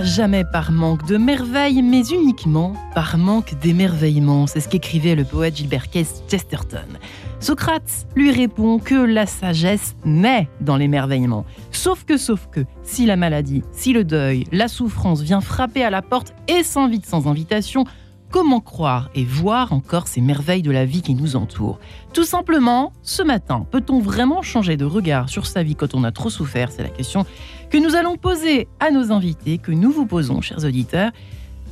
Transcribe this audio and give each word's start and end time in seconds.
Jamais 0.00 0.44
par 0.44 0.72
manque 0.72 1.06
de 1.06 1.18
merveilles, 1.18 1.82
mais 1.82 2.02
uniquement 2.08 2.72
par 2.94 3.18
manque 3.18 3.54
d'émerveillement. 3.60 4.46
C'est 4.46 4.60
ce 4.60 4.68
qu'écrivait 4.68 5.14
le 5.14 5.24
poète 5.24 5.56
Gilbert 5.56 5.84
Chesterton. 5.92 6.86
Socrate 7.40 8.06
lui 8.16 8.30
répond 8.30 8.78
que 8.78 8.94
la 8.94 9.26
sagesse 9.26 9.94
naît 10.04 10.48
dans 10.60 10.76
l'émerveillement. 10.76 11.44
Sauf 11.72 12.04
que, 12.04 12.16
sauf 12.16 12.48
que, 12.50 12.60
si 12.82 13.04
la 13.04 13.16
maladie, 13.16 13.62
si 13.72 13.92
le 13.92 14.04
deuil, 14.04 14.44
la 14.50 14.68
souffrance 14.68 15.20
vient 15.20 15.40
frapper 15.40 15.84
à 15.84 15.90
la 15.90 16.00
porte 16.00 16.32
et 16.48 16.62
s'invite 16.62 17.04
sans 17.04 17.28
invitation, 17.28 17.84
comment 18.32 18.60
croire 18.60 19.10
et 19.14 19.24
voir 19.24 19.72
encore 19.72 20.08
ces 20.08 20.22
merveilles 20.22 20.62
de 20.62 20.70
la 20.70 20.86
vie 20.86 21.02
qui 21.02 21.14
nous 21.14 21.36
entourent 21.36 21.78
Tout 22.14 22.24
simplement, 22.24 22.92
ce 23.02 23.22
matin, 23.22 23.66
peut-on 23.70 24.00
vraiment 24.00 24.42
changer 24.42 24.76
de 24.76 24.86
regard 24.86 25.28
sur 25.28 25.46
sa 25.46 25.62
vie 25.62 25.76
quand 25.76 25.94
on 25.94 26.02
a 26.02 26.10
trop 26.10 26.30
souffert? 26.30 26.72
C'est 26.72 26.82
la 26.82 26.88
question 26.88 27.26
que 27.70 27.76
nous 27.76 27.94
allons 27.94 28.16
poser 28.16 28.68
à 28.80 28.90
nos 28.90 29.12
invités, 29.12 29.58
que 29.58 29.70
nous 29.70 29.92
vous 29.92 30.06
posons, 30.06 30.40
chers 30.40 30.64
auditeurs. 30.64 31.12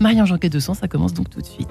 Marianne 0.01 0.27
de 0.27 0.59
Sang, 0.61 0.75
ça 0.75 0.87
commence 0.87 1.15
donc 1.15 1.31
tout 1.31 1.41
de 1.41 1.47
suite. 1.47 1.69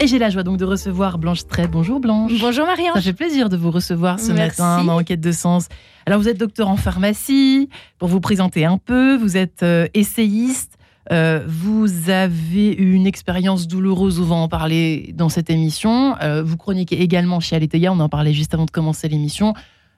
Et 0.00 0.06
j'ai 0.06 0.18
la 0.18 0.30
joie 0.30 0.44
donc 0.44 0.56
de 0.56 0.64
recevoir 0.64 1.18
Blanche 1.18 1.46
Tray. 1.46 1.68
Bonjour 1.68 2.00
Blanche. 2.00 2.32
Bonjour 2.40 2.64
Marianne. 2.64 2.94
Ça 2.94 3.02
fait 3.02 3.12
plaisir 3.12 3.50
de 3.50 3.58
vous 3.58 3.70
recevoir 3.70 4.18
ce 4.18 4.32
matin 4.32 4.82
dans 4.82 4.98
Enquête 4.98 5.20
de 5.20 5.32
Sens. 5.32 5.68
Alors 6.06 6.18
vous 6.18 6.28
êtes 6.28 6.38
docteur 6.38 6.68
en 6.68 6.78
pharmacie. 6.78 7.68
Pour 7.98 8.08
vous 8.08 8.20
présenter 8.20 8.64
un 8.64 8.78
peu, 8.78 9.16
vous 9.16 9.36
êtes 9.36 9.62
euh, 9.62 9.88
essayiste. 9.92 10.78
Euh, 11.10 11.44
vous 11.46 12.08
avez 12.08 12.72
eu 12.72 12.92
une 12.92 13.06
expérience 13.06 13.66
douloureuse, 13.66 14.20
on 14.20 14.24
va 14.24 14.36
en 14.36 14.48
parler 14.48 15.12
dans 15.14 15.28
cette 15.28 15.50
émission. 15.50 16.14
Euh, 16.22 16.42
vous 16.42 16.56
chroniquez 16.56 17.00
également 17.02 17.40
chez 17.40 17.56
Aletheia, 17.56 17.92
on 17.92 17.98
en 17.98 18.08
parlait 18.08 18.32
juste 18.32 18.54
avant 18.54 18.64
de 18.64 18.70
commencer 18.70 19.08
l'émission. 19.08 19.54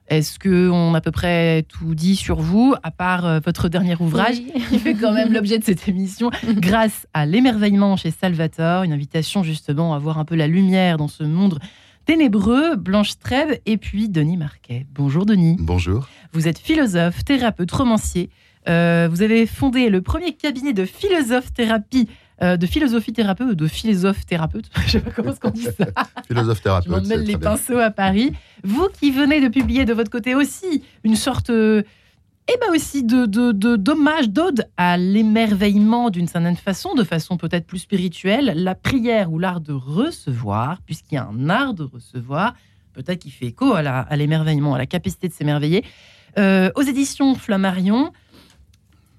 Est-ce 0.07 0.37
qu'on 0.39 0.93
a 0.95 0.97
à 0.97 1.01
peu 1.01 1.11
près 1.11 1.63
tout 1.69 1.95
dit 1.95 2.15
sur 2.15 2.39
vous, 2.39 2.73
à 2.83 2.91
part 2.91 3.25
euh, 3.25 3.39
votre 3.45 3.69
dernier 3.69 3.95
ouvrage, 3.99 4.41
qui 4.69 4.79
fait 4.79 4.95
quand 4.95 5.13
même 5.13 5.31
l'objet 5.31 5.59
de 5.59 5.63
cette 5.63 5.87
émission, 5.87 6.31
grâce 6.55 7.07
à 7.13 7.25
l'émerveillement 7.25 7.95
chez 7.95 8.11
Salvatore, 8.11 8.83
une 8.83 8.91
invitation 8.91 9.43
justement 9.43 9.93
à 9.93 9.99
voir 9.99 10.17
un 10.17 10.25
peu 10.25 10.35
la 10.35 10.47
lumière 10.47 10.97
dans 10.97 11.07
ce 11.07 11.23
monde 11.23 11.59
ténébreux, 12.05 12.75
Blanche 12.75 13.17
Trèves 13.17 13.59
et 13.65 13.77
puis 13.77 14.09
Denis 14.09 14.35
Marquet. 14.35 14.85
Bonjour 14.93 15.25
Denis. 15.25 15.55
Bonjour. 15.59 16.09
Vous 16.33 16.47
êtes 16.47 16.59
philosophe, 16.59 17.23
thérapeute, 17.23 17.71
romancier. 17.71 18.29
Euh, 18.67 19.07
vous 19.09 19.21
avez 19.21 19.45
fondé 19.45 19.89
le 19.89 20.01
premier 20.01 20.33
cabinet 20.33 20.73
de 20.73 20.85
philosophe-thérapie 20.85 22.07
euh, 22.41 22.57
de 22.57 22.65
philosophie 22.65 23.13
thérapeute 23.13 23.55
de 23.55 23.67
philosophe 23.67 24.25
thérapeute, 24.25 24.65
je 24.87 24.91
sais 24.91 24.99
pas 24.99 25.11
comment 25.11 25.33
on 25.43 25.49
dit 25.51 25.63
ça. 25.63 25.85
philosophe 26.27 26.61
thérapeute. 26.61 27.03
Je 27.03 27.09
mêle 27.09 27.23
les 27.23 27.37
pinceaux 27.37 27.77
à 27.77 27.91
Paris. 27.91 28.33
Vous 28.63 28.89
qui 28.99 29.11
venez 29.11 29.39
de 29.39 29.49
publier 29.49 29.85
de 29.85 29.93
votre 29.93 30.09
côté 30.09 30.33
aussi 30.33 30.83
une 31.03 31.15
sorte, 31.15 31.51
et 32.49 32.53
eh 32.55 32.59
ben 32.59 32.75
aussi 32.75 33.03
de, 33.03 33.25
de, 33.25 33.77
d'hommage, 33.77 34.29
d'ode 34.29 34.67
à 34.75 34.97
l'émerveillement 34.97 36.09
d'une 36.09 36.27
certaine 36.27 36.57
façon, 36.57 36.93
de 36.93 37.05
façon 37.05 37.37
peut-être 37.37 37.65
plus 37.65 37.79
spirituelle, 37.79 38.51
la 38.57 38.75
prière 38.75 39.31
ou 39.31 39.39
l'art 39.39 39.61
de 39.61 39.71
recevoir, 39.71 40.81
puisqu'il 40.85 41.15
y 41.15 41.17
a 41.17 41.25
un 41.25 41.49
art 41.49 41.73
de 41.73 41.83
recevoir, 41.83 42.53
peut-être 42.91 43.19
qui 43.19 43.31
fait 43.31 43.45
écho 43.45 43.73
à, 43.73 44.15
l'émerveillement, 44.17 44.73
à 44.73 44.77
la 44.77 44.85
capacité 44.85 45.29
de 45.29 45.33
s'émerveiller. 45.33 45.85
Euh, 46.37 46.69
aux 46.75 46.81
éditions 46.81 47.33
Flammarion, 47.35 48.11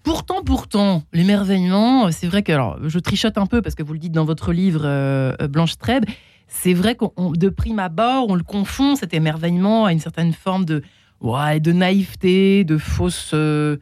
Pourtant, 0.04 0.42
pourtant, 0.44 1.02
l'émerveillement, 1.14 2.12
c'est 2.12 2.26
vrai 2.26 2.42
que, 2.42 2.52
alors, 2.52 2.78
je 2.86 2.98
trichote 2.98 3.38
un 3.38 3.46
peu 3.46 3.62
parce 3.62 3.74
que 3.74 3.82
vous 3.82 3.94
le 3.94 3.98
dites 3.98 4.12
dans 4.12 4.26
votre 4.26 4.52
livre 4.52 4.82
euh, 4.84 5.34
Blanche 5.48 5.78
Trèbe, 5.78 6.04
c'est 6.46 6.74
vrai 6.74 6.94
qu'on, 6.94 7.32
de 7.32 7.48
prime 7.48 7.78
abord, 7.78 8.26
on 8.28 8.34
le 8.34 8.42
confond, 8.42 8.96
cet 8.96 9.14
émerveillement, 9.14 9.86
à 9.86 9.92
une 9.92 10.00
certaine 10.00 10.34
forme 10.34 10.66
de, 10.66 10.82
ouais, 11.22 11.58
de 11.58 11.72
naïveté, 11.72 12.64
de 12.64 12.76
fausse, 12.76 13.30
euh, 13.32 13.78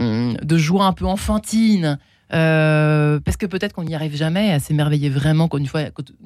hum, 0.00 0.36
de 0.42 0.58
joie 0.58 0.84
un 0.84 0.92
peu 0.92 1.06
enfantine. 1.06 1.96
Euh, 2.32 3.20
parce 3.20 3.36
que 3.36 3.46
peut-être 3.46 3.72
qu'on 3.72 3.84
n'y 3.84 3.94
arrive 3.94 4.16
jamais 4.16 4.50
à 4.50 4.58
s'émerveiller 4.58 5.10
vraiment 5.10 5.48
une 5.56 5.66
fois, 5.68 5.82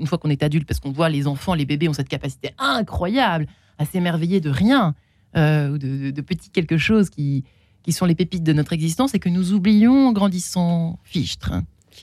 fois 0.07 0.17
qu'on 0.17 0.31
est 0.31 0.43
adulte, 0.43 0.67
parce 0.67 0.81
qu'on 0.81 0.93
voit 0.93 1.11
les 1.11 1.27
enfants, 1.27 1.53
les 1.53 1.67
bébés 1.67 1.91
ont 1.91 1.93
cette 1.93 2.09
capacité 2.09 2.53
incroyable 2.59 3.47
à 3.77 3.85
s'émerveiller 3.85 4.41
de 4.41 4.49
rien, 4.49 4.95
ou 5.35 5.77
de, 5.77 6.11
de, 6.11 6.21
petits 6.23 6.49
quelque 6.49 6.79
chose 6.79 7.11
qui, 7.11 7.45
qui 7.87 7.93
sont 7.93 8.05
les 8.05 8.17
pépites 8.17 8.43
de 8.43 8.53
notre 8.53 8.73
existence 8.73 9.15
et 9.15 9.21
que 9.21 9.29
nous 9.29 9.53
oublions 9.53 10.09
en 10.09 10.13
grandissant 10.13 10.99
fichtre. 11.05 11.53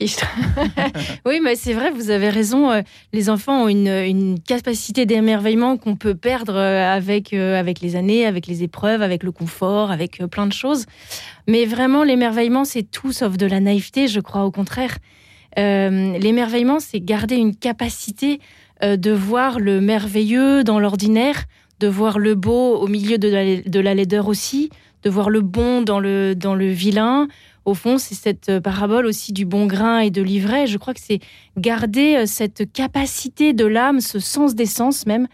Oui, 1.26 1.40
mais 1.42 1.54
c'est 1.54 1.72
vrai, 1.72 1.90
vous 1.90 2.10
avez 2.10 2.28
raison. 2.28 2.70
Euh, 2.70 2.82
les 3.12 3.30
enfants 3.30 3.64
ont 3.64 3.68
une, 3.68 4.38
capacité 4.40 5.06
d'émerveillement 5.06 5.76
qu'on 5.76 5.94
peut 5.94 6.14
perdre 6.14 6.56
euh, 6.56 6.92
avec, 6.92 7.32
euh, 7.32 7.58
avec 7.58 7.80
les 7.80 7.94
années, 7.94 8.26
avec 8.26 8.46
les 8.46 8.62
épreuves, 8.62 9.02
avec 9.02 9.22
le 9.22 9.30
confort, 9.30 9.90
avec 9.90 10.22
plein 10.30 10.46
de 10.46 10.52
choses. 10.52 10.86
Mais 11.46 11.64
vraiment, 11.64 12.02
l'émerveillement, 12.02 12.64
c'est 12.64 12.82
tout 12.82 13.12
sauf 13.12 13.36
de 13.36 13.46
la 13.46 13.60
naïveté, 13.60 14.08
je 14.08 14.20
crois 14.20 14.44
au 14.44 14.50
contraire. 14.50 14.98
l'émerveillement, 15.56 16.80
c'est 16.80 17.00
garder 17.00 17.36
une 17.36 17.54
capacité 17.54 18.40
de 18.82 19.12
voir 19.12 19.60
le 19.60 19.80
merveilleux 19.80 20.64
dans 20.64 20.80
l'ordinaire, 20.80 21.44
de 21.78 21.86
voir 21.86 22.18
le 22.18 22.34
beau 22.34 22.76
au 22.76 22.88
milieu 22.88 23.18
de 23.18 23.80
la 23.80 23.94
laideur 23.94 24.26
aussi, 24.26 24.70
de 25.04 25.10
voir 25.10 25.30
le 25.30 25.42
bon 25.42 25.82
dans 25.82 26.00
le, 26.00 26.34
dans 26.34 26.54
le 26.54 26.68
vilain. 26.68 27.28
Au 27.64 27.74
fond, 27.74 27.98
c'est 27.98 28.14
cette 28.14 28.48
euh, 28.48 28.60
parabole 28.60 29.06
aussi 29.06 29.32
du 29.32 29.44
bon 29.44 29.66
grain 29.66 30.00
et 30.00 30.10
de 30.10 30.22
l'ivraie. 30.22 30.66
Je 30.66 30.78
crois 30.78 30.94
que 30.94 31.00
c'est 31.00 31.20
garder 31.56 32.16
euh, 32.16 32.26
cette 32.26 32.72
capacité 32.72 33.52
de 33.52 33.66
l'âme, 33.66 34.00
ce 34.00 34.18
sens 34.18 34.54
des 34.54 34.66
sens 34.66 35.06
même, 35.06 35.28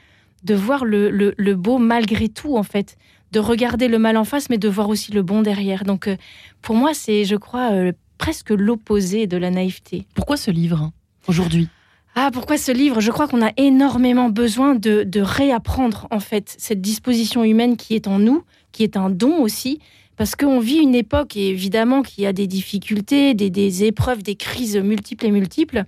de 0.44 0.54
voir 0.54 0.84
le, 0.84 1.10
le, 1.10 1.54
beau 1.54 1.78
malgré 1.78 2.28
tout, 2.28 2.56
en 2.56 2.62
fait. 2.62 2.97
De 3.32 3.38
regarder 3.38 3.88
le 3.88 3.98
mal 3.98 4.16
en 4.16 4.25
face, 4.25 4.50
mais 4.50 4.58
de 4.58 4.69
voir 4.69 4.88
aussi 4.88 5.12
le 5.12 5.22
bon 5.22 5.42
derrière. 5.42 5.84
Donc, 5.84 6.08
euh, 6.08 6.16
pour 6.62 6.75
moi, 6.75 6.94
c'est, 6.94 7.25
je 7.25 7.37
crois, 7.37 7.70
presque 8.19 8.50
l'opposé 8.50 9.26
de 9.26 9.37
la 9.37 9.50
naïveté. 9.50 10.06
Pourquoi 10.14 10.37
ce 10.37 10.50
livre, 10.50 10.91
aujourd'hui? 11.28 11.69
Ah, 12.16 12.31
pourquoi 12.32 12.58
ce 12.58 12.72
livre? 12.72 13.00
Je 13.00 13.10
crois 13.12 13.28
qu'on 13.28 13.44
a 13.44 13.52
énormément 13.56 14.31
besoin 14.31 14.75
de, 14.75 15.04
de, 15.04 15.20
réapprendre, 15.20 16.08
en 16.10 16.19
fait, 16.19 16.54
cette 16.58 16.81
disposition 16.81 17.44
humaine 17.44 17.76
qui 17.76 17.94
est 17.94 18.08
en 18.08 18.19
nous, 18.19 18.42
qui 18.72 18.82
est 18.82 18.97
un 18.97 19.10
don 19.10 19.42
aussi, 19.42 19.81
parce 20.16 20.36
qu'on 20.36 20.60
vit 20.60 20.76
une 20.76 20.94
époque, 20.94 21.36
évidemment, 21.36 22.03
qui 22.03 22.26
a 22.26 22.32
des 22.32 22.47
difficultés, 22.47 23.32
des, 23.34 23.84
épreuves, 23.84 24.22
des 24.22 24.34
crises 24.34 24.76
multiples 24.76 25.26
et 25.26 25.31
multiples, 25.31 25.84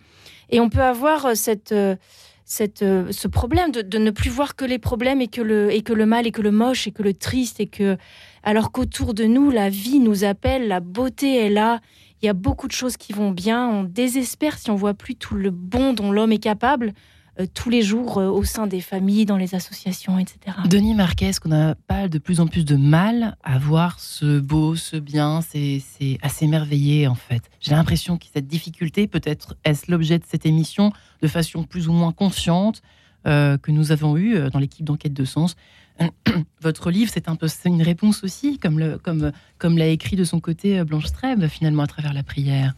et 0.48 0.58
on 0.58 0.70
peut 0.70 0.82
avoir 0.82 1.26
euh, 1.26 1.34
cette, 1.34 1.72
euh, 1.72 1.96
cette, 2.44 2.82
euh, 2.82 3.10
ce 3.10 3.28
problème 3.28 3.72
de, 3.72 3.98
ne 3.98 4.10
plus 4.10 4.30
voir 4.30 4.56
que 4.56 4.64
les 4.64 4.78
problèmes 4.78 5.20
et 5.20 5.28
que, 5.28 5.42
le, 5.42 5.70
et 5.70 5.82
que 5.82 5.92
le 5.92 6.06
mal 6.06 6.26
et 6.26 6.30
que 6.30 6.42
le 6.42 6.50
moche 6.50 6.86
et 6.86 6.92
que 6.92 7.02
le 7.02 7.14
triste, 7.14 7.60
et 7.60 7.66
que, 7.66 7.96
alors 8.42 8.72
qu'autour 8.72 9.14
de 9.14 9.24
nous, 9.24 9.50
la 9.50 9.68
vie 9.68 9.98
nous 9.98 10.24
appelle, 10.24 10.68
la 10.68 10.80
beauté 10.80 11.36
est 11.36 11.50
là, 11.50 11.80
il 12.22 12.26
y 12.26 12.28
a 12.28 12.34
beaucoup 12.34 12.68
de 12.68 12.72
choses 12.72 12.96
qui 12.96 13.12
vont 13.12 13.32
bien, 13.32 13.68
on 13.68 13.82
désespère 13.82 14.56
si 14.56 14.70
on 14.70 14.76
voit 14.76 14.94
plus 14.94 15.16
tout 15.16 15.34
le 15.34 15.50
bon 15.50 15.92
dont 15.92 16.12
l'homme 16.12 16.32
est 16.32 16.42
capable. 16.42 16.94
Euh, 17.40 17.46
tous 17.54 17.70
les 17.70 17.80
jours 17.80 18.18
euh, 18.18 18.28
au 18.28 18.44
sein 18.44 18.66
des 18.66 18.82
familles, 18.82 19.24
dans 19.24 19.38
les 19.38 19.54
associations, 19.54 20.18
etc. 20.18 20.54
Denis 20.66 20.94
Marquez, 20.94 21.30
qu'on 21.40 21.48
n'a 21.48 21.74
pas 21.74 22.06
de 22.06 22.18
plus 22.18 22.40
en 22.40 22.46
plus 22.46 22.66
de 22.66 22.76
mal 22.76 23.36
à 23.42 23.58
voir 23.58 24.00
ce 24.00 24.38
beau, 24.38 24.76
ce 24.76 24.96
bien, 24.96 25.40
c'est 25.40 25.80
à 26.20 26.28
s'émerveiller 26.28 27.06
en 27.06 27.14
fait? 27.14 27.42
J'ai 27.60 27.70
l'impression 27.70 28.18
que 28.18 28.26
cette 28.34 28.46
difficulté, 28.46 29.06
peut-être 29.06 29.56
est-ce 29.64 29.90
l'objet 29.90 30.18
de 30.18 30.24
cette 30.28 30.44
émission, 30.44 30.92
de 31.22 31.28
façon 31.28 31.64
plus 31.64 31.88
ou 31.88 31.92
moins 31.92 32.12
consciente, 32.12 32.82
euh, 33.26 33.56
que 33.56 33.70
nous 33.70 33.92
avons 33.92 34.18
eue 34.18 34.50
dans 34.50 34.58
l'équipe 34.58 34.84
d'enquête 34.84 35.14
de 35.14 35.24
sens. 35.24 35.56
Votre 36.60 36.90
livre, 36.90 37.10
c'est 37.14 37.30
un 37.30 37.36
peu 37.36 37.46
une 37.64 37.82
réponse 37.82 38.24
aussi, 38.24 38.58
comme 38.58 38.78
l'a 38.78 39.86
écrit 39.86 40.16
de 40.16 40.24
son 40.24 40.40
côté 40.40 40.84
Blanche 40.84 41.06
Streb, 41.06 41.46
finalement, 41.46 41.84
à 41.84 41.86
travers 41.86 42.12
la 42.12 42.22
prière. 42.22 42.74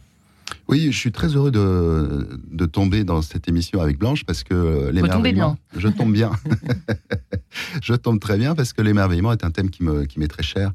Oui, 0.67 0.91
je 0.91 0.97
suis 0.97 1.11
très 1.11 1.27
heureux 1.35 1.51
de, 1.51 2.39
de, 2.51 2.65
tomber 2.65 3.03
dans 3.03 3.21
cette 3.21 3.47
émission 3.47 3.81
avec 3.81 3.97
Blanche 3.97 4.23
parce 4.25 4.43
que 4.43 4.89
l'émerveillement. 4.91 5.57
Je 5.75 5.87
tombe 5.87 6.13
bien. 6.13 6.31
je 7.81 7.93
tombe 7.93 8.19
très 8.19 8.37
bien 8.37 8.55
parce 8.55 8.73
que 8.73 8.81
l'émerveillement 8.81 9.31
est 9.31 9.43
un 9.43 9.51
thème 9.51 9.69
qui 9.69 9.83
m'est 9.83 10.07
qui 10.07 10.19
très 10.27 10.43
cher. 10.43 10.71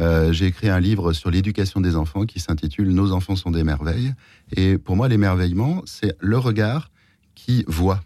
Euh, 0.00 0.32
j'ai 0.32 0.46
écrit 0.46 0.68
un 0.68 0.80
livre 0.80 1.12
sur 1.12 1.30
l'éducation 1.30 1.80
des 1.80 1.96
enfants 1.96 2.26
qui 2.26 2.40
s'intitule 2.40 2.92
Nos 2.92 3.12
enfants 3.12 3.36
sont 3.36 3.50
des 3.50 3.64
merveilles. 3.64 4.14
Et 4.54 4.78
pour 4.78 4.96
moi, 4.96 5.08
l'émerveillement, 5.08 5.82
c'est 5.86 6.14
le 6.20 6.38
regard 6.38 6.90
qui 7.34 7.64
voit, 7.66 8.00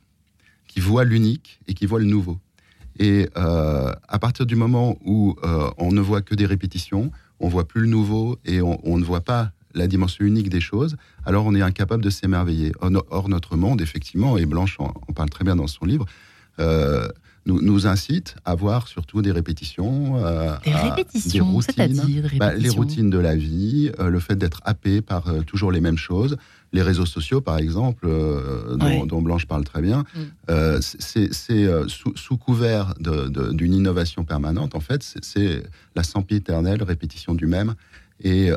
qui 0.67 0.81
voit 0.81 1.05
l'unique 1.05 1.61
et 1.67 1.75
qui 1.75 1.87
voit 1.87 1.99
le 1.99 2.05
nouveau. 2.05 2.39
Et 2.99 3.29
euh, 3.37 3.93
à 4.09 4.19
partir 4.19 4.47
du 4.47 4.57
moment 4.57 4.99
où 5.05 5.37
euh, 5.43 5.71
on 5.79 5.91
ne 5.91 6.01
voit 6.01 6.23
que 6.23 6.35
des 6.35 6.47
répétitions, 6.47 7.11
on 7.41 7.49
voit 7.49 7.67
plus 7.67 7.81
le 7.81 7.87
nouveau 7.87 8.39
et 8.45 8.61
on, 8.61 8.79
on 8.85 8.99
ne 8.99 9.05
voit 9.05 9.23
pas 9.23 9.53
la 9.75 9.87
dimension 9.87 10.25
unique 10.25 10.49
des 10.49 10.61
choses, 10.61 10.97
alors 11.25 11.47
on 11.47 11.55
est 11.55 11.63
incapable 11.63 12.03
de 12.03 12.11
s'émerveiller. 12.11 12.73
Or, 12.81 13.29
notre 13.29 13.57
monde, 13.57 13.81
effectivement, 13.81 14.37
et 14.39 14.47
Blanche 14.47 14.77
en, 14.79 14.93
parle 15.15 15.31
très 15.31 15.45
bien 15.45 15.57
dans 15.57 15.67
son 15.67 15.85
livre, 15.85 16.07
euh, 16.59 17.09
nous, 17.47 17.87
incite 17.87 18.37
à 18.45 18.55
voir 18.55 18.87
surtout 18.87 19.23
des 19.23 19.33
répétitions. 19.33 20.25
Euh, 20.25 20.55
des 20.65 20.73
répétitions, 20.73 21.45
des 21.47 21.51
routines, 21.51 22.23
bah, 22.39 22.55
les 22.55 22.69
routines 22.69 23.11
de 23.11 23.19
la 23.19 23.35
vie, 23.35 23.91
euh, 23.99 24.09
le 24.09 24.21
fait 24.21 24.37
d'être 24.37 24.61
happé 24.65 25.01
par 25.01 25.25
toujours 25.47 25.73
les 25.73 25.81
mêmes 25.81 25.97
choses. 25.97 26.37
Les 26.73 26.83
réseaux 26.83 27.07
sociaux, 27.07 27.41
par 27.41 27.59
exemple, 27.59 28.07
dont, 28.07 29.23
Blanche 29.23 29.47
parle 29.47 29.65
très 29.65 29.83
bien, 29.83 30.05
mm. 30.15 30.81
c'est 30.81 31.33
sous, 31.89 32.13
sous, 32.15 32.37
couvert 32.37 32.95
d'une 33.01 33.75
innovation 33.75 34.25
permanente, 34.25 34.77
en 34.77 34.81
fait, 34.81 35.03
c'est 35.21 35.65
la 35.97 36.05
sempiternelle 36.05 36.83
répétition 36.85 37.35
du 37.35 37.47
même 37.47 37.75
Et, 38.23 38.51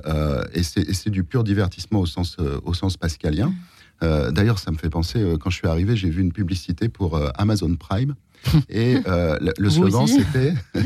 et 0.54 0.64
c'est 0.64 1.10
du 1.10 1.24
pur 1.24 1.44
divertissement 1.44 2.02
au 2.02 2.06
sens, 2.06 2.38
au 2.64 2.74
sens 2.74 2.98
pascalien. 2.98 3.54
Mm. 4.02 4.32
D'ailleurs, 4.32 4.60
ça 4.60 4.72
me 4.72 4.78
fait 4.78 4.90
penser, 4.90 5.24
quand 5.40 5.50
je 5.50 5.56
suis 5.56 5.68
arrivé, 5.68 5.96
j'ai 5.96 6.10
vu 6.10 6.22
une 6.22 6.34
publicité 6.34 6.90
pour 6.90 7.20
Amazon 7.36 7.76
Prime. 7.76 8.16
Et 8.70 8.96
le, 9.06 9.70
slogan, 9.70 10.06
c'était 10.06 10.54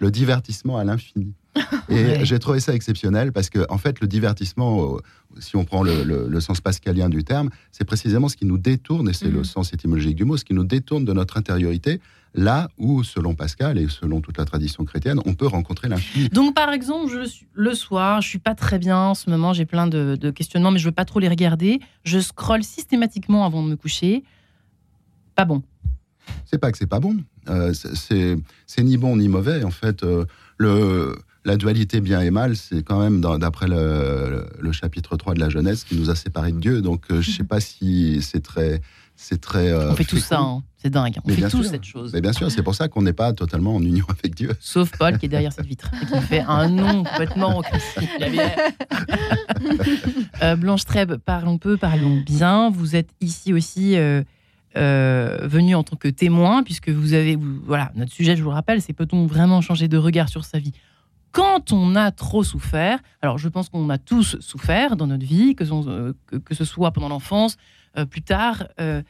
le 0.00 0.10
divertissement 0.10 0.78
à 0.78 0.84
l'infini. 0.84 1.34
Et 1.88 2.24
j'ai 2.24 2.38
trouvé 2.38 2.60
ça 2.60 2.74
exceptionnel 2.74 3.32
parce 3.32 3.50
que, 3.50 3.66
en 3.68 3.78
fait, 3.78 4.00
le 4.00 4.06
divertissement, 4.06 4.98
si 5.38 5.56
on 5.56 5.64
prend 5.64 5.82
le, 5.82 6.40
sens 6.40 6.60
pascalien 6.60 7.08
du 7.08 7.24
terme, 7.24 7.50
c'est 7.72 7.84
précisément 7.84 8.28
ce 8.28 8.36
qui 8.36 8.46
nous 8.46 8.58
détourne, 8.58 9.08
et 9.08 9.12
c'est 9.12 9.30
le 9.30 9.38
mhm. 9.38 9.44
sens 9.44 9.72
étymologique 9.72 10.16
du 10.16 10.24
mot, 10.24 10.36
ce 10.36 10.44
qui 10.44 10.54
nous 10.54 10.64
détourne 10.64 11.04
de 11.04 11.12
notre 11.12 11.36
intériorité, 11.36 12.00
là 12.34 12.68
où, 12.78 13.02
selon 13.02 13.34
Pascal 13.34 13.78
et 13.78 13.88
selon 13.88 14.20
toute 14.20 14.38
la 14.38 14.44
tradition 14.44 14.84
chrétienne, 14.84 15.20
on 15.26 15.34
peut 15.34 15.46
rencontrer 15.46 15.88
l'infini. 15.88 16.28
Donc, 16.28 16.54
par 16.54 16.70
exemple, 16.72 17.10
je, 17.12 17.44
le 17.52 17.74
soir, 17.74 18.20
je 18.20 18.28
suis 18.28 18.38
pas 18.38 18.54
très 18.54 18.78
bien 18.78 18.98
en 18.98 19.14
ce 19.14 19.30
moment, 19.30 19.52
j'ai 19.52 19.66
plein 19.66 19.86
de, 19.86 20.30
questionnements, 20.30 20.70
mais 20.70 20.78
je 20.78 20.86
veux 20.86 20.92
pas 20.92 21.04
trop 21.04 21.20
les 21.20 21.28
regarder. 21.28 21.80
Je 22.04 22.18
scrolle 22.18 22.62
systématiquement 22.62 23.44
avant 23.44 23.62
de 23.62 23.68
me 23.68 23.76
coucher. 23.76 24.24
Pas 25.34 25.44
bon. 25.44 25.62
C'est 26.44 26.58
pas 26.58 26.70
que 26.70 26.78
c'est 26.78 26.86
pas 26.86 27.00
bon. 27.00 27.16
Euh, 27.48 27.72
c'est 27.74 28.82
ni 28.82 28.96
bon 28.96 29.16
ni 29.16 29.28
mauvais. 29.28 29.64
En 29.64 29.70
fait, 29.70 30.04
euh, 30.04 30.24
le 30.58 31.16
la 31.44 31.56
dualité 31.56 32.00
bien 32.00 32.20
et 32.20 32.30
mal, 32.30 32.56
c'est 32.56 32.82
quand 32.82 33.00
même 33.00 33.20
d'après 33.20 33.66
le, 33.66 34.72
chapitre 34.72 35.16
3 35.16 35.34
de 35.34 35.40
la 35.40 35.48
Genèse 35.48 35.84
qui 35.84 35.96
nous 35.96 36.10
a 36.10 36.14
séparés 36.14 36.52
de 36.52 36.60
Dieu. 36.60 36.82
Donc 36.82 37.04
euh, 37.10 37.20
je 37.20 37.30
ne 37.30 37.36
sais 37.36 37.44
pas 37.44 37.60
si 37.60 38.20
c'est 38.22 38.40
très... 38.40 38.80
C'est 39.22 39.38
très 39.40 39.74
on 39.74 39.94
fait 39.94 40.04
tout 40.04 40.16
ça, 40.16 40.40
hein. 40.40 40.62
c'est 40.78 40.88
dingue. 40.88 41.18
On 41.24 41.28
fait 41.28 41.48
tout 41.48 41.62
cette 41.62 41.84
chose. 41.84 42.12
Mais 42.14 42.22
bien 42.22 42.32
sûr, 42.32 42.50
c'est 42.50 42.62
pour 42.62 42.74
ça 42.74 42.88
qu'on 42.88 43.02
n'est 43.02 43.12
pas 43.12 43.34
totalement 43.34 43.76
en 43.76 43.82
union 43.82 44.06
avec 44.18 44.34
Dieu. 44.34 44.52
Sauf 44.60 44.90
Paul 44.96 45.18
qui 45.18 45.26
est 45.26 45.28
derrière 45.28 45.52
cette 45.52 45.66
vitre 45.66 45.90
et 46.02 46.06
qui 46.06 46.20
fait 46.22 46.40
un 46.40 46.68
nom 46.70 47.04
complètement 47.04 47.62
euh, 50.42 50.56
Blanche 50.56 50.86
Trèbe, 50.86 51.16
parlons 51.16 51.58
peu, 51.58 51.76
parlons 51.76 52.22
bien. 52.24 52.70
Vous 52.70 52.96
êtes 52.96 53.10
ici 53.20 53.52
aussi 53.52 53.96
euh, 53.96 54.22
euh, 54.76 55.38
venu 55.42 55.74
en 55.74 55.82
tant 55.82 55.96
que 55.96 56.08
témoin, 56.08 56.62
puisque 56.62 56.88
vous 56.88 57.12
avez, 57.12 57.36
voilà, 57.66 57.92
notre 57.96 58.12
sujet, 58.12 58.36
je 58.36 58.42
vous 58.42 58.50
le 58.50 58.54
rappelle, 58.54 58.80
c'est 58.80 58.92
peut-on 58.92 59.26
vraiment 59.26 59.60
changer 59.60 59.86
de 59.86 59.98
regard 59.98 60.28
sur 60.28 60.44
sa 60.44 60.58
vie? 60.58 60.72
Quand 61.32 61.72
on 61.72 61.94
a 61.94 62.10
trop 62.10 62.42
souffert, 62.42 62.98
alors 63.22 63.38
je 63.38 63.48
pense 63.48 63.68
qu'on 63.68 63.88
a 63.90 63.98
tous 63.98 64.36
souffert 64.40 64.96
dans 64.96 65.06
notre 65.06 65.24
vie, 65.24 65.54
que, 65.54 65.64
euh, 65.64 66.12
ce 66.50 66.64
soit 66.64 66.90
pendant 66.90 67.08
l'enfance, 67.08 67.54
euh, 67.54 67.56
plus 68.10 68.22
tard 68.22 68.66
euh, 68.80 69.02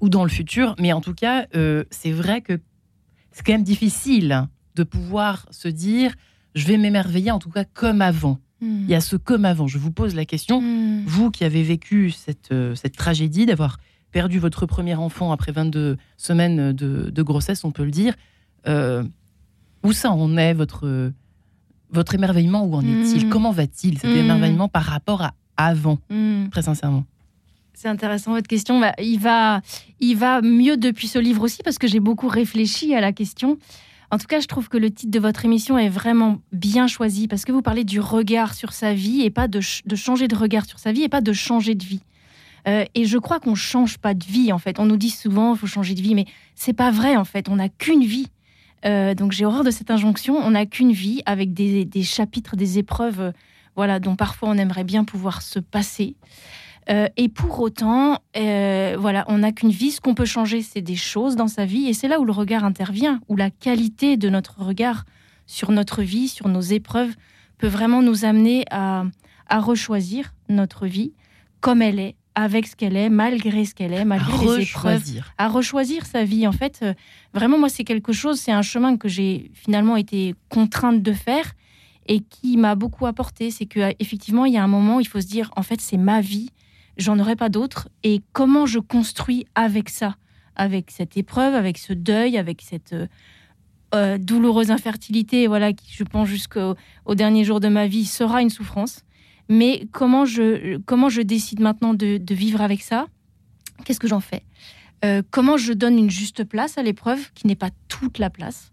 ou 0.00 0.08
dans 0.08 0.24
le 0.24 0.30
futur, 0.30 0.74
mais 0.78 0.92
en 0.92 1.00
tout 1.00 1.14
cas, 1.14 1.46
c'est 1.90 2.12
vrai 2.12 2.40
que 2.40 2.58
c'est 3.32 3.44
quand 3.44 3.52
même 3.52 3.62
difficile 3.62 4.48
de 4.74 4.82
pouvoir 4.82 5.46
se 5.50 5.68
dire, 5.68 6.14
je 6.54 6.66
vais 6.66 6.78
m'émerveiller 6.78 7.30
en 7.30 7.38
tout 7.38 7.50
cas 7.50 7.64
comme 7.64 8.00
avant. 8.00 8.38
Hmm. 8.62 8.80
Il 8.84 8.88
y 8.88 8.94
a 8.94 9.02
ce 9.02 9.16
comme 9.16 9.44
avant. 9.44 9.66
Je 9.66 9.76
vous 9.76 9.90
pose 9.90 10.14
la 10.14 10.24
question, 10.24 10.62
hmm. 10.62 11.04
vous 11.06 11.30
qui 11.30 11.44
avez 11.44 11.62
vécu 11.62 12.10
cette, 12.10 12.54
cette 12.74 12.96
tragédie 12.96 13.44
d'avoir 13.44 13.78
perdu 14.12 14.38
votre 14.38 14.64
premier 14.64 14.94
enfant 14.94 15.32
après 15.32 15.52
22 15.52 15.98
semaines 16.16 16.72
de, 16.72 17.10
de 17.10 17.22
grossesse, 17.22 17.64
on 17.64 17.70
peut 17.70 17.84
le 17.84 17.90
dire, 17.90 18.14
où 18.66 19.92
ça 19.92 20.10
en 20.10 20.36
est 20.36 20.54
votre 20.54 21.12
votre 21.90 22.14
émerveillement, 22.14 22.64
où 22.64 22.74
en 22.74 22.82
est-il? 22.82 23.26
Hmm. 23.26 23.28
Comment 23.28 23.52
va-t-il 23.52 23.98
cet 23.98 24.10
émerveillement 24.10 24.68
par 24.68 24.84
rapport 24.84 25.22
à 25.22 25.34
avant, 25.56 25.98
très 26.50 26.62
sincèrement 26.62 27.04
c'est 27.76 27.88
intéressant 27.88 28.32
votre 28.32 28.48
question. 28.48 28.80
Bah, 28.80 28.94
il, 28.98 29.20
va, 29.20 29.60
il 30.00 30.16
va 30.16 30.40
mieux 30.40 30.78
depuis 30.78 31.08
ce 31.08 31.18
livre 31.18 31.42
aussi 31.42 31.62
parce 31.62 31.76
que 31.78 31.86
j'ai 31.86 32.00
beaucoup 32.00 32.26
réfléchi 32.26 32.94
à 32.94 33.02
la 33.02 33.12
question. 33.12 33.58
En 34.10 34.16
tout 34.16 34.26
cas, 34.26 34.40
je 34.40 34.46
trouve 34.46 34.70
que 34.70 34.78
le 34.78 34.90
titre 34.90 35.10
de 35.10 35.18
votre 35.18 35.44
émission 35.44 35.76
est 35.76 35.90
vraiment 35.90 36.38
bien 36.52 36.86
choisi 36.86 37.28
parce 37.28 37.44
que 37.44 37.52
vous 37.52 37.60
parlez 37.60 37.84
du 37.84 38.00
regard 38.00 38.54
sur 38.54 38.72
sa 38.72 38.94
vie 38.94 39.22
et 39.22 39.30
pas 39.30 39.46
de, 39.46 39.60
changer 39.60 40.26
de 40.26 40.34
regard 40.34 40.64
sur 40.64 40.78
sa 40.78 40.90
vie 40.90 41.02
et 41.02 41.10
pas 41.10 41.20
de 41.20 41.34
changer 41.34 41.74
de 41.74 41.84
vie. 41.84 42.00
Euh, 42.66 42.84
et 42.94 43.04
je 43.04 43.18
crois 43.18 43.40
qu'on 43.40 43.54
change 43.54 43.98
pas 43.98 44.14
de 44.14 44.24
vie 44.24 44.52
en 44.52 44.58
fait. 44.58 44.80
On 44.80 44.86
nous 44.86 44.96
dit 44.96 45.10
souvent 45.10 45.54
il 45.54 45.58
faut 45.58 45.66
changer 45.66 45.94
de 45.94 46.00
vie, 46.00 46.14
mais 46.14 46.24
c'est 46.54 46.72
pas 46.72 46.90
vrai 46.90 47.16
en 47.16 47.24
fait. 47.24 47.50
On 47.50 47.56
n'a 47.56 47.68
qu'une 47.68 48.04
vie. 48.04 48.28
Euh, 48.86 49.14
donc 49.14 49.32
j'ai 49.32 49.44
horreur 49.44 49.64
de 49.64 49.70
cette 49.70 49.90
injonction. 49.90 50.36
On 50.36 50.52
n'a 50.52 50.64
qu'une 50.64 50.92
vie 50.92 51.20
avec 51.26 51.52
des, 51.52 52.02
chapitres, 52.02 52.56
des 52.56 52.78
épreuves, 52.78 53.20
euh, 53.20 53.32
voilà, 53.74 54.00
dont 54.00 54.16
parfois 54.16 54.48
on 54.48 54.56
aimerait 54.56 54.84
bien 54.84 55.04
pouvoir 55.04 55.42
se 55.42 55.58
passer. 55.58 56.16
Euh, 56.88 57.08
et 57.16 57.28
pour 57.28 57.60
autant, 57.60 58.18
voilà, 58.34 59.24
on 59.28 59.38
n'a 59.38 59.52
qu'une 59.52 59.70
vie. 59.70 59.90
Ce 59.90 60.00
qu'on 60.00 60.14
peut 60.14 60.24
changer, 60.24 60.62
c'est 60.62 60.82
des 60.82 60.96
choses 60.96 61.36
dans 61.36 61.48
sa 61.48 61.64
vie, 61.64 61.88
et 61.88 61.94
c'est 61.94 62.08
là 62.08 62.20
où 62.20 62.24
le 62.24 62.32
regard 62.32 62.64
intervient, 62.64 63.20
où 63.28 63.36
la 63.36 63.50
qualité 63.50 64.16
de 64.16 64.28
notre 64.28 64.60
regard 64.60 65.04
sur 65.46 65.70
notre 65.70 66.02
vie, 66.02 66.28
sur 66.28 66.48
nos 66.48 66.60
épreuves, 66.60 67.14
peut 67.58 67.68
vraiment 67.68 68.02
nous 68.02 68.24
amener 68.24 68.64
à, 68.70 69.04
à 69.48 69.60
rechoisir 69.60 70.34
notre 70.48 70.86
vie 70.86 71.12
comme 71.60 71.82
elle 71.82 71.98
est, 71.98 72.16
avec 72.34 72.66
ce 72.66 72.76
qu'elle 72.76 72.96
est, 72.96 73.08
malgré 73.08 73.64
ce 73.64 73.74
qu'elle 73.74 73.92
est, 73.92 74.04
malgré 74.04 74.58
les 74.58 74.62
épreuves, 74.64 75.02
à 75.38 75.48
rechoisir 75.48 76.04
sa 76.04 76.22
vie. 76.22 76.46
En 76.46 76.52
fait, 76.52 76.80
euh, 76.82 76.92
vraiment, 77.32 77.58
moi, 77.58 77.68
c'est 77.68 77.82
quelque 77.84 78.12
chose, 78.12 78.38
c'est 78.38 78.52
un 78.52 78.62
chemin 78.62 78.96
que 78.96 79.08
j'ai 79.08 79.50
finalement 79.54 79.96
été 79.96 80.34
contrainte 80.50 81.02
de 81.02 81.12
faire 81.12 81.52
et 82.06 82.20
qui 82.20 82.56
m'a 82.56 82.74
beaucoup 82.74 83.06
apporté. 83.06 83.50
C'est 83.50 83.66
que 83.66 83.92
effectivement, 83.98 84.44
il 84.44 84.52
y 84.52 84.58
a 84.58 84.62
un 84.62 84.68
moment 84.68 84.98
où 84.98 85.00
il 85.00 85.08
faut 85.08 85.20
se 85.20 85.26
dire, 85.26 85.50
en 85.56 85.62
fait, 85.62 85.80
c'est 85.80 85.96
ma 85.96 86.20
vie, 86.20 86.50
j'en 86.96 87.18
aurai 87.18 87.36
pas 87.36 87.48
d'autre, 87.48 87.88
et 88.02 88.22
comment 88.32 88.66
je 88.66 88.78
construis 88.78 89.46
avec 89.54 89.88
ça, 89.88 90.16
avec 90.54 90.90
cette 90.90 91.16
épreuve, 91.16 91.54
avec 91.54 91.78
ce 91.78 91.92
deuil, 91.92 92.38
avec 92.38 92.62
cette 92.62 92.92
euh, 92.92 93.06
euh, 93.94 94.18
douloureuse 94.18 94.70
infertilité, 94.70 95.46
voilà, 95.46 95.72
qui, 95.72 95.92
je 95.92 96.04
pense, 96.04 96.28
jusqu'au 96.28 96.74
dernier 97.14 97.44
jour 97.44 97.60
de 97.60 97.68
ma 97.68 97.86
vie, 97.86 98.04
sera 98.04 98.42
une 98.42 98.50
souffrance. 98.50 99.02
Mais 99.48 99.86
comment 99.92 100.24
je, 100.24 100.78
comment 100.86 101.08
je 101.08 101.22
décide 101.22 101.60
maintenant 101.60 101.94
de, 101.94 102.20
vivre 102.30 102.60
avec 102.60 102.82
ça? 102.82 103.06
Qu'est-ce 103.84 104.00
que 104.00 104.08
j'en 104.08 104.20
fais? 104.20 104.42
Euh, 105.04 105.22
Comment 105.30 105.56
je 105.56 105.72
donne 105.72 105.98
une 105.98 106.10
juste 106.10 106.44
place 106.44 106.78
à 106.78 106.82
l'épreuve 106.82 107.30
qui 107.34 107.46
n'est 107.46 107.54
pas 107.54 107.70
toute 107.88 108.18
la 108.18 108.30
place? 108.30 108.72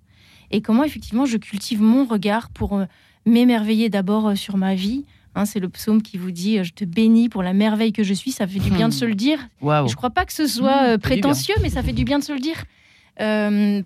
Et 0.50 0.62
comment 0.62 0.84
effectivement 0.84 1.26
je 1.26 1.38
cultive 1.38 1.82
mon 1.82 2.06
regard 2.06 2.50
pour 2.50 2.82
m'émerveiller 3.26 3.90
d'abord 3.90 4.38
sur 4.38 4.58
ma 4.58 4.76
vie 4.76 5.06
hein, 5.36 5.46
c'est 5.46 5.60
le 5.60 5.70
psaume 5.70 6.02
qui 6.02 6.18
vous 6.18 6.32
dit 6.32 6.64
Je 6.64 6.74
te 6.74 6.86
bénis 6.86 7.30
pour 7.30 7.44
la 7.44 7.54
merveille 7.54 7.94
que 7.94 8.04
je 8.04 8.14
suis. 8.14 8.32
Ça 8.32 8.48
fait 8.48 8.60
du 8.60 8.72
bien 8.72 8.90
de 8.90 8.94
se 8.94 9.06
le 9.06 9.16
dire. 9.16 9.40
Je 9.62 9.68
ne 9.68 9.96
crois 9.96 10.10
pas 10.10 10.26
que 10.26 10.34
ce 10.34 10.48
soit 10.48 10.96
mmh, 10.96 11.00
prétentieux, 11.00 11.56
mais 11.62 11.70
ça 11.70 11.84
fait 11.84 11.94
du 11.94 12.04
bien 12.04 12.20
de 12.20 12.24
se 12.24 12.34
le 12.34 12.40
dire. 12.40 12.66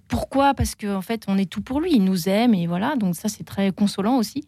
pourquoi? 0.07 0.53
Parce 0.53 0.75
qu'en 0.75 0.95
en 0.95 1.01
fait, 1.01 1.23
on 1.27 1.37
est 1.37 1.49
tout 1.49 1.61
pour 1.61 1.81
lui. 1.81 1.91
Il 1.93 2.03
nous 2.03 2.29
aime 2.29 2.53
et 2.53 2.67
voilà. 2.67 2.95
Donc 2.95 3.15
ça, 3.15 3.29
c'est 3.29 3.43
très 3.43 3.71
consolant 3.71 4.17
aussi. 4.17 4.43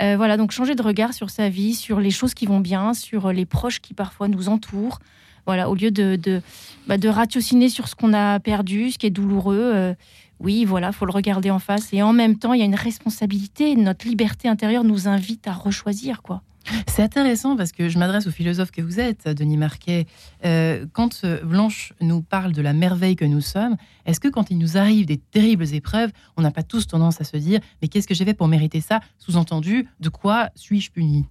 Euh, 0.00 0.16
voilà, 0.16 0.36
donc 0.36 0.52
changer 0.52 0.74
de 0.74 0.82
regard 0.82 1.12
sur 1.12 1.30
sa 1.30 1.48
vie, 1.48 1.74
sur 1.74 2.00
les 2.00 2.10
choses 2.10 2.34
qui 2.34 2.46
vont 2.46 2.60
bien, 2.60 2.94
sur 2.94 3.32
les 3.32 3.44
proches 3.44 3.80
qui 3.80 3.94
parfois 3.94 4.28
nous 4.28 4.48
entourent. 4.48 4.98
Voilà, 5.46 5.68
au 5.68 5.74
lieu 5.74 5.90
de, 5.90 6.16
de, 6.16 6.40
bah, 6.86 6.96
ratiociner 7.04 7.68
sur 7.68 7.88
ce 7.88 7.94
qu'on 7.96 8.14
a 8.14 8.38
perdu, 8.38 8.92
ce 8.92 8.98
qui 8.98 9.06
est 9.06 9.10
douloureux, 9.10 9.72
euh, 9.74 9.94
oui, 10.42 10.64
voilà, 10.64 10.92
faut 10.92 11.06
le 11.06 11.12
regarder 11.12 11.50
en 11.50 11.58
face. 11.58 11.92
Et 11.92 12.02
en 12.02 12.12
même 12.12 12.36
temps, 12.36 12.52
il 12.52 12.58
y 12.58 12.62
a 12.62 12.66
une 12.66 12.74
responsabilité. 12.74 13.76
Notre 13.76 14.06
liberté 14.06 14.48
intérieure 14.48 14.84
nous 14.84 15.08
invite 15.08 15.46
à 15.46 15.52
rechoisir, 15.52 16.22
quoi. 16.22 16.42
C'est 16.86 17.02
intéressant 17.02 17.56
parce 17.56 17.72
que 17.72 17.88
je 17.88 17.98
m'adresse 17.98 18.26
au 18.26 18.30
philosophe 18.30 18.70
que 18.70 18.82
vous 18.82 19.00
êtes, 19.00 19.28
Denis 19.28 19.56
Marquet. 19.56 20.06
Euh, 20.44 20.86
quand 20.92 21.22
euh, 21.24 21.42
Blanche 21.42 21.92
nous 22.00 22.22
parle 22.22 22.52
de 22.52 22.62
la 22.62 22.72
merveille 22.72 23.16
que 23.16 23.24
nous 23.24 23.40
sommes, 23.40 23.76
est-ce 24.06 24.20
que 24.20 24.28
quand 24.28 24.50
il 24.50 24.58
nous 24.58 24.76
arrive 24.76 25.06
des 25.06 25.16
terribles 25.16 25.74
épreuves, 25.74 26.10
on 26.36 26.42
n'a 26.42 26.50
pas 26.50 26.62
tous 26.62 26.86
tendance 26.86 27.20
à 27.20 27.24
se 27.24 27.36
dire 27.36 27.60
mais 27.80 27.88
qu'est-ce 27.88 28.06
que 28.06 28.14
j'ai 28.14 28.24
fait 28.24 28.34
pour 28.34 28.46
mériter 28.46 28.80
ça? 28.80 29.00
Sous-entendu, 29.18 29.88
de 29.98 30.08
quoi 30.08 30.50
suis-je 30.54 30.92
puni? 30.92 31.26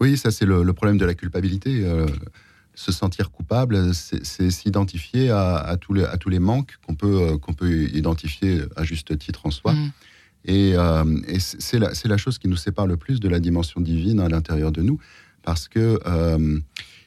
Oui, 0.00 0.16
ça 0.18 0.30
c'est 0.30 0.46
le, 0.46 0.72
problème 0.72 0.98
de 0.98 1.06
la 1.06 1.14
culpabilité. 1.14 1.82
Euh, 1.84 2.06
se 2.80 2.92
sentir 2.92 3.30
coupable, 3.30 3.92
c'est 3.94 4.50
s'identifier 4.50 5.30
à, 5.30 5.76
tous 5.78 5.92
les, 5.92 6.04
à 6.04 6.16
tous 6.16 6.30
les 6.30 6.38
manques 6.38 6.78
qu'on 6.86 6.94
peut, 6.94 7.36
qu'on 7.36 7.52
peut 7.52 7.84
identifier 7.92 8.62
à 8.74 8.84
juste 8.84 9.16
titre 9.18 9.44
en 9.44 9.50
soi. 9.50 9.74
Mm. 9.74 9.90
Et, 10.46 10.72
euh, 10.74 11.04
c'est 11.38 11.78
la, 11.78 11.90
la, 12.04 12.16
chose 12.16 12.38
qui 12.38 12.48
nous 12.48 12.56
sépare 12.56 12.86
le 12.86 12.96
plus 12.96 13.20
de 13.20 13.28
la 13.28 13.38
dimension 13.38 13.82
divine 13.82 14.18
à 14.18 14.30
l'intérieur 14.30 14.72
de 14.72 14.80
nous, 14.80 14.98
parce 15.42 15.68
que 15.68 16.00
euh, 16.06 16.58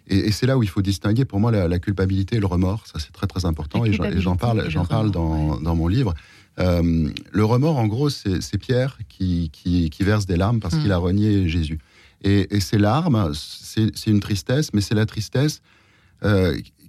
et, 0.07 0.31
c'est 0.31 0.45
là 0.45 0.59
où 0.59 0.63
il 0.63 0.69
faut 0.69 0.83
distinguer 0.83 1.25
pour 1.25 1.39
moi 1.39 1.51
la, 1.51 1.79
culpabilité 1.79 2.35
et 2.35 2.39
le 2.39 2.45
remords. 2.45 2.85
Ça 2.85 2.99
c'est 2.99 3.11
très 3.11 3.25
très 3.25 3.45
important 3.45 3.83
et 3.83 3.93
j'en 3.93 4.35
parle, 4.35 4.69
j'en 4.69 4.85
parle 4.85 5.09
dans, 5.09 5.59
dans, 5.59 5.75
mon 5.75 5.87
livre. 5.87 6.13
Euh, 6.59 7.09
le 7.31 7.45
remords, 7.45 7.77
en 7.77 7.87
gros, 7.87 8.09
c'est 8.09 8.57
Pierre 8.59 8.99
qui, 9.09 9.49
qui, 9.51 9.89
qui, 9.89 10.03
verse 10.03 10.27
des 10.27 10.35
larmes 10.35 10.59
parce 10.59 10.75
qu'il 10.75 10.91
a 10.91 10.97
renié 10.97 11.47
Jésus. 11.47 11.79
Et, 12.23 12.55
et 12.55 12.59
ces 12.59 12.77
larmes, 12.77 13.31
c'est 13.33 14.07
une 14.07 14.21
tristesse, 14.21 14.73
mais 14.73 14.81
c'est 14.81 14.95
la 14.95 15.05
tristesse 15.05 15.61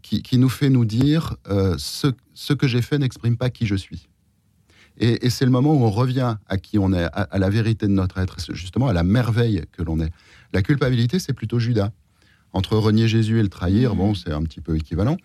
qui, 0.02 0.22
qui, 0.22 0.38
nous 0.38 0.48
fait 0.48 0.70
nous 0.70 0.84
dire 0.84 1.34
ce, 1.76 2.12
ce 2.34 2.52
que 2.52 2.68
j'ai 2.68 2.82
fait 2.82 2.98
n'exprime 2.98 3.36
pas 3.36 3.50
qui 3.50 3.66
je 3.66 3.74
suis. 3.74 4.08
Et, 4.98 5.28
c'est 5.30 5.44
le 5.44 5.50
moment 5.50 5.72
où 5.72 5.84
on 5.84 5.90
revient 5.90 6.36
à 6.48 6.56
qui 6.56 6.78
on 6.78 6.92
est, 6.92 7.08
à, 7.12 7.38
la 7.38 7.50
vérité 7.50 7.86
de 7.86 7.92
notre 7.92 8.18
être, 8.18 8.36
justement 8.54 8.88
à 8.88 8.92
la 8.92 9.02
merveille 9.02 9.62
que 9.72 9.82
l'on 9.82 9.98
est. 10.00 10.12
La 10.52 10.62
culpabilité, 10.62 11.18
c'est 11.18 11.32
plutôt 11.32 11.58
Judas. 11.58 11.90
Entre 12.52 12.76
renier 12.76 13.08
Jésus 13.08 13.40
et 13.40 13.42
le 13.42 13.48
trahir, 13.48 13.94
mmh. 13.94 13.98
bon, 13.98 14.14
c'est 14.14 14.30
un 14.30 14.42
petit 14.42 14.60
peu 14.60 14.76
équivalent. 14.76 15.16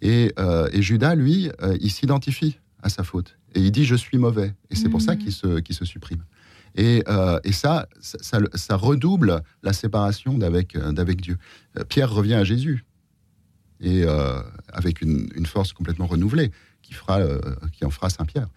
Et, 0.00 0.32
euh, 0.38 0.68
Judas, 0.72 1.14
lui, 1.14 1.50
euh, 1.62 1.76
il 1.80 1.90
s'identifie 1.90 2.58
à 2.82 2.88
sa 2.88 3.02
faute. 3.02 3.36
Et 3.54 3.60
il 3.60 3.70
dit 3.70 3.84
Je 3.84 3.96
suis 3.96 4.16
mauvais. 4.16 4.54
Et 4.70 4.76
c'est 4.76 4.88
pour 4.88 5.02
ça 5.02 5.14
mmh. 5.14 5.18
qu'il 5.18 5.32
se, 5.32 5.60
se, 5.70 5.84
supprime. 5.84 6.24
Et, 6.78 7.02
euh, 7.08 7.40
et 7.42 7.52
ça, 7.52 7.88
ça, 8.00 8.38
ça, 8.54 8.76
redouble 8.76 9.42
la 9.64 9.72
séparation 9.72 10.38
d'avec 10.38 10.78
d'avec 10.78 11.20
Dieu. 11.20 11.36
Pierre 11.88 12.10
revient 12.10 12.34
à 12.34 12.44
Jésus 12.44 12.84
et 13.80 14.04
avec 14.72 15.02
une, 15.02 15.28
une, 15.34 15.46
force 15.46 15.72
complètement 15.72 16.06
renouvelée 16.06 16.52
qui 16.82 16.94
fera 16.94 17.20
qui 17.72 17.84
en 17.84 17.90
fera 17.90 18.10
Saint 18.10 18.24
Pierre. 18.24 18.48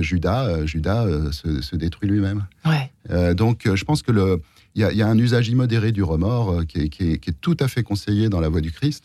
Judas, 0.00 0.64
se, 0.66 1.76
détruit 1.76 2.08
lui-même. 2.08 2.46
Ouais. 2.64 3.34
donc, 3.34 3.68
je 3.72 3.84
pense 3.84 4.02
que 4.02 4.12
le 4.12 4.40
il 4.74 4.88
y, 4.88 4.96
y, 4.96 5.02
a 5.02 5.08
un 5.08 5.18
usage 5.18 5.48
immodéré 5.48 5.92
du 5.92 6.02
remords 6.02 6.66
qui 6.66 6.80
est, 6.80 6.88
qui, 6.88 7.12
est, 7.12 7.18
qui, 7.18 7.30
est, 7.30 7.40
tout 7.40 7.56
à 7.60 7.68
fait 7.68 7.82
conseillé 7.82 8.28
dans 8.28 8.40
la 8.40 8.48
voie 8.48 8.60
du 8.60 8.72
Christ. 8.72 9.04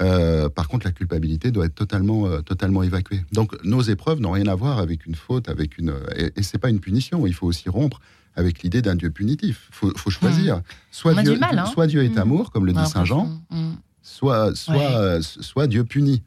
Euh, 0.00 0.48
par 0.48 0.68
contre, 0.68 0.86
la 0.86 0.92
culpabilité 0.92 1.50
doit 1.50 1.66
être 1.66 1.74
totalement, 1.74 2.26
euh, 2.26 2.40
totalement 2.40 2.82
évacuée. 2.82 3.22
Donc, 3.32 3.62
nos 3.64 3.82
épreuves 3.82 4.20
n'ont 4.20 4.30
rien 4.30 4.46
à 4.46 4.54
voir 4.54 4.78
avec 4.78 5.06
une 5.06 5.14
faute, 5.14 5.48
avec 5.48 5.78
une. 5.78 5.94
Et, 6.16 6.32
et 6.36 6.42
c'est 6.42 6.58
pas 6.58 6.70
une 6.70 6.80
punition. 6.80 7.26
Il 7.26 7.34
faut 7.34 7.46
aussi 7.46 7.68
rompre 7.68 8.00
avec 8.34 8.62
l'idée 8.62 8.80
d'un 8.80 8.94
Dieu 8.94 9.10
punitif. 9.10 9.68
Il 9.70 9.74
faut, 9.74 9.92
faut, 9.96 10.10
choisir. 10.10 10.58
Mmh. 10.58 10.62
Soit, 10.90 11.22
Dieu, 11.22 11.38
mal, 11.38 11.58
hein 11.58 11.66
soit 11.66 11.86
Dieu 11.86 12.04
est 12.04 12.16
mmh. 12.16 12.18
amour, 12.18 12.50
comme 12.50 12.64
le 12.64 12.72
dit 12.72 12.86
Saint 12.86 13.04
Jean, 13.04 13.26
mmh. 13.50 13.72
soit, 14.02 14.54
soit, 14.56 14.74
Ouais. 14.74 14.94
euh, 14.94 15.20
soit 15.22 15.66
Dieu 15.66 15.84
punit. 15.84 16.22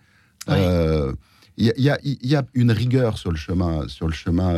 Il 1.57 1.73
y, 1.77 1.89
a, 1.89 1.97
il 2.03 2.17
y, 2.27 2.35
a 2.35 2.43
une 2.53 2.71
rigueur 2.71 3.17
sur 3.17 3.31
le 3.31 3.37
chemin, 3.37 3.87
sur 3.87 4.07
le 4.07 4.13
chemin 4.13 4.53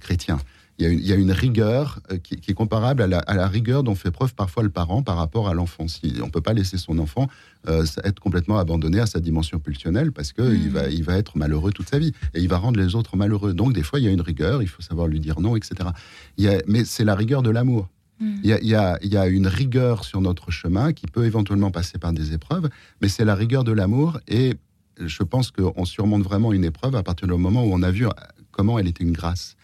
chrétien. 0.00 0.38
Il 0.78 0.84
y, 0.84 0.86
a 0.86 0.92
une, 0.92 0.98
il 0.98 1.06
y 1.06 1.12
a 1.12 1.16
une 1.16 1.32
rigueur 1.32 2.00
qui, 2.22 2.36
qui 2.36 2.50
est 2.50 2.54
comparable 2.54 3.02
à 3.02 3.06
la, 3.06 3.18
à 3.20 3.34
la, 3.34 3.48
rigueur 3.48 3.82
dont 3.82 3.94
fait 3.94 4.10
preuve 4.10 4.34
parfois 4.34 4.62
le 4.62 4.68
parent 4.68 5.02
par 5.02 5.16
rapport 5.16 5.48
à 5.48 5.54
l'enfant. 5.54 5.88
Si, 5.88 6.18
on 6.22 6.26
ne 6.26 6.30
peut 6.30 6.40
pas 6.42 6.52
laisser 6.52 6.76
son 6.76 6.98
enfant 6.98 7.28
euh, 7.68 7.84
être 8.04 8.20
complètement 8.20 8.58
abandonné 8.58 9.00
à 9.00 9.06
sa 9.06 9.20
dimension 9.20 9.58
pulsionnelle 9.58 10.12
parce 10.12 10.32
qu'il 10.32 10.44
Mm. 10.44 10.54
il 10.64 10.70
va, 10.70 10.88
il 10.88 11.04
va 11.04 11.16
être 11.18 11.36
malheureux 11.36 11.72
toute 11.72 11.88
sa 11.90 11.98
vie 11.98 12.12
et 12.34 12.40
il 12.40 12.48
va 12.48 12.56
rendre 12.58 12.80
les 12.80 12.94
autres 12.94 13.16
malheureux. 13.16 13.52
Donc 13.54 13.72
des 13.74 13.82
fois, 13.82 13.98
il 14.00 14.04
y 14.04 14.08
a 14.08 14.10
une 14.10 14.20
rigueur, 14.22 14.62
il 14.62 14.68
faut 14.68 14.82
savoir 14.82 15.06
lui 15.08 15.20
dire 15.20 15.40
non, 15.40 15.56
etc. 15.56 15.90
Il 16.38 16.44
y 16.44 16.48
a, 16.48 16.62
mais 16.66 16.84
c'est 16.84 17.04
la 17.04 17.14
rigueur 17.14 17.42
de 17.42 17.50
l'amour. 17.50 17.88
Mm. 18.18 18.36
Il 18.42 18.48
y, 18.50 18.52
a, 18.52 18.58
il, 18.62 18.68
y 18.68 18.74
a, 18.74 18.98
il 19.02 19.12
y 19.12 19.16
a 19.16 19.26
une 19.26 19.46
rigueur 19.46 20.04
sur 20.04 20.20
notre 20.20 20.50
chemin 20.50 20.92
qui 20.92 21.06
peut 21.06 21.24
éventuellement 21.26 21.70
passer 21.70 21.98
par 21.98 22.12
des 22.12 22.32
épreuves, 22.32 22.68
mais 23.00 23.08
c'est 23.08 23.24
la 23.24 23.34
rigueur 23.34 23.62
de 23.64 23.72
l'amour 23.72 24.18
et 24.28 24.54
je 24.98 25.22
pense 25.22 25.50
qu'on 25.50 25.84
surmonte 25.86 26.22
vraiment 26.22 26.52
une 26.52 26.64
épreuve 26.64 26.94
à 26.96 27.02
partir 27.02 27.26
du 27.28 27.34
moment 27.34 27.64
où 27.64 27.72
on 27.72 27.82
a 27.82 27.90
vu 27.90 28.06
comment 28.50 28.78
elle 28.78 28.88
était 28.88 29.04
une 29.04 29.12
grâce. 29.12 29.56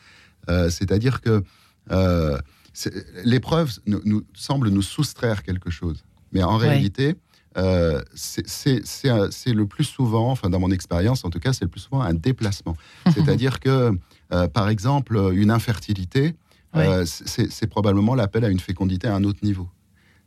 Euh, 0.49 0.71
C'est-à-dire 0.71 1.21
que 1.21 1.43
euh, 1.91 2.39
l'épreuve 3.25 3.73
nous, 3.87 4.01
nous, 4.05 4.23
semble 4.35 4.69
nous 4.71 4.83
soustraire 4.83 5.43
quelque 5.43 5.71
chose. 5.71 6.05
Mais 6.33 6.43
en 6.43 6.59
Ouais. 6.59 6.69
réalité, 6.69 7.17
euh, 7.57 8.03
c'est 8.15 9.55
le 9.55 9.67
plus 9.67 9.85
souvent, 9.85 10.31
enfin 10.31 10.51
dans 10.51 10.61
mon 10.61 10.71
expérience 10.71 11.25
en 11.25 11.31
tout 11.31 11.39
cas, 11.39 11.53
c'est 11.53 11.65
le 11.65 11.71
plus 11.71 11.81
souvent 11.81 12.03
un 12.03 12.15
déplacement. 12.15 12.77
C'est-à-dire 13.15 13.61
que, 13.61 13.93
euh, 14.33 14.49
par 14.49 14.69
exemple, 14.69 15.31
une 15.35 15.51
infertilité, 15.51 16.35
euh, 16.75 17.07
c'est 17.07 17.67
probablement 17.67 18.15
l'appel 18.15 18.45
à 18.45 18.49
une 18.49 18.61
fécondité 18.61 19.09
à 19.09 19.15
un 19.15 19.25
autre 19.25 19.41
niveau. 19.43 19.69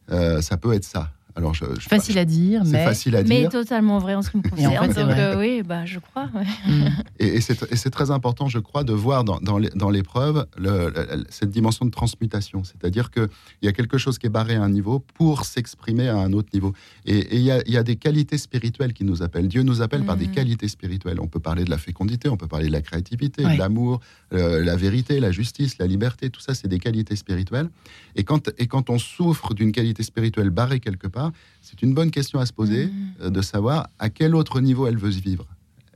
Ça 0.09 0.57
peut 0.57 0.73
être 0.73 0.85
ça. 0.85 1.11
Alors, 1.35 1.53
je, 1.53 1.63
je- 1.79 1.87
Facile 1.87 2.17
à 2.17 2.25
dire, 2.25 2.63
mais. 2.65 2.83
facile 2.83 3.15
à 3.15 3.23
Mais 3.23 3.41
dire. 3.41 3.49
totalement 3.49 3.99
vrai 3.99 4.15
en 4.15 4.21
ce 4.21 4.31
qui 4.31 4.37
me 4.37 4.41
en 4.45 4.49
concerne. 4.49 4.91
fait, 4.93 5.01
donc, 5.03 5.11
euh, 5.11 5.39
oui, 5.39 5.61
bah, 5.63 5.85
je 5.85 5.99
crois. 5.99 6.27
ouais. 6.33 6.43
Mm. 6.67 6.87
Et, 7.19 7.27
et 7.37 7.41
c'est 7.41 7.89
très 7.91 8.11
important, 8.11 8.47
je 8.49 8.59
crois, 8.59 8.83
de 8.83 8.93
voir 8.93 9.23
dans, 9.23 9.39
dans 9.39 9.89
l'épreuve 9.89 10.45
le- 10.57 10.89
le- 10.89 11.23
cette 11.29 11.49
dimension 11.51 11.85
de 11.85 11.91
transmutation. 11.91 12.63
C'est-à-dire 12.63 13.11
qu'il 13.11 13.29
y 13.61 13.67
a 13.67 13.71
quelque 13.71 13.97
chose 13.97 14.17
qui 14.17 14.25
est 14.27 14.29
barré 14.31 14.55
à 14.55 14.63
un 14.63 14.69
niveau 14.69 14.99
pour 15.15 15.45
s'exprimer 15.45 16.09
à 16.09 16.17
un 16.17 16.33
autre 16.33 16.49
niveau. 16.53 16.73
Et 17.05 17.35
il 17.35 17.41
y, 17.41 17.51
a, 17.51 17.61
il 17.65 17.73
y 17.73 17.77
a 17.77 17.83
des 17.83 17.95
qualités 17.95 18.37
spirituelles 18.37 18.93
qui 18.93 19.03
nous 19.05 19.21
appellent. 19.21 19.47
Dieu 19.47 19.61
nous 19.63 19.81
appelle 19.81 20.03
par 20.05 20.17
des 20.17 20.27
Mhm. 20.27 20.33
qualités 20.33 20.67
spirituelles. 20.67 21.19
On 21.21 21.27
peut 21.27 21.39
parler 21.39 21.63
de 21.63 21.69
la 21.69 21.77
fécondité, 21.77 22.27
on 22.27 22.37
peut 22.37 22.47
parler 22.47 22.67
de 22.67 22.71
la 22.73 22.81
créativité, 22.81 23.45
Ouais. 23.45 23.53
de 23.53 23.59
l'amour, 23.59 23.99
euh, 24.33 24.63
la 24.63 24.75
vérité, 24.75 25.19
la 25.19 25.31
justice, 25.31 25.77
la 25.77 25.87
liberté. 25.87 26.29
Tout 26.31 26.41
ça, 26.41 26.53
c'est 26.53 26.67
des 26.67 26.79
qualités 26.79 27.15
spirituelles. 27.15 27.69
Et 28.15 28.23
quand, 28.23 28.49
et 28.57 28.67
quand 28.67 28.89
on 28.89 28.97
souffre 28.97 29.53
d'une 29.53 29.71
qualité 29.71 30.01
spirituelle 30.03 30.49
barrée 30.49 30.79
quelque 30.79 31.07
part, 31.07 31.18
c'est 31.61 31.81
une 31.81 31.93
bonne 31.93 32.11
question 32.11 32.39
à 32.39 32.45
se 32.45 32.53
poser 32.53 32.87
Mhm. 32.87 32.93
euh, 33.21 33.29
de 33.29 33.41
savoir 33.41 33.87
à 33.99 34.09
quel 34.09 34.35
autre 34.35 34.59
niveau 34.61 34.87
elle 34.87 34.97
veut 34.97 35.09
vivre. 35.09 35.45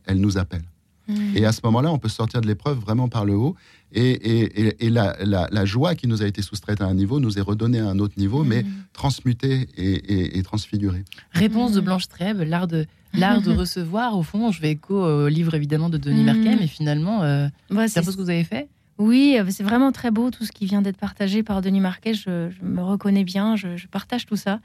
Elle 0.05 0.19
nous 0.19 0.37
appelle. 0.37 0.63
Mm. 1.07 1.35
Et 1.35 1.45
à 1.45 1.51
ce 1.51 1.59
moment-là, 1.65 1.91
on 1.91 1.99
peut 1.99 2.07
sortir 2.09 2.39
de 2.41 2.47
l'épreuve 2.47 2.77
vraiment 2.79 3.09
par 3.09 3.25
le 3.25 3.33
haut. 3.35 3.55
Et, 3.91 4.11
et- 4.11 4.67
et- 4.67 4.85
et 4.85 4.89
la, 4.89 5.15
la- 5.23 5.47
la 5.51 5.65
joie 5.65 5.95
qui 5.95 6.07
nous 6.07 6.21
a 6.23 6.27
été 6.27 6.41
soustraite 6.41 6.79
à 6.81 6.85
un 6.85 6.93
niveau 6.93 7.19
nous 7.19 7.37
est 7.37 7.41
redonnée 7.41 7.79
à 7.79 7.87
un 7.89 7.99
autre 7.99 8.15
niveau, 8.17 8.43
mais 8.43 8.63
Mm. 8.63 8.67
transmutée 8.93 9.67
et, 9.75 9.91
et- 9.91 10.37
et 10.37 10.43
transfigurée. 10.43 11.03
Réponse 11.33 11.73
de 11.73 11.81
Mm. 11.81 11.85
Blanche 11.85 12.07
Trèbe, 12.07 12.41
l'art 12.47 12.67
de, 12.67 12.85
l'art 13.13 13.41
de 13.41 13.51
recevoir. 13.63 14.17
Au 14.17 14.23
fond, 14.23 14.51
je 14.51 14.61
vais 14.61 14.71
écho 14.71 14.95
au 14.95 15.27
livre 15.27 15.53
évidemment 15.55 15.89
de 15.89 15.97
Denis 15.97 16.21
Mm. 16.23 16.25
Merkel, 16.25 16.57
mais 16.61 16.67
finalement, 16.67 17.21
euh, 17.23 17.47
Ouais, 17.69 17.87
c'est 17.89 17.99
un 17.99 18.03
peu 18.03 18.11
ce 18.11 18.17
que 18.17 18.21
vous 18.21 18.29
avez 18.29 18.45
fait? 18.45 18.69
Oui, 18.97 19.35
euh, 19.39 19.43
c'est 19.49 19.63
vraiment 19.63 19.91
très 19.91 20.11
beau 20.11 20.29
tout 20.31 20.45
ce 20.45 20.51
qui 20.51 20.65
vient 20.65 20.81
d'être 20.81 20.97
partagé 20.97 21.43
par 21.43 21.61
Denis 21.61 21.79
Marquet. 21.81 22.13
Je, 22.13 22.49
je 22.49 22.65
me 22.65 22.81
reconnais 22.81 23.23
bien, 23.25 23.55
je, 23.57 23.75
je 23.75 23.87
partage 23.87 24.25
tout 24.25 24.35
ça. 24.37 24.59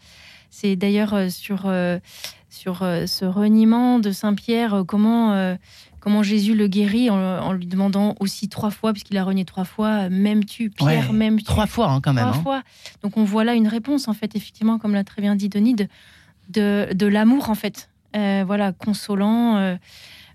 C'est 0.50 0.76
d'ailleurs 0.76 1.14
euh, 1.14 1.28
sur, 1.28 1.62
euh, 1.66 1.98
sur 2.48 2.82
euh, 2.82 3.06
ce 3.06 3.24
reniement 3.24 3.98
de 3.98 4.10
Saint-Pierre, 4.10 4.84
comment, 4.86 5.56
comment 6.00 6.22
Jésus 6.22 6.54
le 6.54 6.66
guérit 6.68 7.10
en, 7.10 7.16
en 7.16 7.52
lui 7.52 7.66
demandant 7.66 8.14
aussi 8.20 8.48
trois 8.48 8.70
fois, 8.70 8.92
puisqu'il 8.92 9.16
a 9.18 9.24
renié 9.24 9.44
trois 9.44 9.64
fois, 9.64 10.08
m'aimes-tu, 10.08 10.70
Pierre, 10.70 11.10
Ouais, 11.10 11.12
m'aimes-tu 11.16 11.44
Trois 11.44 11.66
fois 11.66 11.90
hein, 11.90 12.00
quand 12.00 12.12
même. 12.12 12.24
Trois 12.24 12.38
hein. 12.38 12.42
fois. 12.42 12.62
Donc 13.02 13.16
on 13.16 13.24
voit 13.24 13.44
là 13.44 13.54
une 13.54 13.68
réponse, 13.68 14.08
en 14.08 14.14
fait, 14.14 14.34
effectivement, 14.36 14.78
comme 14.78 14.94
l'a 14.94 15.04
très 15.04 15.22
bien 15.22 15.36
dit 15.36 15.48
Denis, 15.48 15.74
de, 15.74 15.88
de, 16.48 16.88
de 16.92 17.06
l'amour, 17.06 17.50
en 17.50 17.54
fait. 17.54 17.88
Euh, 18.16 18.42
voilà, 18.46 18.72
consolant. 18.72 19.56
euh, 19.56 19.76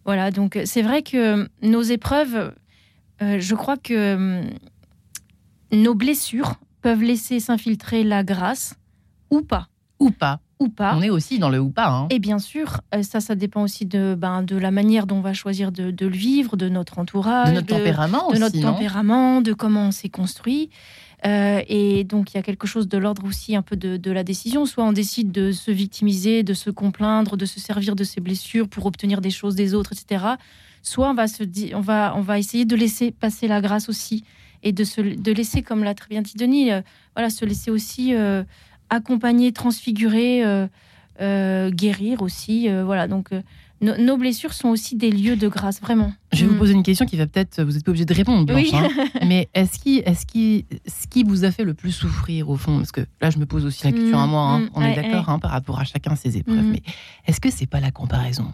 voilà, 0.05 0.31
donc 0.31 0.59
c'est 0.65 0.81
vrai 0.81 1.01
que 1.01 1.49
nos 1.61 1.81
épreuves, 1.81 2.53
euh, 3.21 3.39
je 3.39 3.55
crois 3.55 3.77
que 3.77 4.15
hum, 4.15 4.49
nos 5.71 5.95
blessures 5.95 6.55
peuvent 6.81 7.01
laisser 7.01 7.39
s'infiltrer 7.39 8.03
la 8.03 8.23
grâce 8.23 8.75
ou 9.31 9.41
pas. 9.41 9.69
Ou 10.03 10.11
pas. 10.11 10.39
Ou 10.59 10.69
pas. 10.69 10.95
On 10.95 11.01
est 11.01 11.09
aussi 11.09 11.39
dans 11.39 11.49
le 11.49 11.59
ou 11.59 11.69
pas. 11.69 11.87
hein. 11.89 12.07
Et 12.09 12.19
bien 12.19 12.39
sûr, 12.39 12.81
euh, 12.95 13.03
ça, 13.03 13.19
ça 13.19 13.35
dépend 13.35 13.63
aussi 13.63 13.85
de, 13.85 14.15
ben, 14.17 14.43
de 14.43 14.55
la 14.55 14.71
manière 14.71 15.07
dont 15.07 15.17
on 15.17 15.21
va 15.21 15.33
choisir 15.33 15.71
de, 15.71 15.91
de 15.91 16.05
le 16.05 16.15
vivre, 16.15 16.55
de 16.57 16.69
notre 16.69 16.99
entourage, 16.99 17.49
de 17.49 17.55
notre 17.55 17.67
tempérament 17.67 18.27
de 18.29 18.33
aussi. 18.33 18.39
notre 18.39 18.61
tempérament, 18.61 19.41
de 19.41 19.53
comment 19.53 19.87
on 19.87 19.91
s'est 19.91 20.09
construit. 20.09 20.69
Euh, 21.25 21.61
et 21.67 22.03
donc, 22.03 22.33
il 22.33 22.37
y 22.37 22.39
a 22.39 22.43
quelque 22.43 22.67
chose 22.67 22.87
de 22.87 22.97
l'ordre 22.97 23.23
aussi 23.25 23.55
un 23.55 23.61
peu 23.61 23.75
de, 23.75 23.97
de 23.97 24.11
la 24.11 24.23
décision. 24.23 24.65
Soit 24.65 24.83
on 24.83 24.91
décide 24.93 25.31
de 25.31 25.51
se 25.51 25.71
victimiser, 25.71 26.43
de 26.43 26.53
se 26.53 26.69
complaindre, 26.69 27.37
de 27.37 27.45
se 27.45 27.59
servir 27.59 27.95
de 27.95 28.03
ses 28.03 28.21
blessures 28.21 28.67
pour 28.67 28.85
obtenir 28.85 29.21
des 29.21 29.31
choses 29.31 29.55
des 29.55 29.73
autres, 29.73 29.93
etc. 29.93 30.25
Soit 30.81 31.09
on 31.09 31.13
va, 31.13 31.27
se 31.27 31.43
on 31.75 31.79
va, 31.81 32.13
on 32.17 32.21
va 32.21 32.39
essayer 32.39 32.65
de 32.65 32.75
laisser 32.75 33.11
passer 33.11 33.47
la 33.47 33.61
grâce 33.61 33.87
aussi 33.89 34.23
et 34.63 34.71
de, 34.73 34.83
se, 34.83 35.01
de 35.01 35.31
laisser, 35.31 35.61
comme 35.61 35.83
l'a 35.83 35.93
très 35.93 36.07
bien 36.09 36.21
dit 36.21 36.33
Denis, 36.35 36.71
euh, 36.71 36.81
voilà, 37.15 37.29
se 37.29 37.43
laisser 37.45 37.71
aussi 37.71 38.13
euh, 38.15 38.43
accompagner, 38.93 39.51
transfigurer, 39.51 40.43
euh, 40.45 40.67
euh, 41.21 41.69
guérir 41.71 42.21
aussi. 42.21 42.69
euh, 42.69 42.83
voilà, 42.83 43.07
donc 43.07 43.29
no- 43.81 43.97
nos 43.97 44.17
blessures 44.17 44.53
sont 44.53 44.69
aussi 44.69 44.95
des 44.95 45.11
lieux 45.11 45.35
de 45.35 45.47
grâce, 45.47 45.79
vraiment. 45.81 46.13
Je 46.31 46.41
vais 46.41 46.47
vous 46.47 46.55
Mm. 46.55 46.57
poser 46.57 46.73
une 46.73 46.83
question 46.83 47.05
qui 47.05 47.17
va 47.17 47.27
peut-être. 47.27 47.61
Vous 47.63 47.73
n'êtes 47.73 47.83
pas 47.83 47.91
obligé 47.91 48.05
de 48.05 48.13
répondre, 48.13 48.45
Blanche. 48.45 48.61
Oui. 48.63 48.71
hein. 48.73 48.87
Mais 49.27 49.49
est-ce 49.53 49.77
qui, 49.79 49.99
est-ce 50.05 50.25
qui, 50.25 50.65
ce 50.87 51.07
qui 51.07 51.23
vous 51.23 51.43
a 51.43 51.51
fait 51.51 51.63
le 51.63 51.73
plus 51.73 51.91
souffrir 51.91 52.49
au 52.49 52.55
fond? 52.57 52.77
Parce 52.77 52.91
que 52.91 53.01
là, 53.21 53.29
je 53.29 53.37
me 53.37 53.45
pose 53.45 53.65
aussi 53.65 53.83
la 53.83 53.91
question 53.91 54.17
à 54.19 54.25
Mm, 54.25 54.29
moi. 54.29 54.41
hein. 54.41 54.59
mm, 54.61 54.69
On 54.75 54.81
est 54.83 54.95
d'accord 54.95 55.29
hein, 55.29 55.39
par 55.39 55.51
rapport 55.51 55.79
à 55.79 55.83
chacun 55.83 56.15
ses 56.15 56.37
épreuves. 56.37 56.63
Mais 56.65 56.81
est-ce 57.27 57.39
que 57.41 57.51
c'est 57.51 57.67
pas 57.67 57.79
la 57.79 57.91
comparaison? 57.91 58.51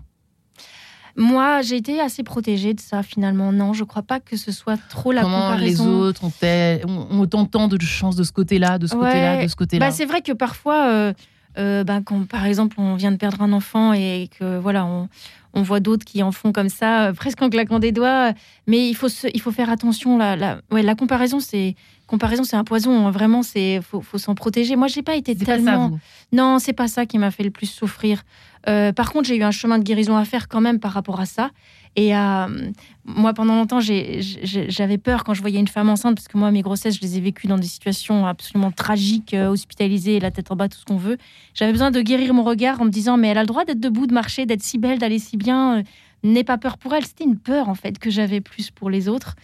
Moi, 1.16 1.62
j'ai 1.62 1.78
été 1.78 2.00
assez 2.00 2.24
protégée 2.24 2.74
de 2.74 2.80
ça 2.80 3.04
finalement. 3.04 3.51
Non, 3.51 3.74
je 3.74 3.84
crois 3.84 4.04
pas 4.04 4.20
que 4.20 4.38
ce 4.38 4.51
soit 4.51 4.78
trop 4.89 5.12
la 5.12 5.22
Comment 5.22 5.38
les 5.56 5.74
comparaison. 5.74 6.00
autres 6.01 6.24
ont, 6.25 7.08
ont, 7.12 7.20
autant 7.20 7.68
de 7.68 7.82
chances 7.82 8.16
de 8.16 8.24
ce 8.24 8.32
côté-là, 8.32 8.78
de 8.78 8.88
ce 8.88 8.96
Ouais. 8.96 9.06
côté-là, 9.08 9.44
de 9.44 9.48
ce 9.48 9.56
côté-là 9.56 9.86
Bah, 9.88 9.92
c'est 9.92 10.06
vrai 10.06 10.22
que 10.22 10.32
parfois, 10.32 10.88
euh, 10.88 11.13
euh, 11.58 11.84
bah, 11.84 12.00
quand 12.06 12.28
par 12.28 12.46
exemple 12.46 12.75
on 12.80 12.96
vient 12.96 13.12
de 13.12 13.18
perdre 13.18 13.42
un 13.42 13.51
enfant 13.54 13.92
et 13.94 14.30
que 14.39 14.58
voilà, 14.60 14.86
on, 14.86 15.10
on 15.54 15.63
voit 15.63 15.80
d'autres 15.80 16.06
qui 16.06 16.22
en 16.22 16.32
font 16.32 16.51
comme 16.51 16.70
ça, 16.70 17.08
euh, 17.08 17.13
presque 17.13 17.42
en 17.42 17.50
claquant 17.50 17.80
des 17.80 17.92
doigts. 17.92 18.34
Mais 18.68 18.88
il 18.88 18.94
faut, 18.96 19.10
se- 19.10 19.28
il 19.34 19.42
faut 19.42 19.51
faire 19.51 19.70
attention. 19.70 20.18
La, 20.18 20.36
la, 20.36 20.60
ouais, 20.72 20.84
la 20.84 20.96
comparaison, 20.96 21.39
c'est 21.39 21.75
comparaison, 22.08 22.44
c'est 22.44 22.56
un 22.56 22.63
poison. 22.63 23.08
hein. 23.08 23.12
Vraiment, 23.12 23.44
c'est 23.44 23.82
faut, 23.82 24.01
faut 24.01 24.18
s'en 24.20 24.36
protéger. 24.36 24.75
Moi, 24.75 24.88
j'ai 24.88 25.01
pas 25.04 25.16
été 25.16 25.34
C'est 25.38 25.46
pas 25.46 25.56
tellement. 25.56 25.89
ça. 25.89 25.96
Non, 26.32 26.60
c'est 26.60 26.74
pas 26.74 26.88
ça 26.88 27.06
qui 27.06 27.18
m'a 27.18 27.32
fait 27.32 27.44
le 27.44 27.51
plus 27.51 27.66
souffrir. 27.68 28.22
Euh, 28.68 28.92
par 28.92 29.12
contre, 29.12 29.28
j'ai 29.28 29.38
eu 29.38 29.44
un 29.44 29.51
chemin 29.51 29.80
de 29.80 29.84
guérison 29.84 30.18
à 30.18 30.25
faire 30.25 30.48
quand 30.48 30.62
même 30.62 30.80
par 30.80 30.92
rapport 30.92 31.20
à 31.20 31.25
ça. 31.25 31.51
Et 31.96 32.16
euh, 32.16 32.72
moi, 33.06 33.34
pendant 33.34 33.56
longtemps, 33.56 33.80
j'avais 33.80 34.98
peur 34.98 35.24
quand 35.24 35.34
je 35.34 35.42
voyais 35.42 35.60
une 35.60 35.68
femme 35.68 35.89
enceinte, 35.89 36.16
parce 36.16 36.28
que 36.28 36.38
moi, 36.38 36.51
mes 36.51 36.62
grossesses, 36.62 36.96
je 36.96 37.01
les 37.01 37.18
ai 37.18 37.22
vécues 37.22 37.48
dans 37.48 37.58
des 37.58 37.68
situations 37.68 38.25
absolument 38.25 38.72
tragiques, 38.72 39.34
euh, 39.34 39.50
hospitalisées, 39.50 40.20
la 40.20 40.32
tête 40.32 40.51
en 40.51 40.56
bas, 40.56 40.70
tout 40.70 40.78
ce 40.78 40.86
qu'on 40.86 40.98
veut. 40.98 41.18
J'avais 41.54 41.72
besoin 41.72 41.92
de 41.92 42.01
guérir 42.01 42.34
mon 42.34 42.44
regard 42.44 42.82
en 42.82 42.86
me 42.86 42.92
disant, 42.92 43.18
mais 43.18 43.30
elle 43.30 43.38
a 43.38 43.42
le 43.42 43.48
droit 43.48 43.66
d'être 43.66 43.80
debout, 43.80 44.08
de 44.08 44.13
marcher, 44.13 44.46
d'être 44.46 44.63
si 44.63 44.78
belle, 44.78 45.00
d'aller 45.00 45.20
si 45.20 45.38
bien. 45.38 45.84
N'aie 46.22 46.44
pas 46.44 46.58
peur 46.58 46.78
pour 46.78 46.94
elle. 46.94 47.06
C'était 47.06 47.24
une 47.24 47.38
peur, 47.38 47.70
en 47.70 47.75
fait, 47.75 47.98
que 47.98 48.10
j'avais 48.10 48.42
plus 48.42 48.72
pour 48.72 48.89
les 48.89 49.08
autres. 49.08 49.36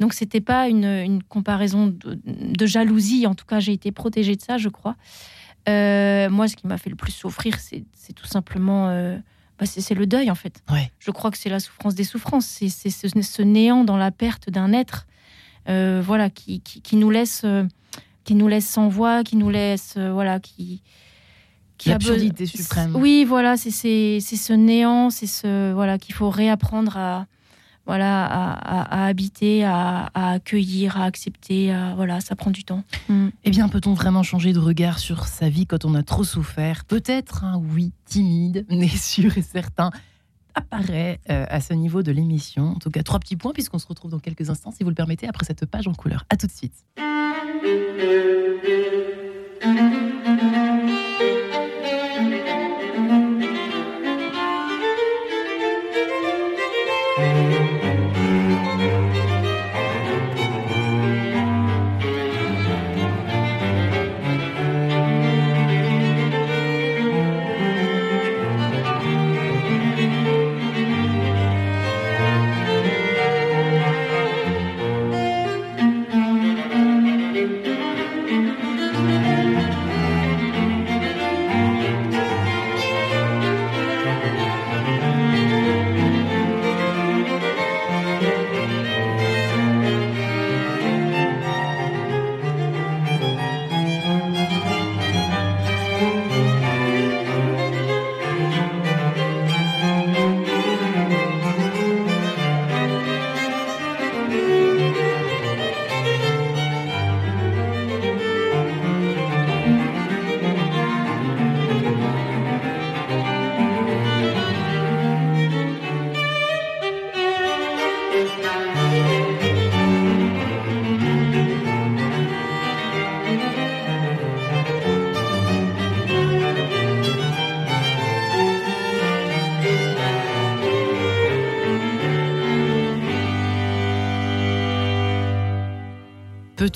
Donc, 0.00 0.14
c'était 0.14 0.40
pas 0.40 0.68
une, 0.68 1.22
comparaison 1.28 1.94
de 1.96 2.66
jalousie. 2.66 3.26
En 3.26 3.34
tout 3.34 3.44
cas, 3.44 3.60
j'ai 3.60 3.72
été 3.72 3.92
protégée 3.92 4.34
de 4.34 4.42
ça, 4.42 4.58
je 4.58 4.68
crois. 4.68 4.96
Euh, 5.68 6.28
moi, 6.30 6.48
ce 6.48 6.56
qui 6.56 6.66
m'a 6.66 6.78
fait 6.78 6.90
le 6.90 6.96
plus 6.96 7.12
souffrir, 7.12 7.58
c'est 7.58 8.12
tout 8.14 8.26
simplement. 8.26 8.88
euh, 8.88 9.16
bah, 9.58 9.66
c'est 9.66 9.94
le 9.94 10.06
deuil, 10.06 10.30
en 10.30 10.34
fait. 10.34 10.62
Ouais. 10.70 10.90
Je 10.98 11.10
crois 11.10 11.30
que 11.30 11.38
c'est 11.38 11.48
la 11.48 11.60
souffrance 11.60 11.94
des 11.94 12.04
souffrances. 12.04 12.46
C'est 12.46 12.68
ce, 12.68 13.08
ce 13.08 13.42
néant 13.42 13.84
dans 13.84 13.96
la 13.96 14.10
perte 14.10 14.50
d'un 14.50 14.72
être. 14.72 15.06
voilà, 15.66 16.30
qui, 16.30 16.60
qui, 16.60 16.96
nous 16.96 17.10
laisse, 17.10 17.46
qui 18.24 18.34
nous 18.34 18.48
laisse 18.48 18.66
sans 18.66 18.88
voix, 18.88 19.22
qui 19.22 19.36
nous 19.36 19.50
laisse, 19.50 19.96
voilà, 19.96 20.40
qui 20.40 20.82
qui 21.78 21.88
L'absurdité 21.88 22.46
suprême. 22.46 22.94
Oui, 22.94 23.24
voilà, 23.24 23.56
c'est 23.56 23.70
ce 23.70 24.52
néant, 24.52 25.10
c'est 25.10 25.26
ce 25.26 25.72
voilà 25.72 25.98
qu'il 25.98 26.14
faut 26.14 26.30
réapprendre 26.30 26.96
à 26.96 27.26
voilà 27.86 28.24
à, 28.26 29.06
habiter, 29.06 29.64
à, 29.64 30.10
accueillir, 30.14 30.96
à 30.96 31.04
accepter. 31.04 31.74
voilà, 31.96 32.20
ça 32.20 32.34
prend 32.36 32.50
du 32.50 32.64
temps. 32.64 32.82
Mm. 33.08 33.28
Eh 33.44 33.50
bien, 33.50 33.68
peut-on 33.68 33.94
vraiment 33.94 34.22
changer 34.22 34.52
de 34.52 34.58
regard 34.58 34.98
sur 34.98 35.26
sa 35.26 35.48
vie 35.48 35.66
quand 35.66 35.84
on 35.84 35.94
a 35.94 36.02
trop 36.02 36.24
souffert? 36.24 36.84
Peut-être 36.84 37.44
un 37.44 37.58
oui 37.58 37.92
timide, 38.06 38.64
mais 38.70 38.88
sûr 38.88 39.36
et 39.36 39.42
certain 39.42 39.90
apparaît 40.54 41.20
euh, 41.30 41.44
à 41.48 41.60
ce 41.60 41.74
niveau 41.74 42.02
de 42.02 42.12
l'émission. 42.12 42.70
En 42.70 42.78
tout 42.78 42.90
cas, 42.90 43.02
trois 43.02 43.18
petits 43.18 43.36
points 43.36 43.52
puisqu'on 43.52 43.78
se 43.78 43.86
retrouve 43.86 44.10
dans 44.10 44.18
quelques 44.18 44.50
instants, 44.50 44.70
si 44.70 44.82
vous 44.82 44.88
le 44.88 44.94
permettez, 44.94 45.28
après 45.28 45.44
cette 45.44 45.66
page 45.66 45.88
en 45.88 45.94
couleur. 45.94 46.24
À 46.30 46.36
tout 46.36 46.46
de 46.46 46.52
suite. 46.52 46.74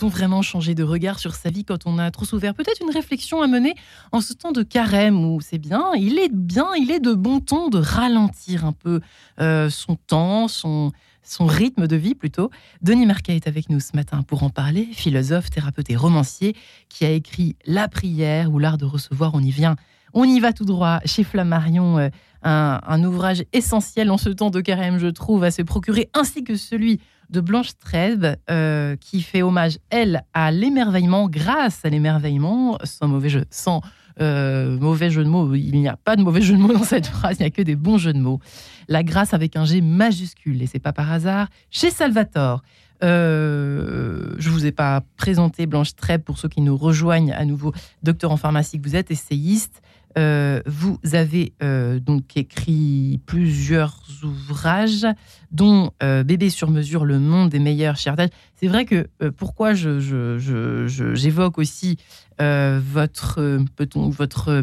Vraiment 0.08 0.42
changer 0.42 0.74
de 0.74 0.82
regard 0.82 1.18
sur 1.18 1.34
sa 1.34 1.50
vie 1.50 1.64
quand 1.64 1.86
on 1.86 1.98
a 1.98 2.10
trop 2.10 2.24
souffert 2.24 2.54
Peut-être 2.54 2.82
une 2.82 2.90
réflexion 2.90 3.42
à 3.42 3.46
mener 3.46 3.74
en 4.10 4.20
ce 4.20 4.32
temps 4.32 4.52
de 4.52 4.62
carême 4.62 5.22
où 5.24 5.40
c'est 5.40 5.58
bien, 5.58 5.92
il 5.96 6.18
est 6.18 6.32
bien, 6.32 6.68
il 6.78 6.90
est 6.90 7.00
de 7.00 7.12
bon 7.12 7.40
ton 7.40 7.68
de 7.68 7.78
ralentir 7.78 8.64
un 8.64 8.72
peu 8.72 9.00
euh, 9.40 9.68
son 9.68 9.96
temps, 9.96 10.48
son, 10.48 10.92
son 11.22 11.46
rythme 11.46 11.86
de 11.86 11.96
vie 11.96 12.14
plutôt. 12.14 12.50
Denis 12.80 13.06
Marquet 13.06 13.36
est 13.36 13.46
avec 13.46 13.68
nous 13.68 13.80
ce 13.80 13.94
matin 13.94 14.22
pour 14.22 14.42
en 14.42 14.50
parler, 14.50 14.88
philosophe, 14.92 15.50
thérapeute 15.50 15.90
et 15.90 15.96
romancier 15.96 16.56
qui 16.88 17.04
a 17.04 17.10
écrit 17.10 17.56
La 17.66 17.88
prière 17.88 18.50
ou 18.50 18.58
l'art 18.58 18.78
de 18.78 18.86
recevoir, 18.86 19.34
on 19.34 19.40
y 19.40 19.50
vient. 19.50 19.76
On 20.14 20.24
y 20.24 20.40
va 20.40 20.54
tout 20.54 20.64
droit 20.64 21.00
chez 21.04 21.22
Flammarion, 21.22 21.98
euh, 21.98 22.08
un, 22.42 22.80
un 22.86 23.04
ouvrage 23.04 23.44
essentiel 23.52 24.10
en 24.10 24.16
ce 24.16 24.30
temps 24.30 24.50
de 24.50 24.60
carême, 24.60 24.98
je 24.98 25.08
trouve, 25.08 25.44
à 25.44 25.50
se 25.50 25.60
procurer, 25.60 26.08
ainsi 26.14 26.44
que 26.44 26.56
celui 26.56 27.00
de 27.30 27.40
Blanche 27.40 27.70
Trèbe, 27.78 28.36
euh, 28.50 28.96
qui 28.96 29.22
fait 29.22 29.42
hommage, 29.42 29.78
elle, 29.90 30.22
à 30.34 30.50
l'émerveillement, 30.50 31.28
grâce 31.28 31.84
à 31.84 31.90
l'émerveillement, 31.90 32.78
sans 32.84 33.08
mauvais 33.08 33.28
jeu, 33.28 33.44
sans 33.50 33.82
euh, 34.20 34.76
de 34.76 35.24
mots. 35.24 35.54
Il 35.54 35.80
n'y 35.80 35.88
a 35.88 35.96
pas 35.96 36.16
de 36.16 36.22
mauvais 36.22 36.40
jeu 36.40 36.54
de 36.54 36.60
mots 36.60 36.72
dans 36.72 36.84
cette 36.84 37.06
phrase, 37.06 37.36
il 37.38 37.42
n'y 37.42 37.46
a 37.46 37.50
que 37.50 37.62
des 37.62 37.76
bons 37.76 37.98
jeux 37.98 38.12
de 38.12 38.18
mots. 38.18 38.40
La 38.88 39.02
grâce 39.02 39.34
avec 39.34 39.56
un 39.56 39.64
G 39.64 39.80
majuscule, 39.80 40.62
et 40.62 40.66
c'est 40.66 40.78
pas 40.78 40.92
par 40.92 41.10
hasard, 41.12 41.48
chez 41.70 41.90
Salvatore. 41.90 42.62
Euh, 43.04 44.34
je 44.38 44.50
vous 44.50 44.66
ai 44.66 44.72
pas 44.72 45.02
présenté 45.16 45.66
Blanche 45.66 45.94
Trèbe 45.94 46.22
pour 46.22 46.38
ceux 46.38 46.48
qui 46.48 46.60
nous 46.60 46.76
rejoignent 46.76 47.32
à 47.32 47.44
nouveau. 47.44 47.72
Docteur 48.02 48.32
en 48.32 48.36
pharmacie, 48.36 48.80
vous 48.82 48.96
êtes 48.96 49.10
essayiste. 49.10 49.82
Euh, 50.18 50.60
vous 50.66 50.98
avez 51.12 51.52
euh, 51.62 52.00
donc 52.00 52.36
écrit 52.36 53.20
plusieurs 53.24 54.02
ouvrages, 54.24 55.06
dont 55.52 55.92
euh, 56.02 56.24
Bébé 56.24 56.50
sur 56.50 56.70
mesure, 56.70 57.04
Le 57.04 57.20
monde 57.20 57.50
des 57.50 57.60
meilleurs 57.60 57.96
chertages. 57.96 58.30
C'est 58.56 58.66
vrai 58.66 58.84
que 58.84 59.06
pourquoi 59.36 59.74
j'évoque 59.74 60.00
je, 60.40 61.60
aussi 61.60 61.98
votre, 62.38 63.60
votre 63.78 64.62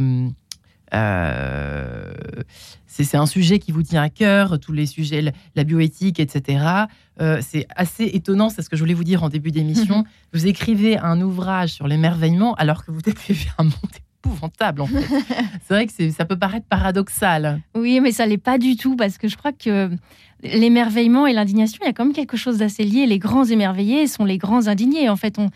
c'est 2.87 3.17
un 3.17 3.25
sujet 3.25 3.59
qui 3.59 3.71
vous 3.71 3.83
tient 3.83 4.01
à 4.01 4.09
cœur, 4.09 4.59
tous 4.59 4.73
les 4.73 4.85
sujets, 4.85 5.33
la 5.55 5.63
bioéthique, 5.63 6.19
etc. 6.19 6.85
c'est 7.41 7.65
assez 7.73 8.03
étonnant, 8.03 8.49
c'est 8.49 8.61
ce 8.61 8.69
que 8.69 8.75
je 8.75 8.81
voulais 8.81 8.93
vous 8.93 9.05
dire 9.05 9.23
en 9.23 9.29
début 9.29 9.51
d'émission. 9.51 10.03
vous 10.33 10.47
écrivez 10.47 10.97
un 10.97 11.21
ouvrage 11.21 11.69
sur 11.69 11.87
l'émerveillement 11.87 12.53
alors 12.55 12.83
que 12.83 12.91
vous 12.91 13.01
décrivez 13.01 13.47
un 13.57 13.63
monde 13.63 13.95
épouvantable 14.25 14.81
en 14.81 14.87
fait. 14.87 15.03
c'est 15.67 15.73
vrai 15.73 15.87
que 15.87 16.11
ça 16.11 16.25
peut 16.25 16.37
paraître 16.37 16.65
paradoxal. 16.67 17.61
Oui, 17.75 17.99
mais 17.99 18.11
ça 18.11 18.25
l'est 18.25 18.37
pas 18.37 18.57
du 18.57 18.75
tout 18.75 18.95
parce 18.95 19.17
que 19.17 19.27
je 19.27 19.37
crois 19.37 19.51
que 19.51 19.89
l'émerveillement 20.43 21.27
et 21.27 21.33
l'indignation, 21.33 21.79
il 21.83 21.87
y 21.87 21.89
a 21.89 21.93
quand 21.93 22.05
même 22.05 22.13
quelque 22.13 22.37
chose 22.37 22.57
d'assez 22.57 22.83
lié. 22.83 23.05
Les 23.05 23.19
grands 23.19 23.45
émerveillés 23.45 24.07
sont 24.07 24.25
les 24.25 24.37
grands 24.37 24.67
indignés. 24.67 25.09
En 25.09 25.15
fait, 25.15 25.37
on, 25.39 25.49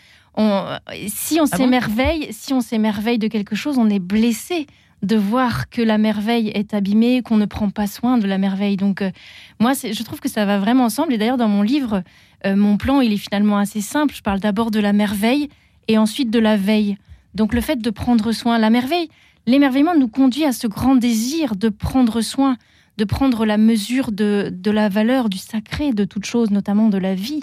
si 1.07 1.39
on 1.39 1.45
ah 1.51 1.57
s'émerveille, 1.57 2.27
si 2.31 2.53
on 2.53 2.61
s'émerveille 2.61 3.19
de 3.19 3.27
quelque 3.27 3.55
chose, 3.55 3.77
on 3.77 3.89
est 3.89 3.99
blessé 3.99 4.67
de 5.01 5.15
voir 5.15 5.69
que 5.69 5.81
la 5.81 5.97
merveille 5.97 6.49
est 6.49 6.73
abîmée, 6.73 7.21
qu'on 7.21 7.37
ne 7.37 7.45
prend 7.45 7.69
pas 7.69 7.87
soin 7.87 8.17
de 8.17 8.27
la 8.27 8.37
merveille. 8.37 8.75
Donc, 8.75 9.01
euh, 9.01 9.11
moi, 9.59 9.71
je 9.73 10.03
trouve 10.03 10.19
que 10.19 10.27
ça 10.27 10.45
va 10.45 10.59
vraiment 10.59 10.85
ensemble. 10.85 11.13
Et 11.13 11.17
d'ailleurs, 11.17 11.37
dans 11.37 11.47
mon 11.47 11.61
livre, 11.61 12.03
euh, 12.45 12.55
mon 12.55 12.75
plan, 12.75 12.99
il 12.99 13.13
est 13.13 13.17
finalement 13.17 13.57
assez 13.57 13.81
simple. 13.81 14.13
Je 14.13 14.21
parle 14.21 14.39
d'abord 14.39 14.71
de 14.71 14.79
la 14.79 14.91
merveille 14.91 15.47
et 15.87 15.97
ensuite 15.97 16.29
de 16.29 16.39
la 16.39 16.57
veille. 16.57 16.97
Donc 17.35 17.53
le 17.53 17.61
fait 17.61 17.77
de 17.77 17.89
prendre 17.89 18.31
soin, 18.31 18.57
la 18.57 18.69
merveille, 18.69 19.09
l'émerveillement 19.45 19.95
nous 19.95 20.07
conduit 20.07 20.45
à 20.45 20.51
ce 20.51 20.67
grand 20.67 20.95
désir 20.95 21.55
de 21.55 21.69
prendre 21.69 22.21
soin, 22.21 22.57
de 22.97 23.05
prendre 23.05 23.45
la 23.45 23.57
mesure 23.57 24.11
de, 24.11 24.51
la 24.65 24.89
valeur 24.89 25.29
du 25.29 25.37
sacré 25.37 25.93
de 25.93 26.05
toute 26.05 26.25
chose, 26.25 26.51
notamment 26.51 26.89
de 26.89 26.97
la 26.97 27.15
vie, 27.15 27.41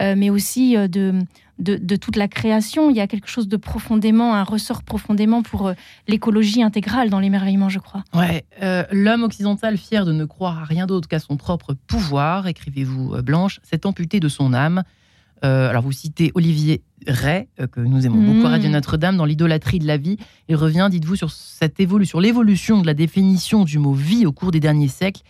euh, 0.00 0.14
mais 0.16 0.30
aussi 0.30 0.76
euh, 0.76 0.88
de, 0.88 1.96
toute 1.96 2.16
la 2.16 2.26
création. 2.26 2.90
Il 2.90 2.96
y 2.96 3.00
a 3.00 3.06
quelque 3.06 3.28
chose 3.28 3.48
de 3.48 3.56
profondément, 3.56 4.34
un 4.34 4.44
ressort 4.44 4.82
profondément 4.82 5.42
pour 5.42 5.66
euh, 5.66 5.74
l'écologie 6.08 6.62
intégrale 6.62 7.10
dans 7.10 7.20
l'émerveillement, 7.20 7.68
je 7.68 7.80
crois. 7.80 8.02
Ouais, 8.14 8.44
l'homme 8.90 9.24
occidental 9.24 9.76
fier 9.76 10.06
de 10.06 10.12
ne 10.12 10.24
croire 10.24 10.60
à 10.60 10.64
rien 10.64 10.86
d'autre 10.86 11.08
qu'à 11.08 11.18
son 11.18 11.36
propre 11.36 11.74
pouvoir, 11.86 12.46
écrivez-vous 12.46 13.22
Blanche, 13.22 13.60
s'est 13.62 13.86
amputé 13.86 14.20
de 14.20 14.28
son 14.28 14.54
âme. 14.54 14.84
Alors 15.42 15.82
vous 15.82 15.92
citez 15.92 16.32
Olivier 16.34 16.82
Ray, 17.06 17.48
euh, 17.60 17.66
que 17.66 17.80
nous 17.80 18.06
aimons 18.06 18.22
beaucoup 18.22 18.46
à 18.46 18.50
Radio 18.50 18.68
mm. 18.68 18.72
Notre-Dame, 18.72 19.16
dans 19.16 19.24
l'idolâtrie 19.24 19.78
de 19.78 19.86
la 19.86 19.96
vie. 19.96 20.16
Il 20.48 20.56
revient, 20.56 20.88
dites-vous, 20.90 21.16
sur 21.16 21.30
cette 21.30 21.80
évolution, 21.80 22.18
l'évolution 22.18 22.80
de 22.80 22.86
la 22.86 22.94
définition 22.94 23.64
du 23.64 23.78
mot 23.78 23.92
vie 23.92 24.26
au 24.26 24.32
cours 24.32 24.50
des 24.50 24.60
derniers 24.60 24.88
siècles. 24.88 25.22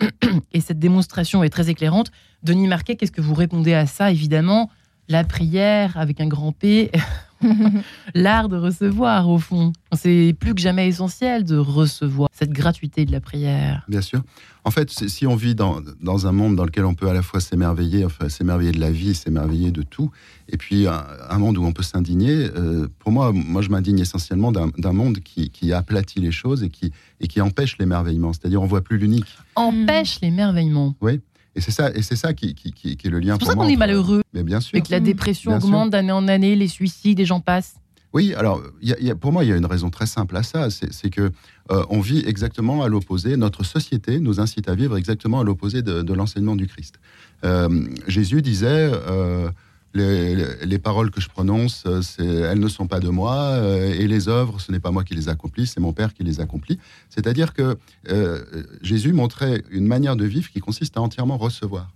Et 0.52 0.60
cette 0.60 0.78
démonstration 0.78 1.42
est 1.42 1.50
très 1.50 1.70
éclairante. 1.70 2.10
Denis 2.42 2.68
Marquet, 2.68 2.96
qu'est-ce 2.96 3.12
que 3.12 3.20
vous 3.20 3.34
répondez 3.34 3.74
à 3.74 3.86
ça 3.86 4.10
Évidemment, 4.10 4.70
la 5.08 5.24
prière 5.24 5.96
avec 5.96 6.20
un 6.20 6.28
grand 6.28 6.52
P, 6.52 6.90
l'art 8.14 8.48
de 8.48 8.56
recevoir, 8.56 9.28
au 9.28 9.38
fond. 9.38 9.72
C'est 9.92 10.34
plus 10.38 10.54
que 10.54 10.60
jamais 10.60 10.88
essentiel 10.88 11.44
de 11.44 11.56
recevoir 11.56 12.28
cette 12.32 12.52
gratuité 12.52 13.04
de 13.04 13.12
la 13.12 13.20
prière. 13.20 13.84
Bien 13.88 14.00
sûr. 14.00 14.22
En 14.64 14.70
fait, 14.70 14.90
si 14.90 15.26
on 15.26 15.34
vit 15.34 15.54
dans, 15.54 15.80
dans, 16.02 16.26
un 16.26 16.32
monde 16.32 16.56
dans 16.56 16.64
lequel 16.64 16.84
on 16.84 16.94
peut 16.94 17.08
à 17.08 17.14
la 17.14 17.22
fois 17.22 17.40
s'émerveiller, 17.40 18.04
enfin, 18.04 18.28
s'émerveiller 18.28 18.72
de 18.72 18.80
la 18.80 18.90
vie, 18.90 19.14
s'émerveiller 19.14 19.70
de 19.70 19.82
tout, 19.82 20.10
et 20.50 20.56
puis 20.56 20.86
un, 20.86 21.38
monde 21.38 21.56
où 21.56 21.64
on 21.64 21.72
peut 21.72 21.82
s'indigner, 21.82 22.50
euh, 22.54 22.86
pour 22.98 23.12
moi, 23.12 23.32
moi 23.32 23.62
je 23.62 23.70
m'indigne 23.70 23.98
essentiellement 23.98 24.52
d'un 24.52 24.92
monde 24.92 25.20
qui, 25.20 25.50
qui, 25.50 25.72
aplatit 25.72 26.20
les 26.20 26.32
choses 26.32 26.62
et 26.64 26.68
qui, 26.68 26.92
et 27.20 27.28
qui 27.28 27.40
empêche 27.40 27.78
l'émerveillement. 27.78 28.32
C'est-à-dire 28.32 28.60
on 28.60 28.66
voit 28.66 28.82
plus 28.82 28.98
l'unique. 28.98 29.38
Empêche 29.54 30.20
l'émerveillement. 30.20 30.94
Oui. 31.00 31.20
Et 31.58 31.60
c'est 31.60 31.72
ça, 31.72 31.90
et 31.92 32.02
c'est 32.02 32.14
ça 32.14 32.34
qui, 32.34 32.54
qui, 32.54 32.72
qui, 32.72 32.92
est 32.92 33.10
le 33.10 33.18
lien. 33.18 33.32
C'est 33.32 33.40
pour, 33.40 33.48
ça 33.48 33.54
qu'on 33.56 33.66
est 33.66 33.74
malheureux. 33.74 34.22
Mais 34.32 34.44
bien 34.44 34.60
sûr. 34.60 34.78
Et 34.78 34.80
que 34.80 34.92
la 34.92 35.00
dépression 35.00 35.56
augmente 35.56 35.90
d'année 35.90 36.12
en 36.12 36.28
année, 36.28 36.54
les 36.54 36.68
suicides, 36.68 37.18
les 37.18 37.24
gens 37.24 37.40
passent. 37.40 37.74
Oui, 38.12 38.32
alors 38.34 38.62
y 38.80 38.94
y 39.00 39.10
a, 39.10 39.16
pour 39.16 39.32
moi, 39.32 39.42
il 39.42 39.50
y 39.50 39.52
a 39.52 39.56
une 39.56 39.66
raison 39.66 39.90
très 39.90 40.06
simple 40.06 40.36
à 40.36 40.44
ça, 40.44 40.68
c'est 40.70 41.10
que 41.10 41.32
euh, 41.72 41.84
on 41.90 42.00
vit 42.00 42.22
exactement 42.24 42.84
à 42.84 42.88
l'opposé. 42.88 43.36
Notre 43.36 43.64
société 43.64 44.20
nous 44.20 44.38
incite 44.38 44.68
à 44.68 44.76
vivre 44.76 44.96
exactement 44.96 45.40
à 45.40 45.44
l'opposé 45.44 45.82
de, 45.82 46.02
de 46.02 46.14
l'enseignement 46.14 46.54
du 46.54 46.68
Christ. 46.68 47.00
Euh, 47.44 47.88
Jésus 48.06 48.40
disait. 48.40 48.90
Euh, 48.92 49.50
les, 49.94 50.64
les, 50.64 50.78
paroles 50.78 51.10
que 51.10 51.20
je 51.20 51.28
prononce, 51.28 51.84
elles 52.18 52.58
ne 52.58 52.68
sont 52.68 52.86
pas 52.86 53.00
de 53.00 53.08
moi, 53.08 53.34
euh, 53.34 53.92
et 53.92 54.06
les 54.06 54.28
œuvres, 54.28 54.60
ce 54.60 54.70
n'est 54.70 54.80
pas 54.80 54.90
moi 54.90 55.04
qui 55.04 55.14
les 55.14 55.28
accomplis, 55.28 55.66
c'est 55.66 55.80
mon 55.80 55.92
Père 55.92 56.14
qui 56.14 56.22
les 56.24 56.40
accomplit. 56.40 56.78
C'est-à-dire 57.08 57.54
que 57.54 57.78
euh, 58.08 58.44
Jésus 58.82 59.12
montrait 59.12 59.62
une 59.70 59.86
manière 59.86 60.16
de 60.16 60.24
vivre 60.24 60.50
qui 60.50 60.60
consiste 60.60 60.96
à 60.96 61.00
entièrement 61.00 61.38
recevoir. 61.38 61.90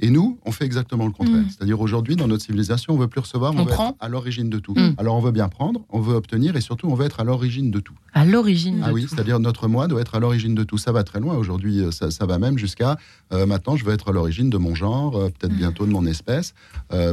Et 0.00 0.10
nous, 0.10 0.38
on 0.44 0.52
fait 0.52 0.64
exactement 0.64 1.06
le 1.06 1.12
contraire. 1.12 1.42
Mm. 1.42 1.48
C'est-à-dire 1.48 1.80
aujourd'hui, 1.80 2.16
dans 2.16 2.26
notre 2.26 2.42
civilisation, 2.44 2.94
on 2.94 2.96
veut 2.96 3.08
plus 3.08 3.20
recevoir, 3.20 3.52
on, 3.54 3.64
veut 3.64 3.72
être 3.72 3.94
à 4.00 4.08
l'origine 4.08 4.50
de 4.50 4.58
tout. 4.58 4.74
Mm. 4.74 4.94
Alors 4.98 5.16
on 5.16 5.20
veut 5.20 5.30
bien 5.30 5.48
prendre, 5.48 5.82
on 5.90 6.00
veut 6.00 6.14
obtenir, 6.14 6.56
et 6.56 6.60
surtout, 6.60 6.88
on 6.88 6.94
veut 6.94 7.06
être 7.06 7.20
à 7.20 7.24
l'origine 7.24 7.70
de 7.70 7.80
tout. 7.80 7.94
À 8.14 8.24
l'origine. 8.24 8.82
Ah 8.84 8.92
oui, 8.92 9.06
c'est-à-dire 9.08 9.40
notre 9.40 9.68
moi 9.68 9.88
doit 9.88 10.00
être 10.00 10.14
à 10.14 10.20
l'origine 10.20 10.54
de 10.54 10.64
tout. 10.64 10.78
Ça 10.78 10.92
va 10.92 11.04
très 11.04 11.20
loin 11.20 11.36
aujourd'hui. 11.36 11.80
Euh, 11.80 11.90
ça, 11.90 12.26
va 12.26 12.38
même 12.38 12.58
jusqu'à 12.58 12.96
euh, 13.32 13.46
maintenant, 13.46 13.76
je 13.76 13.84
veux 13.84 13.92
être 13.92 14.10
à 14.10 14.12
l'origine 14.12 14.50
de 14.50 14.58
mon 14.58 14.74
genre, 14.74 15.16
euh, 15.16 15.28
peut-être 15.28 15.52
mm. 15.52 15.58
bientôt 15.58 15.86
de 15.86 15.92
mon 15.92 16.06
espèce. 16.06 16.54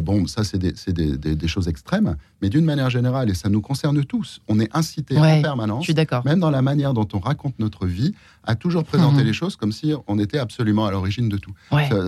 bon, 0.01 0.27
ça, 0.27 0.43
c'est 0.43 0.57
des, 0.57 0.73
des, 0.91 1.35
des, 1.35 1.47
choses 1.47 1.67
extrêmes, 1.67 2.15
mais 2.41 2.49
d'une 2.49 2.65
manière 2.65 2.89
générale, 2.89 3.29
et 3.29 3.33
ça 3.33 3.49
nous 3.49 3.61
concerne 3.61 4.03
tous, 4.03 4.41
on 4.47 4.59
est 4.59 4.69
incité 4.75 5.17
en 5.17 5.41
permanence, 5.41 5.85
je 5.85 5.93
suis 5.93 6.07
même 6.25 6.39
dans 6.39 6.51
la 6.51 6.61
manière 6.61 6.93
dont 6.93 7.07
on 7.13 7.19
raconte 7.19 7.57
notre 7.59 7.85
vie, 7.85 8.13
à 8.43 8.55
toujours 8.55 8.83
présenter 8.83 9.21
mhm. 9.21 9.25
les 9.25 9.33
choses 9.33 9.55
comme 9.55 9.71
si 9.71 9.93
on 10.07 10.19
était 10.19 10.39
absolument 10.39 10.85
à 10.85 10.91
l'origine 10.91 11.29
de 11.29 11.37
tout. 11.37 11.53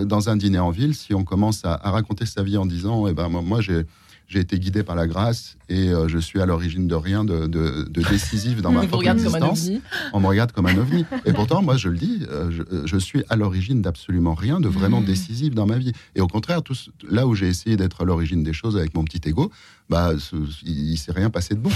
Dans 0.04 0.28
un 0.28 0.36
dîner 0.36 0.58
en 0.58 0.70
ville, 0.70 0.94
si 0.94 1.14
on 1.14 1.24
commence 1.24 1.64
à, 1.64 1.76
raconter 1.76 2.26
sa 2.26 2.42
vie 2.42 2.56
en 2.56 2.66
disant, 2.66 3.06
eh 3.06 3.12
ben, 3.12 3.28
moi, 3.28 3.60
j'ai 3.60 3.84
j'ai 4.32 4.40
été 4.40 4.58
guidé 4.58 4.82
par 4.82 4.96
la 4.96 5.06
grâce 5.06 5.58
et 5.68 5.90
euh, 5.90 6.08
je 6.08 6.16
suis 6.16 6.40
à 6.40 6.46
l'origine 6.46 6.88
de 6.88 6.94
rien 6.94 7.22
de, 7.22 7.46
de, 7.46 8.02
décisif 8.08 8.62
dans 8.62 8.72
ma 8.72 8.86
propre 8.86 9.06
existence. 9.06 9.68
On 10.14 10.20
me 10.20 10.26
regarde 10.26 10.52
comme 10.52 10.66
un 10.66 10.76
ovni. 10.76 11.04
Et 11.26 11.34
pourtant, 11.34 11.60
moi, 11.60 11.76
je 11.76 11.90
le 11.90 11.98
dis, 11.98 12.22
euh, 12.30 12.50
euh, 12.72 12.82
je, 12.86 12.96
suis 12.96 13.24
à 13.28 13.36
l'origine 13.36 13.82
d'absolument 13.82 14.34
rien 14.34 14.58
de 14.58 14.68
vraiment 14.68 15.02
mmh. 15.02 15.04
décisif 15.04 15.54
dans 15.54 15.66
ma 15.66 15.76
vie. 15.76 15.92
Et 16.14 16.22
au 16.22 16.28
contraire, 16.28 16.62
tout, 16.62 16.76
là 17.10 17.26
où 17.26 17.34
j'ai 17.34 17.48
essayé 17.48 17.76
d'être 17.76 18.00
à 18.00 18.04
l'origine 18.04 18.42
des 18.42 18.54
choses 18.54 18.76
avec 18.78 18.94
mon 18.94 19.04
petit 19.04 19.20
ego, 19.28 19.50
bah, 19.90 20.12
il, 20.64 20.92
ne 20.92 20.96
s'est 20.96 21.12
rien 21.12 21.28
passé 21.28 21.54
de 21.54 21.60
bon. 21.60 21.70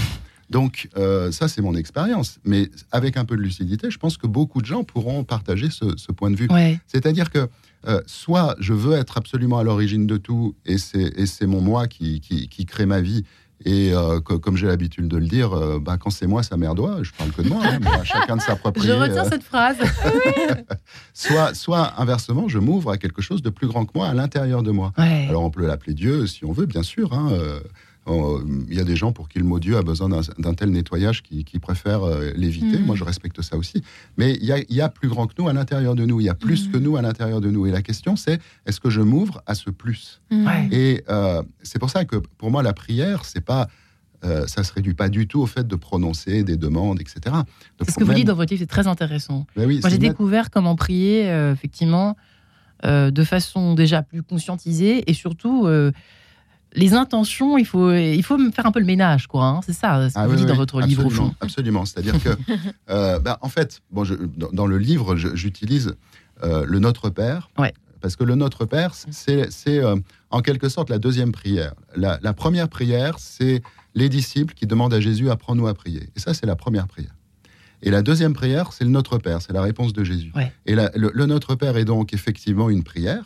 Donc 0.49 0.89
euh, 0.97 1.31
ça, 1.31 1.47
c'est 1.47 1.61
mon 1.61 1.75
expérience. 1.75 2.39
Mais 2.43 2.69
avec 2.91 3.17
un 3.17 3.25
peu 3.25 3.35
de 3.35 3.41
lucidité, 3.41 3.91
je 3.91 3.97
pense 3.97 4.17
que 4.17 4.27
beaucoup 4.27 4.61
de 4.61 4.65
gens 4.65 4.83
pourront 4.83 5.23
partager 5.23 5.69
ce, 5.69 6.11
point 6.11 6.31
de 6.31 6.35
vue. 6.35 6.47
C'est-à-dire 6.87 7.29
que 7.29 7.47
euh, 7.87 8.01
soit 8.05 8.55
je 8.59 8.73
veux 8.73 8.95
être 8.95 9.17
absolument 9.17 9.59
à 9.59 9.63
l'origine 9.63 10.07
de 10.07 10.17
tout, 10.17 10.55
et 10.65 10.77
c'est 10.77 11.47
mon 11.47 11.61
moi 11.61 11.87
qui, 11.87 12.19
qui, 12.21 12.65
crée 12.65 12.85
ma 12.85 13.01
vie. 13.01 13.23
Et 13.65 13.91
euh, 13.91 14.19
comme 14.19 14.55
j'ai 14.55 14.67
l'habitude 14.67 15.07
de 15.07 15.17
le 15.17 15.25
dire, 15.25 15.49
bah, 15.79 15.97
quand 15.97 16.11
c'est 16.11 16.27
moi, 16.27 16.43
ça 16.43 16.57
merdoit. 16.57 17.01
Je 17.01 17.11
parle 17.11 17.31
que 17.31 17.41
de 17.41 17.49
moi. 17.49 17.63
Hein, 17.65 18.03
chacun 18.03 18.37
de 18.37 18.41
sa 18.41 18.55
propre. 18.55 18.81
Je 18.83 18.91
retiens 18.91 19.25
cette 19.25 19.43
phrase. 19.43 19.77
soit, 21.13 21.55
soit 21.55 21.99
inversement, 21.99 22.47
je 22.47 22.59
m'ouvre 22.59 22.91
à 22.91 22.97
quelque 22.97 23.21
chose 23.21 23.41
de 23.41 23.49
plus 23.49 23.67
grand 23.67 23.85
que 23.85 23.91
moi 23.95 24.07
à 24.07 24.13
l'intérieur 24.13 24.63
de 24.63 24.71
moi. 24.71 24.93
Alors 24.95 25.43
on 25.43 25.49
peut 25.49 25.65
l'appeler 25.65 25.93
Dieu 25.93 26.27
si 26.27 26.45
on 26.45 26.51
veut, 26.51 26.67
bien 26.67 26.83
sûr. 26.83 27.13
Hein, 27.13 27.31
il 28.07 28.75
y 28.75 28.79
a 28.79 28.83
des 28.83 28.95
gens 28.95 29.11
pour 29.11 29.27
qui 29.27 29.39
le 29.39 29.45
mot 29.45 29.59
Dieu 29.59 29.77
a 29.77 29.81
besoin 29.81 30.09
d'un 30.09 30.53
tel 30.53 30.69
nettoyage 30.71 31.23
qui, 31.23 31.59
préfèrent 31.59 32.03
euh, 32.03 32.31
l'éviter. 32.35 32.77
Mm. 32.77 32.85
Moi, 32.85 32.95
je 32.95 33.03
respecte 33.03 33.41
ça 33.41 33.57
aussi. 33.57 33.83
Mais 34.17 34.37
il 34.41 34.45
y, 34.45 34.81
a, 34.81 34.89
plus 34.89 35.09
grand 35.09 35.27
que 35.27 35.33
nous 35.37 35.47
à 35.47 35.53
l'intérieur 35.53 35.95
de 35.95 36.05
nous. 36.05 36.21
Il 36.21 36.25
y 36.25 36.29
a 36.29 36.35
plus 36.35 36.67
mm. 36.67 36.71
que 36.71 36.77
nous 36.77 36.97
à 36.97 37.01
l'intérieur 37.01 37.41
de 37.41 37.49
nous. 37.49 37.65
Et 37.65 37.71
la 37.71 37.81
question, 37.81 38.15
c'est 38.15 38.39
est-ce 38.65 38.79
que 38.79 38.89
je 38.89 39.01
m'ouvre 39.01 39.41
à 39.45 39.55
ce 39.55 39.69
plus 39.69 40.21
mm. 40.31 40.47
Et 40.71 41.03
euh, 41.09 41.43
c'est 41.63 41.79
pour 41.79 41.89
ça 41.89 42.05
que 42.05 42.15
pour 42.15 42.51
moi, 42.51 42.63
la 42.63 42.73
prière, 42.73 43.25
c'est 43.25 43.41
pas 43.41 43.67
euh, 44.23 44.47
ça 44.47 44.63
se 44.63 44.73
réduit 44.73 44.95
pas 44.95 45.09
du 45.09 45.27
tout 45.27 45.41
au 45.41 45.45
fait 45.45 45.67
de 45.67 45.75
prononcer 45.75 46.43
des 46.43 46.57
demandes, 46.57 46.99
etc. 46.99 47.35
ce 47.87 47.93
que 47.93 48.03
vous 48.03 48.13
dites 48.13 48.25
dans 48.25 48.33
votre 48.33 48.51
livre, 48.51 48.61
c'est 48.61 48.67
très 48.67 48.87
intéressant. 48.87 49.45
Ben 49.55 49.67
Moi, 49.67 49.89
j'ai 49.89 49.97
découvert 49.97 50.49
comment 50.49 50.75
prier, 50.75 51.27
effectivement, 51.51 52.15
de 52.83 53.23
façon 53.23 53.75
déjà 53.75 54.01
plus 54.01 54.23
conscientisée 54.23 55.09
et 55.09 55.13
surtout 55.13 55.67
les 56.77 56.93
intentions, 56.93 57.57
il 57.57 57.65
faut, 57.65 57.91
il 57.91 58.23
faut 58.23 58.37
faire 58.51 58.65
un 58.65 58.71
peu 58.71 58.79
le 58.79 58.85
ménage, 58.85 59.27
quoi. 59.27 59.45
Hein. 59.45 59.59
C'est 59.65 59.73
ça, 59.73 60.09
ce 60.09 60.13
que 60.13 60.19
ah 60.19 60.27
vous 60.27 60.35
dites 60.35 60.45
dans 60.45 60.55
votre 60.55 60.79
livre 60.81 61.05
au 61.05 61.09
fond. 61.09 61.33
Absolument. 61.41 61.85
C'est-à-dire 61.85 62.21
que, 62.21 62.29
euh, 62.89 63.19
bah, 63.19 63.39
en 63.41 63.49
fait, 63.49 63.81
bon, 63.91 64.03
dans, 64.53 64.67
le 64.67 64.77
livre, 64.77 65.15
j'utilise 65.15 65.95
euh, 66.43 66.65
le 66.65 66.79
Notre 66.79 67.09
Père. 67.09 67.49
Parce 67.99 68.15
que 68.15 68.23
le 68.23 68.35
Notre 68.35 68.65
Père, 68.65 68.93
c'est 68.93 69.49
euh, 69.67 69.95
en 70.29 70.41
quelque 70.41 70.69
sorte 70.69 70.89
la 70.89 70.99
deuxième 70.99 71.31
prière. 71.31 71.73
La, 71.95 72.33
première 72.33 72.69
prière, 72.69 73.15
c'est 73.17 73.63
les 73.95 74.07
disciples 74.07 74.53
qui 74.53 74.67
demandent 74.67 74.93
à 74.93 74.99
Jésus 74.99 75.31
apprends-nous 75.31 75.67
à 75.67 75.73
prier. 75.73 76.09
Et 76.15 76.19
ça, 76.19 76.35
c'est 76.35 76.45
la 76.45 76.55
première 76.55 76.87
prière. 76.87 77.15
Et 77.81 77.89
la 77.89 78.03
deuxième 78.03 78.33
prière, 78.33 78.71
c'est 78.71 78.83
le 78.83 78.91
Notre 78.91 79.17
Père, 79.17 79.41
c'est 79.41 79.53
la 79.53 79.61
réponse 79.61 79.93
de 79.93 80.03
Jésus. 80.03 80.31
Et 80.67 80.75
le 80.75 81.25
Notre 81.25 81.55
Père 81.55 81.75
est 81.75 81.85
donc 81.85 82.13
effectivement 82.13 82.69
une 82.69 82.83
prière, 82.83 83.23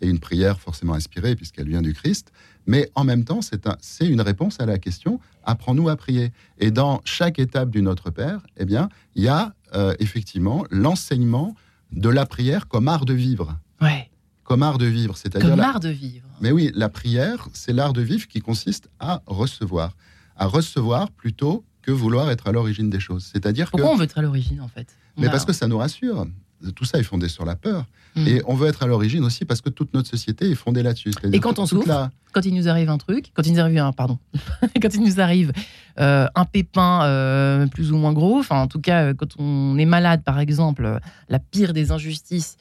et 0.00 0.08
une 0.08 0.18
prière 0.18 0.60
forcément 0.60 0.94
inspirée 0.94 1.34
puisqu'elle 1.36 1.68
vient 1.68 1.82
du 1.82 1.94
Christ, 1.94 2.32
mais 2.66 2.90
en 2.94 3.04
même 3.04 3.24
temps, 3.24 3.40
c'est 3.42 4.06
une 4.06 4.20
réponse 4.20 4.60
à 4.60 4.66
la 4.66 4.78
question 4.78 5.20
apprends-nous 5.44 5.88
à 5.88 5.96
prier. 5.96 6.32
Et 6.58 6.70
dans 6.70 7.00
chaque 7.04 7.38
étape 7.38 7.70
du 7.70 7.82
Notre 7.82 8.10
Père, 8.10 8.40
eh 8.56 8.64
bien, 8.64 8.88
il 9.14 9.24
y 9.24 9.28
a 9.28 9.54
euh, 9.74 9.94
effectivement 9.98 10.64
l'enseignement 10.70 11.54
de 11.92 12.08
la 12.08 12.26
prière 12.26 12.68
comme 12.68 12.88
art 12.88 13.04
de 13.04 13.14
vivre. 13.14 13.58
Ouais. 13.80 14.10
Comme 14.42 14.62
art 14.62 14.78
de 14.78 14.86
vivre, 14.86 15.16
c'est-à-dire 15.16 15.50
comme 15.50 15.60
art 15.60 15.80
de 15.80 15.88
vivre. 15.88 16.28
Mais 16.40 16.52
oui, 16.52 16.70
la 16.74 16.88
prière, 16.88 17.48
c'est 17.52 17.72
l'art 17.72 17.92
de 17.92 18.02
vivre 18.02 18.26
qui 18.26 18.40
consiste 18.40 18.88
à 18.98 19.22
recevoir, 19.26 19.96
à 20.36 20.46
recevoir 20.46 21.10
plutôt 21.10 21.64
que 21.82 21.90
vouloir 21.90 22.30
être 22.30 22.46
à 22.46 22.52
l'origine 22.52 22.90
des 22.90 23.00
choses. 23.00 23.28
C'est-à-dire 23.30 23.70
Pourquoi 23.70 23.90
on 23.90 23.96
veut 23.96 24.04
être 24.04 24.18
à 24.18 24.22
l'origine 24.22 24.60
en 24.60 24.68
fait? 24.68 24.88
Mais 25.16 25.28
parce 25.28 25.44
que 25.44 25.52
ça 25.52 25.68
nous 25.68 25.78
rassure 25.78 26.26
tout 26.70 26.84
ça 26.84 26.98
est 26.98 27.04
fondé 27.04 27.28
sur 27.28 27.44
la 27.44 27.56
peur. 27.56 27.86
Hmm. 28.16 28.26
Et 28.28 28.42
on 28.46 28.54
veut 28.54 28.68
être 28.68 28.82
à 28.82 28.86
l'origine 28.86 29.24
aussi 29.24 29.44
parce 29.44 29.60
que 29.60 29.70
toute 29.70 29.92
notre 29.92 30.08
société 30.08 30.50
est 30.50 30.54
fondée 30.54 30.82
là-dessus. 30.82 31.12
Et 31.32 31.40
quand 31.40 31.58
on 31.58 31.66
souffre, 31.66 32.10
quand 32.32 32.44
il 32.44 32.54
nous 32.54 32.68
arrive 32.68 32.90
un 32.90 32.98
truc, 32.98 33.30
quand 33.34 33.44
il 33.46 33.54
nous 33.54 33.60
arrive 33.60 33.78
un, 33.78 33.92
pardon, 33.92 34.18
quand 34.82 34.94
il 34.94 35.02
nous 35.02 35.20
arrive 35.20 35.52
euh, 35.98 36.26
un 36.34 36.44
pépin 36.44 37.04
euh, 37.04 37.66
plus 37.66 37.92
ou 37.92 37.96
moins 37.96 38.12
gros, 38.12 38.38
enfin 38.38 38.60
en 38.60 38.66
tout 38.68 38.80
cas 38.80 39.04
euh, 39.04 39.14
quand 39.14 39.38
on 39.38 39.76
est 39.78 39.84
malade 39.84 40.22
par 40.22 40.38
exemple, 40.38 41.00
la 41.28 41.38
pire 41.38 41.72
des 41.72 41.90
injustices, 41.90 42.56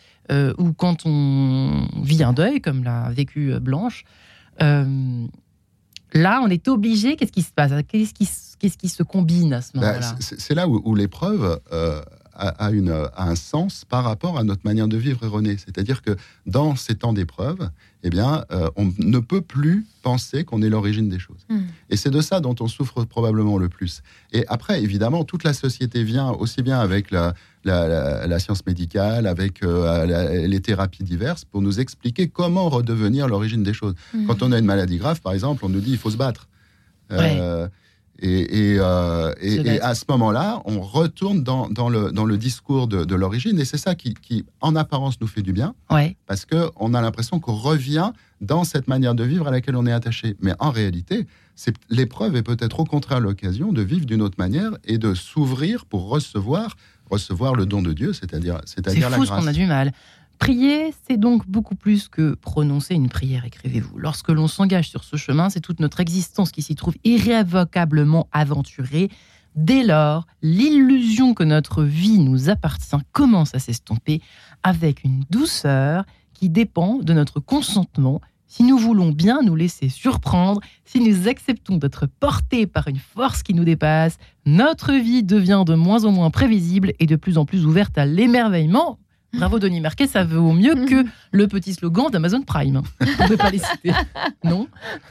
ou 0.58 0.72
quand 0.74 1.06
on 1.06 1.86
vit 2.02 2.24
un 2.24 2.34
deuil 2.34 2.62
comme 2.62 2.84
l'a 2.84 3.10
vécu 3.12 3.60
Blanche, 3.60 4.06
là 4.60 6.42
on 6.42 6.48
est 6.48 6.68
obligé. 6.68 7.16
Qu'est-ce 7.16 7.32
qui 7.32 7.42
se 7.44 7.52
passe? 7.52 7.72
Qu'est-ce 7.88 8.13
qui, 8.13 8.28
qu'est-ce 8.58 8.78
qui 8.78 8.89
se 8.89 9.04
combine 9.04 9.54
à 9.54 9.62
ce 9.62 9.74
bah, 9.74 9.82
moment-là? 9.82 10.16
C'est 10.20 10.56
là 10.56 10.68
où, 10.68 10.82
où 10.86 10.96
l'épreuve 10.96 11.60
a, 12.36 12.72
une, 12.72 13.08
un 13.15 13.36
sens 13.36 13.86
par 13.86 14.04
rapport 14.04 14.38
à 14.38 14.43
notre 14.43 14.62
manière 14.65 14.88
de 14.88 14.98
vivre 14.98 15.24
erronée. 15.24 15.58
C'est-à-dire 15.58 16.02
que 16.02 16.15
dans 16.46 16.76
ces 16.76 16.96
temps 16.96 17.13
d'épreuve, 17.13 17.69
eh 18.04 18.10
bien, 18.10 18.43
euh, 18.52 18.69
on 18.76 18.91
ne 19.00 19.19
peut 19.19 19.41
plus 19.41 19.86
penser 20.02 20.43
qu'on 20.43 20.62
est 20.62 20.69
l'origine 20.69 21.10
des 21.10 21.19
choses. 21.19 21.46
Hmm. 21.50 21.62
Et 21.89 21.98
c'est 21.98 22.10
de 22.10 22.22
ça 22.22 22.39
dont 22.39 22.56
on 22.60 22.67
souffre 22.67 23.04
probablement 23.06 23.58
le 23.58 23.69
plus. 23.69 24.02
Et 24.32 24.46
après, 24.48 24.82
évidemment, 24.82 25.24
toute 25.24 25.43
la 25.43 25.54
société 25.54 26.04
vient 26.04 26.32
aussi 26.32 26.63
bien 26.63 26.80
avec 26.80 27.12
la, 27.12 27.34
la, 27.63 28.39
science 28.39 28.65
médicale, 28.65 29.28
avec 29.28 29.63
euh, 29.63 30.48
les 30.48 30.60
thérapies 30.60 31.04
diverses, 31.04 31.46
pour 31.46 31.62
nous 31.62 31.80
expliquer 31.80 32.28
comment 32.28 32.69
redevenir 32.69 33.28
l'origine 33.28 33.63
des 33.63 33.74
choses. 33.74 33.93
Hmm. 34.13 34.26
Quand 34.26 34.41
on 34.41 34.52
a 34.52 34.60
une 34.60 34.65
maladie 34.65 34.98
grave, 34.98 35.22
par 35.22 35.34
exemple, 35.34 35.63
on 35.65 35.69
nous 35.69 35.82
dit 35.82 35.91
il 35.91 35.98
faut 35.98 36.12
se 36.12 36.17
battre. 36.17 36.48
Euh, 37.12 37.67
euh, 38.24 39.34
et, 39.42 39.80
à 39.82 39.96
ce 39.96 40.06
moment-là, 40.10 40.62
on 40.66 40.82
retourne 40.82 41.44
dans, 41.44 41.68
le, 41.90 42.12
dans 42.12 42.26
le 42.26 42.38
discours 42.38 42.88
de, 42.88 43.16
l'origine, 43.16 43.60
et 43.60 43.66
c'est 43.66 43.78
ça 43.78 43.96
qui, 43.96 44.46
en 44.62 44.76
apparence, 44.76 45.20
nous 45.20 45.28
fait 45.28 45.42
du 45.42 45.54
bien, 45.54 45.76
parce 46.26 46.46
qu'on 46.46 46.94
a 46.94 47.02
l'impression 47.02 47.40
qu'on 47.40 47.56
revient 47.56 48.12
dans 48.42 48.64
cette 48.64 48.88
manière 48.88 49.16
de 49.16 49.24
vivre 49.24 49.48
à 49.48 49.52
laquelle 49.52 49.76
on 49.76 49.86
est 49.86 49.92
attaché. 49.92 50.36
Mais 50.42 50.54
en 50.60 50.72
réalité, 50.72 51.28
l'épreuve 51.90 52.36
est 52.36 52.44
peut-être 52.44 52.80
au 52.80 52.86
contraire 52.86 53.20
l'occasion 53.20 53.72
de 53.72 53.82
vivre 53.82 54.06
d'une 54.06 54.22
autre 54.22 54.36
manière 54.38 54.72
et 54.86 54.98
de 54.98 55.14
s'ouvrir 55.14 55.86
pour 55.86 56.10
recevoir, 56.10 56.76
recevoir 57.10 57.56
le 57.56 57.66
don 57.66 57.82
de 57.82 57.94
Dieu, 57.94 58.14
c'est-à-dire, 58.14 58.60
c'est-à-dire 58.66 59.10
la 59.10 59.18
grâce. 59.18 59.30
C'est 59.30 59.36
fou 59.36 59.42
qu'on 59.42 59.48
a 59.48 59.54
du 59.54 59.66
mal. 59.66 59.94
Prier, 60.39 60.93
c'est 61.08 61.17
donc 61.17 61.48
beaucoup 61.48 61.76
plus 61.76 62.10
que 62.10 62.34
prononcer 62.36 62.96
une 62.96 63.10
prière, 63.10 63.46
écrivez-vous. 63.46 63.98
Lorsque 63.98 64.30
l'on 64.30 64.48
s'engage 64.48 64.89
sur 64.89 65.04
ce 65.04 65.15
chemin, 65.15 65.50
c'est 65.50 65.62
toute 65.62 65.80
notre 65.80 66.00
existence 66.00 66.52
qui 66.52 66.62
s'y 66.62 66.76
trouve 66.76 66.96
irrévocablement 67.04 68.28
aventurée. 68.32 69.10
Dès 69.56 69.84
lors, 69.84 70.26
l'illusion 70.41 71.34
que 71.34 71.43
notre 71.43 71.84
vie 71.84 72.19
nous 72.19 72.50
appartient 72.50 72.98
commence 73.12 73.56
à 73.56 73.60
s'estomper 73.60 74.22
avec 74.63 75.04
une 75.04 75.24
douceur 75.30 76.06
qui 76.34 76.50
dépend 76.50 76.98
de 76.98 77.13
notre 77.13 77.39
consentement. 77.39 78.19
Si 78.48 78.63
nous 78.63 78.78
voulons 78.78 79.10
bien 79.10 79.41
nous 79.41 79.56
laisser 79.56 79.89
surprendre, 79.89 80.60
si 80.86 81.00
nous 81.00 81.28
acceptons 81.28 81.78
d'être 81.78 82.06
portés 82.06 82.67
par 82.67 82.88
une 82.88 82.98
force 82.98 83.43
qui 83.43 83.54
nous 83.54 83.63
dépasse, 83.63 84.17
notre 84.46 84.93
vie 84.93 85.24
devient 85.24 85.63
de 85.65 85.76
moins 85.76 86.04
en 86.06 86.12
moins 86.12 86.32
prévisible 86.32 86.93
et 87.00 87.06
de 87.06 87.15
plus 87.15 87.38
en 87.38 87.46
plus 87.46 87.65
ouverte 87.65 87.98
à 87.98 88.06
l'émerveillement 88.06 89.00
Bravo 89.34 89.58
Denis 89.60 89.82
Marquet, 89.82 90.08
ça 90.08 90.24
vaut 90.24 90.52
mieux 90.54 90.76
que 90.86 91.04
le 91.32 91.48
petit 91.48 91.74
slogan 91.74 92.10
d'Amazon 92.12 92.41
Prime. 92.43 92.82
On 93.02 93.24
ne 93.24 93.28
peut 93.28 93.38
pas 93.38 93.50
les 93.50 93.58
citer. 93.60 93.91
Non? 94.43 94.67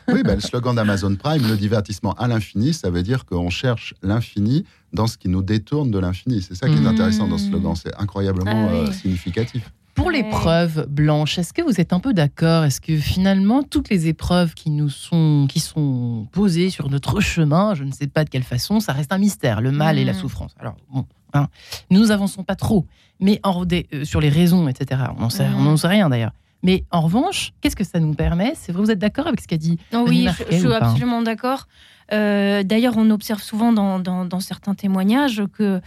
Oui, 0.09 0.23
ben, 0.23 0.35
le 0.37 0.41
slogan 0.41 0.75
d'Amazon 0.77 1.17
Prime, 1.17 1.47
le 1.49 1.57
divertissement 1.57 2.13
à 2.15 2.29
l'infini, 2.29 2.73
ça 2.75 2.91
veut 2.91 3.03
dire 3.03 3.25
qu'on 3.25 3.51
cherche 3.51 3.95
l'infini 4.03 4.65
dans 4.93 5.07
ce 5.07 5.17
qui 5.19 5.29
nous 5.29 5.43
détourne 5.43 5.91
de 5.91 5.99
l'infini. 5.99 6.43
C'est 6.43 6.55
ça 6.55 6.69
qui 6.69 6.75
est 6.75 6.81
Mmh. 6.81 6.87
intéressant 6.87 7.27
dans 7.29 7.39
ce 7.39 7.49
slogan. 7.49 7.75
C'est 7.75 7.95
incroyablement 8.01 8.69
Ah 8.71 8.73
oui. 8.73 8.89
euh, 8.89 8.93
significatif. 8.93 9.71
Pour 9.95 10.11
l'épreuve 10.11 10.87
blanche, 10.89 11.39
est-ce 11.39 11.53
que 11.53 11.61
vous 11.63 11.81
êtes 11.81 11.93
un 11.93 12.01
peu 12.01 12.15
d'accord? 12.15 12.65
Est-ce 12.65 12.81
que 12.81 12.97
finalement 12.97 13.63
toutes 13.63 13.91
les 13.91 14.07
épreuves 14.09 14.55
qui 14.55 14.71
nous 14.71 14.89
sont 14.89 15.47
qui 15.51 15.61
sont 15.61 16.27
posées 16.33 16.71
sur 16.71 16.89
notre 16.91 17.21
chemin, 17.21 17.75
je 17.75 17.85
ne 17.85 17.93
sais 17.93 18.07
pas 18.07 18.25
de 18.25 18.31
quelle 18.31 18.43
façon, 18.43 18.81
ça 18.81 18.93
reste 18.93 19.13
un 19.13 19.19
mystère, 19.19 19.61
le 19.61 19.71
mal 19.71 19.99
et 19.99 20.05
la 20.05 20.13
Mhm. 20.13 20.19
souffrance? 20.19 20.55
Alors 20.59 20.77
bon, 20.93 21.05
hein, 21.33 21.49
nous 21.91 22.11
avançons 22.11 22.45
pas 22.45 22.57
trop, 22.57 22.87
mais 23.21 23.41
en, 23.43 23.65
des- 23.65 23.87
euh, 23.95 24.05
sur 24.05 24.21
les 24.21 24.29
raisons, 24.29 24.69
etc. 24.69 25.03
On 25.17 25.21
n'en 25.23 25.31
sait, 25.31 25.49
Mhm. 25.49 25.57
on 25.57 25.63
n'en 25.63 25.77
sait 25.77 25.89
rien 25.89 26.09
d'ailleurs. 26.09 26.33
Mais 26.65 26.85
en 26.93 27.01
revanche, 27.01 27.53
qu'est-ce 27.61 27.75
que 27.77 27.85
ça 27.85 27.99
nous 27.99 28.15
permet? 28.15 28.53
C'est 28.55 28.71
vrai, 28.73 28.83
vous 28.83 28.91
êtes 28.91 28.99
d'accord 29.01 29.27
avec 29.27 29.41
ce 29.41 29.49
qu'a 29.49 29.57
dit 29.57 29.79
Denis 29.91 30.05
oui, 30.09 30.19
je, 30.21 30.25
Marquet 30.25 30.45
je 30.51 30.57
suis 30.59 30.73
absolument 30.73 31.23
d'accord. 31.23 31.67
Euh, 32.13 32.63
D'ailleurs, 32.63 32.95
on 32.97 33.11
observe 33.11 33.43
souvent 33.43 33.73
dans, 33.73 33.99
dans- 33.99 34.25
dans 34.25 34.41
certains 34.41 34.75
témoignages 34.75 35.43
que 35.53 35.81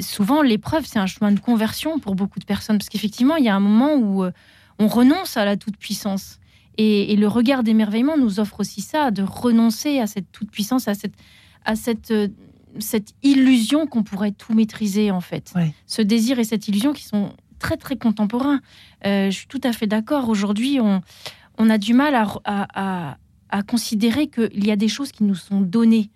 souvent 0.00 0.42
l'épreuve, 0.42 0.84
c'est 0.86 0.98
un 0.98 1.06
chemin 1.06 1.32
de 1.32 1.40
conversion 1.40 1.98
pour 1.98 2.14
beaucoup 2.14 2.38
de 2.38 2.44
personnes. 2.44 2.78
Parce 2.78 2.88
qu'effectivement, 2.88 3.36
il 3.36 3.44
y 3.44 3.48
a 3.48 3.54
un 3.54 3.60
moment 3.60 3.94
où 3.94 4.24
euh, 4.24 4.32
on 4.78 4.86
renonce 4.88 5.36
à 5.36 5.44
la 5.44 5.56
toute-puissance. 5.56 6.38
Et, 6.78 7.12
et 7.12 7.16
le 7.16 7.28
regard 7.28 7.62
d'émerveillement 7.62 8.16
nous 8.16 8.40
offre 8.40 8.60
aussi 8.60 8.80
ça, 8.80 9.10
de 9.10 9.22
renoncer 9.22 9.98
à 9.98 10.06
cette 10.06 10.32
toute-puissance, 10.32 10.88
à 10.88 10.94
cette, 10.94 11.14
à 11.64 11.76
cette, 11.76 12.10
cette 12.78 13.12
illusion 13.22 13.86
qu'on 13.86 14.02
pourrait 14.02 14.32
tout 14.32 14.54
maîtriser, 14.54 15.10
en 15.10 15.20
fait. 15.20 15.52
Ouais. 15.54 15.74
Ce 15.86 16.02
désir 16.02 16.38
et 16.38 16.44
cette 16.44 16.68
illusion 16.68 16.92
qui 16.92 17.04
sont 17.04 17.32
très, 17.58 17.76
très 17.76 17.96
contemporains. 17.96 18.60
Euh, 19.06 19.30
je 19.30 19.36
suis 19.36 19.46
tout 19.46 19.60
à 19.64 19.72
fait 19.72 19.86
d'accord. 19.86 20.28
Aujourd'hui, 20.28 20.78
on, 20.80 21.00
on 21.58 21.70
a 21.70 21.78
du 21.78 21.94
mal 21.94 22.14
à, 22.14 22.26
à, 22.44 22.66
à- 23.10 23.16
à 23.50 23.62
considérer 23.62 24.28
qu'il 24.28 24.64
y 24.64 24.70
a 24.70 24.76
des 24.76 24.88
choses 24.88 25.12
qui 25.12 25.24
nous 25.24 25.34
sont 25.34 25.60
données. 25.60 26.10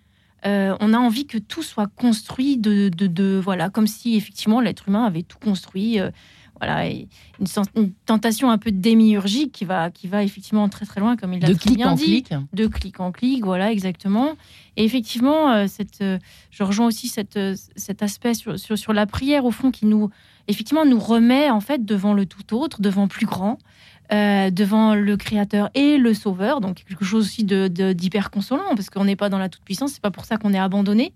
Euh, 0.46 0.74
on 0.80 0.94
a 0.94 0.98
envie 0.98 1.26
que 1.26 1.38
tout 1.38 1.62
soit 1.62 1.86
construit 1.88 2.56
de, 2.56 2.88
de, 2.88 3.06
de- 3.06 3.38
voilà, 3.42 3.68
comme 3.68 3.86
si 3.86 4.16
effectivement 4.16 4.60
l'être 4.60 4.88
humain 4.88 5.04
avait 5.04 5.22
tout 5.22 5.38
construit. 5.38 6.00
euh, 6.00 6.10
voilà, 6.58 6.88
une, 6.88 7.92
tentation 8.06 8.50
un 8.50 8.58
peu 8.58 8.70
démiurgique 8.70 9.52
qui 9.52 9.64
va, 9.64 9.90
qui 9.90 10.08
va 10.08 10.22
effectivement 10.22 10.68
très 10.68 10.86
très 10.86 11.00
loin, 11.00 11.16
comme 11.16 11.32
il 11.34 11.40
l'a 11.40 11.48
de 11.48 11.54
très 11.54 11.68
clic 11.68 11.76
bien 11.76 11.90
en 11.90 11.94
dit 11.94 12.22
clic 12.22 12.34
de 12.52 12.66
clic 12.66 13.00
en 13.00 13.12
clic, 13.12 13.44
voilà 13.44 13.70
exactement. 13.70 14.36
Et 14.76 14.84
effectivement, 14.84 15.52
euh, 15.52 15.66
cette, 15.68 16.00
euh, 16.00 16.18
je 16.50 16.62
rejoins 16.62 16.86
aussi 16.86 17.08
cette, 17.08 17.36
euh, 17.36 17.54
cet 17.76 18.02
aspect 18.02 18.34
sur, 18.34 18.58
sur, 18.58 18.78
sur 18.78 18.92
la 18.92 19.06
prière 19.06 19.44
au 19.44 19.50
fond 19.50 19.70
qui 19.70 19.86
nous, 19.86 20.10
effectivement, 20.48 20.84
nous 20.84 20.98
remet 20.98 21.50
en 21.50 21.60
fait 21.60 21.84
devant 21.84 22.14
le 22.14 22.26
tout 22.26 22.56
autre, 22.56 22.80
devant 22.80 23.08
plus 23.08 23.26
grand, 23.26 23.58
devant 24.10 24.94
le 24.94 25.16
Créateur 25.16 25.68
et 25.74 25.98
le 25.98 26.14
Sauveur. 26.14 26.60
Donc 26.60 26.84
quelque 26.86 27.04
chose 27.04 27.26
aussi 27.26 27.42
de 27.42 27.66
de- 27.66 27.92
d'hyper 27.92 28.30
consolant 28.30 28.76
parce 28.76 28.88
qu'on 28.88 29.04
n'est 29.04 29.16
pas 29.16 29.28
dans 29.28 29.38
la 29.38 29.48
toute 29.48 29.64
puissance. 29.64 29.92
C'est 29.92 30.02
pas 30.02 30.12
pour 30.12 30.26
ça 30.26 30.36
qu'on 30.36 30.54
est 30.54 30.58
abandonné. 30.58 31.12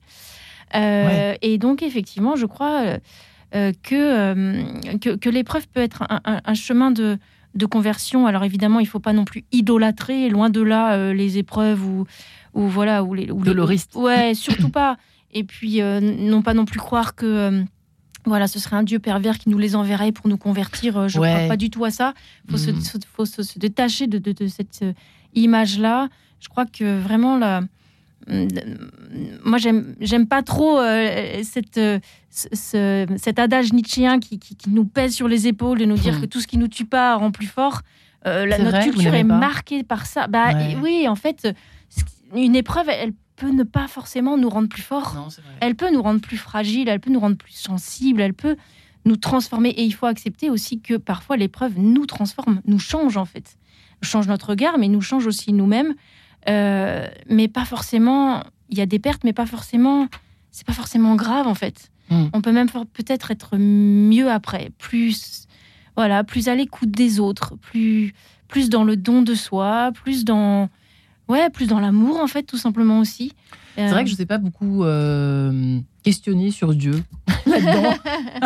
Et 0.75 1.59
donc 1.59 1.83
effectivement, 1.83 2.35
je 2.35 2.47
crois 2.47 2.99
que, 3.53 3.95
euh, 3.95 4.63
que 5.01 5.17
que 5.17 5.29
l'épreuve 5.29 5.67
peut 5.69 5.81
être 5.81 6.03
un, 6.09 6.21
un- 6.25 6.41
un 6.45 6.55
chemin 6.55 6.91
de 6.91 7.19
de 7.55 7.67
conversion. 7.67 8.27
Alors 8.29 8.45
évidemment, 8.45 8.79
il 8.79 8.87
faut 8.87 9.01
pas 9.01 9.13
non 9.13 9.25
plus 9.25 9.45
idolâtrer, 9.51 10.29
loin 10.29 10.51
de 10.51 10.61
là, 10.61 10.95
euh, 10.95 11.13
les 11.13 11.37
épreuves 11.37 11.85
ou, 11.85 12.07
ou 12.55 12.63
voilà, 12.69 13.03
ou 13.03 13.13
les, 13.13 13.29
ou 13.31 13.39
les- 13.39 13.45
Doloristes. 13.47 13.97
Ouais, 13.97 14.35
surtout 14.35 14.69
pas. 14.71 14.97
Et 15.33 15.43
puis, 15.43 15.83
euh, 15.83 15.99
non 16.01 16.43
pas 16.43 16.55
non 16.55 16.65
plus 16.65 16.79
croire 16.79 17.17
que 17.17 17.27
euh, 17.27 17.63
voilà, 18.25 18.47
ce 18.47 18.61
serait 18.61 18.77
un 18.77 18.85
Dieu 18.85 19.01
pervers 19.01 19.37
qui 19.37 19.49
nous 19.49 19.59
les 19.59 19.75
enverrait 19.75 20.13
pour 20.13 20.29
nous 20.29 20.37
convertir. 20.37 20.97
Euh, 20.97 21.09
Je 21.09 21.19
ne 21.19 21.23
Ouais. 21.23 21.35
crois 21.35 21.49
pas 21.49 21.57
du 21.57 21.71
tout 21.71 21.85
à 21.85 21.91
ça. 21.91 22.15
Il 22.45 22.53
faut, 22.53 22.57
se, 22.57 22.71
se- 22.83 22.99
faut 23.17 23.25
se, 23.25 23.43
se 23.43 23.59
détacher 23.59 24.07
de, 24.07 24.19
de- 24.19 24.31
de 24.33 24.47
cette 24.47 24.81
euh, 24.83 24.93
image-là. 25.35 26.09
Je 26.39 26.49
crois 26.49 26.67
que 26.67 27.01
vraiment, 27.01 27.37
la, 27.37 27.63
moi, 29.45 29.59
j'aime 29.59 30.27
pas 30.29 30.43
trop 30.43 30.79
euh, 30.79 31.41
cette, 31.43 31.79
euh, 31.79 31.99
ce- 32.31 32.49
ce- 32.53 33.07
cet 33.17 33.39
adage 33.39 33.73
nietzschéen 33.73 34.19
qui, 34.21 34.39
qui- 34.39 34.57
qui 34.57 34.71
nous 34.71 34.85
pèse 34.85 35.15
sur 35.15 35.29
les 35.29 35.47
épaules 35.49 35.79
de 35.79 35.85
nous 35.85 35.97
dire 35.97 36.15
Mhm. 36.15 36.21
que 36.23 36.27
tout 36.27 36.41
ce 36.41 36.47
qui 36.47 36.59
nous 36.59 36.69
tue 36.69 36.85
pas 36.85 37.17
rend 37.17 37.31
plus 37.31 37.47
fort. 37.47 37.81
Euh, 38.27 38.45
la, 38.47 38.59
notre 38.59 38.71
vrai, 38.77 38.85
culture 38.91 39.15
est 39.15 39.25
marquée 39.25 39.83
par 39.83 40.05
ça. 40.07 40.27
Bah, 40.27 40.53
Ouais. 40.55 40.77
Oui, 40.83 41.09
en 41.09 41.17
fait, 41.17 41.49
une 42.37 42.55
épreuve, 42.55 42.89
elle 42.91 43.13
peut 43.37 43.51
ne 43.51 43.63
pas 43.63 43.89
forcément 43.89 44.37
nous 44.37 44.51
rendre 44.51 44.69
plus 44.69 44.83
forts. 44.83 45.15
Non. 45.17 45.29
Elle 45.61 45.75
peut 45.75 45.91
nous 45.91 46.03
rendre 46.03 46.21
plus 46.21 46.37
fragiles, 46.37 46.89
elle 46.89 47.01
peut 47.01 47.11
nous 47.11 47.21
rendre 47.21 47.37
plus 47.37 47.55
sensibles, 47.55 48.21
elle 48.21 48.35
peut 48.35 48.57
nous 49.07 49.17
transformer. 49.17 49.71
Et 49.71 49.83
il 49.85 49.93
faut 49.93 50.05
accepter 50.07 50.51
aussi 50.51 50.81
que 50.81 50.99
parfois 50.99 51.39
l'épreuve 51.39 51.73
nous 51.79 52.05
transforme, 52.05 52.61
nous 52.67 52.79
change 52.79 53.17
en 53.17 53.25
fait. 53.25 53.57
Change 54.03 54.29
notre 54.29 54.51
regard, 54.51 54.77
mais 54.79 54.89
nous 54.89 55.01
change 55.01 55.27
aussi 55.27 55.53
nous-mêmes. 55.55 55.95
Euh, 56.49 57.07
mais 57.29 57.49
pas 57.49 57.65
forcément. 57.65 58.43
Il 58.69 58.79
y 58.79 58.81
a 58.81 58.87
des 58.87 58.99
pertes, 58.99 59.25
mais 59.25 59.33
pas 59.33 59.47
forcément. 59.47 60.09
C'est 60.51 60.67
pas 60.67 60.73
forcément 60.73 61.15
grave 61.17 61.47
en 61.47 61.55
fait. 61.55 61.91
Mm. 62.11 62.27
On 62.33 62.41
peut 62.41 62.53
même 62.53 62.69
peut-être 62.69 63.31
être 63.31 63.57
mieux 63.57 64.31
après, 64.31 64.71
plus 64.79 65.47
voilà, 65.97 66.25
plus 66.25 66.49
à 66.49 66.55
l'écoute 66.55 66.91
des 66.91 67.21
autres, 67.21 67.57
plus 67.57 68.15
plus 68.49 68.69
dans 68.69 68.85
le 68.85 68.97
don 68.97 69.23
de 69.23 69.35
soi, 69.35 69.93
plus 69.93 70.25
dans 70.25 70.69
ouais, 71.29 71.51
plus 71.51 71.67
dans 71.67 71.81
l'amour 71.81 72.19
en 72.19 72.27
fait, 72.27 72.43
tout 72.43 72.59
simplement 72.59 72.99
aussi. 72.99 73.33
C'est 73.77 73.89
vrai 73.89 74.03
que 74.03 74.11
je 74.11 74.15
ne 74.15 74.19
sais 74.19 74.27
pas 74.27 74.39
beaucoup 74.39 74.85
euh, 74.85 75.79
questionner 76.03 76.51
sur 76.51 76.75
Dieu 76.75 77.03
là-dedans. 77.47 77.95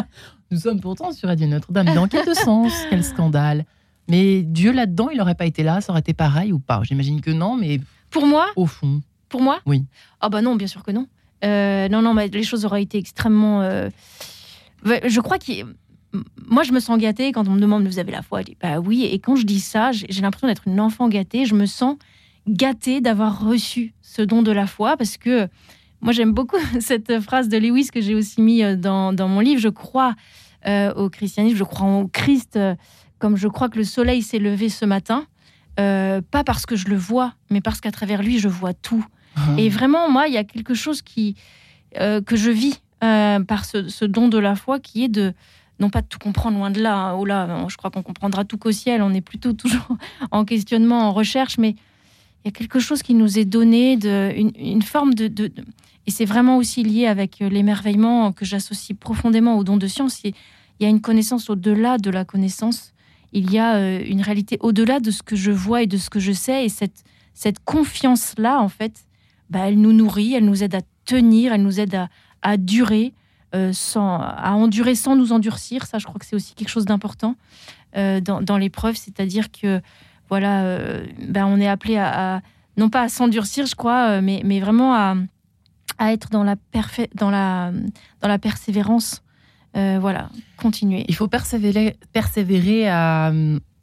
Nous 0.50 0.60
sommes 0.60 0.80
pourtant 0.80 1.10
sur 1.10 1.28
Radio 1.28 1.48
Notre-Dame. 1.48 1.94
Dans 1.94 2.06
quel 2.06 2.32
sens 2.36 2.72
Quel 2.90 3.02
scandale 3.02 3.64
Mais 4.08 4.42
Dieu 4.42 4.72
là-dedans, 4.72 5.08
il 5.10 5.18
n'aurait 5.18 5.34
pas 5.34 5.46
été 5.46 5.62
là 5.62 5.80
Ça 5.80 5.92
aurait 5.92 6.00
été 6.00 6.12
pareil 6.14 6.52
ou 6.52 6.58
pas? 6.58 6.80
J'imagine 6.82 7.20
que 7.20 7.30
non, 7.30 7.56
mais 7.56 7.80
pour 8.10 8.26
moi, 8.26 8.46
au 8.56 8.66
fond. 8.66 9.00
Pour 9.28 9.40
moi? 9.42 9.60
Oui. 9.66 9.84
Ah 10.20 10.28
bah 10.28 10.42
non, 10.42 10.54
bien 10.56 10.66
sûr 10.68 10.82
que 10.82 10.92
non. 10.92 11.06
Euh, 11.44 11.88
non, 11.88 12.02
non, 12.02 12.14
mais 12.14 12.28
les 12.28 12.44
choses 12.44 12.64
auraient 12.64 12.82
été 12.82 12.98
extrêmement... 12.98 13.62
euh, 13.62 13.90
Je 14.84 15.20
crois 15.20 15.38
que... 15.38 15.52
Moi, 16.46 16.62
je 16.62 16.70
me 16.70 16.78
sens 16.78 16.96
gâtée 16.98 17.32
quand 17.32 17.48
on 17.48 17.52
me 17.52 17.60
demande, 17.60 17.84
vous 17.88 17.98
avez 17.98 18.12
la 18.12 18.22
foi? 18.22 18.40
Je 18.42 18.46
dis, 18.46 18.56
bah 18.60 18.78
oui. 18.78 19.02
Et 19.04 19.18
quand 19.18 19.34
je 19.34 19.44
dis 19.44 19.58
ça, 19.58 19.90
j'ai 19.90 20.22
l'impression 20.22 20.46
d'être 20.46 20.68
une 20.68 20.78
enfant 20.80 21.08
gâtée. 21.08 21.44
Je 21.44 21.56
me 21.56 21.66
sens 21.66 21.96
gâtée 22.46 23.00
d'avoir 23.00 23.44
reçu 23.44 23.94
ce 24.00 24.22
don 24.22 24.42
de 24.42 24.52
la 24.52 24.66
foi 24.68 24.96
parce 24.96 25.16
que 25.16 25.48
moi, 26.00 26.12
j'aime 26.12 26.32
beaucoup 26.32 26.58
cette 26.80 27.18
phrase 27.20 27.48
de 27.48 27.56
Lewis 27.58 27.88
que 27.92 28.00
j'ai 28.00 28.14
aussi 28.14 28.40
mis 28.40 28.62
euh, 28.62 28.76
dans, 28.76 29.12
dans 29.12 29.26
mon 29.26 29.40
livre. 29.40 29.60
Je 29.60 29.68
crois 29.70 30.14
euh, 30.66 30.94
au 30.94 31.10
christianisme, 31.10 31.56
je 31.56 31.64
crois 31.64 31.88
au 31.88 32.06
Christ, 32.06 32.58
comme 33.24 33.38
je 33.38 33.48
crois 33.48 33.70
que 33.70 33.78
le 33.78 33.84
soleil 33.84 34.20
s'est 34.20 34.38
levé 34.38 34.68
ce 34.68 34.84
matin. 34.84 35.24
Euh, 35.80 36.20
pas 36.30 36.44
parce 36.44 36.66
que 36.66 36.76
je 36.76 36.88
le 36.88 36.96
vois, 36.96 37.32
mais 37.48 37.62
parce 37.62 37.80
qu'à 37.80 37.90
travers 37.90 38.22
lui, 38.22 38.38
je 38.38 38.48
vois 38.48 38.74
tout. 38.74 39.02
Et 39.56 39.70
vraiment, 39.70 40.10
moi, 40.10 40.28
il 40.28 40.34
y 40.34 40.36
a 40.36 40.44
quelque 40.44 40.74
chose 40.74 41.00
qui, 41.00 41.34
euh, 41.98 42.20
que 42.20 42.36
je 42.36 42.50
vis 42.50 42.82
euh, 43.02 43.40
par 43.42 43.64
ce, 43.64 43.88
ce 43.88 44.04
don 44.04 44.28
de 44.28 44.36
la 44.36 44.56
foi 44.56 44.78
qui 44.78 45.04
est 45.04 45.08
de, 45.08 45.32
non 45.80 45.88
pas 45.88 46.02
de 46.02 46.06
tout 46.06 46.18
comprendre 46.18 46.58
loin 46.58 46.70
de 46.70 46.82
là, 46.82 46.94
hein, 46.96 47.14
oh 47.18 47.24
là, 47.24 47.66
je 47.68 47.76
crois 47.78 47.90
qu'on 47.90 48.02
comprendra 48.02 48.44
tout 48.44 48.58
qu'au 48.58 48.72
ciel, 48.72 49.00
on 49.00 49.14
est 49.14 49.22
plutôt 49.22 49.54
toujours 49.54 49.88
en 50.30 50.44
questionnement, 50.44 51.08
en 51.08 51.12
recherche, 51.12 51.56
mais 51.56 51.70
il 51.70 52.44
y 52.44 52.48
a 52.48 52.52
quelque 52.52 52.78
chose 52.78 53.02
qui 53.02 53.14
nous 53.14 53.38
est 53.38 53.46
donné, 53.46 53.96
de, 53.96 54.32
une, 54.36 54.52
une 54.58 54.82
forme 54.82 55.14
de, 55.14 55.28
de- 55.28 55.46
de- 55.48 55.64
Et 56.06 56.10
c'est 56.10 56.26
vraiment 56.26 56.58
aussi 56.58 56.82
lié 56.84 57.06
avec 57.06 57.38
l'émerveillement 57.40 58.32
que 58.32 58.44
j'associe 58.44 58.96
profondément 58.96 59.56
au 59.56 59.64
don 59.64 59.78
de 59.78 59.86
science. 59.86 60.20
Il 60.24 60.34
y 60.80 60.84
a 60.84 60.88
une 60.90 61.00
connaissance 61.00 61.48
au-delà 61.48 61.96
de 61.96 62.10
la 62.10 62.24
connaissance. 62.26 62.92
Il 63.36 63.52
y 63.52 63.58
a 63.58 63.74
euh, 63.74 64.00
une 64.06 64.22
réalité 64.22 64.56
au-delà 64.60 65.00
de 65.00 65.10
ce 65.10 65.22
que 65.22 65.34
je 65.34 65.50
vois 65.50 65.82
et 65.82 65.88
de 65.88 65.96
ce 65.96 66.08
que 66.08 66.20
je 66.20 66.30
sais. 66.30 66.64
Et 66.64 66.68
cette, 66.68 67.02
cette 67.34 67.58
confiance-là, 67.64 68.60
en 68.60 68.68
fait, 68.68 69.04
bah, 69.50 69.68
elle 69.68 69.80
nous 69.80 69.92
nourrit, 69.92 70.34
elle 70.34 70.44
nous 70.44 70.62
aide 70.62 70.76
à 70.76 70.82
tenir, 71.04 71.52
elle 71.52 71.64
nous 71.64 71.80
aide 71.80 71.96
à, 71.96 72.08
à 72.42 72.56
durer, 72.56 73.12
euh, 73.56 73.72
sans, 73.72 74.20
à 74.20 74.52
endurer 74.52 74.94
sans 74.94 75.16
nous 75.16 75.32
endurcir. 75.32 75.84
Ça, 75.84 75.98
je 75.98 76.06
crois 76.06 76.20
que 76.20 76.26
c'est 76.26 76.36
aussi 76.36 76.54
quelque 76.54 76.68
chose 76.68 76.84
d'important 76.84 77.34
euh, 77.96 78.20
dans, 78.20 78.40
dans 78.40 78.56
l'épreuve. 78.56 78.94
C'est-à-dire 78.94 79.50
que, 79.50 79.80
voilà, 80.28 80.78
bah, 81.28 81.44
on 81.46 81.58
est 81.60 81.68
appelé 81.68 81.96
à, 81.96 82.40
non 82.76 82.88
pas 82.88 83.02
à 83.02 83.08
s'endurcir, 83.08 83.66
je 83.66 83.74
crois, 83.74 84.20
mais, 84.20 84.42
mais 84.44 84.60
vraiment 84.60 84.94
à, 84.94 85.16
à 85.98 86.12
être 86.12 86.30
dans 86.30 86.44
la, 86.44 86.54
dans 87.16 87.30
la, 87.30 87.72
dans 88.20 88.28
la 88.28 88.38
persévérance. 88.38 89.23
Euh, 89.76 89.98
voilà, 90.00 90.28
continuer. 90.56 91.04
Il 91.08 91.14
faut 91.14 91.28
persévérer, 91.28 91.96
persévérer 92.12 92.88
à, 92.88 93.32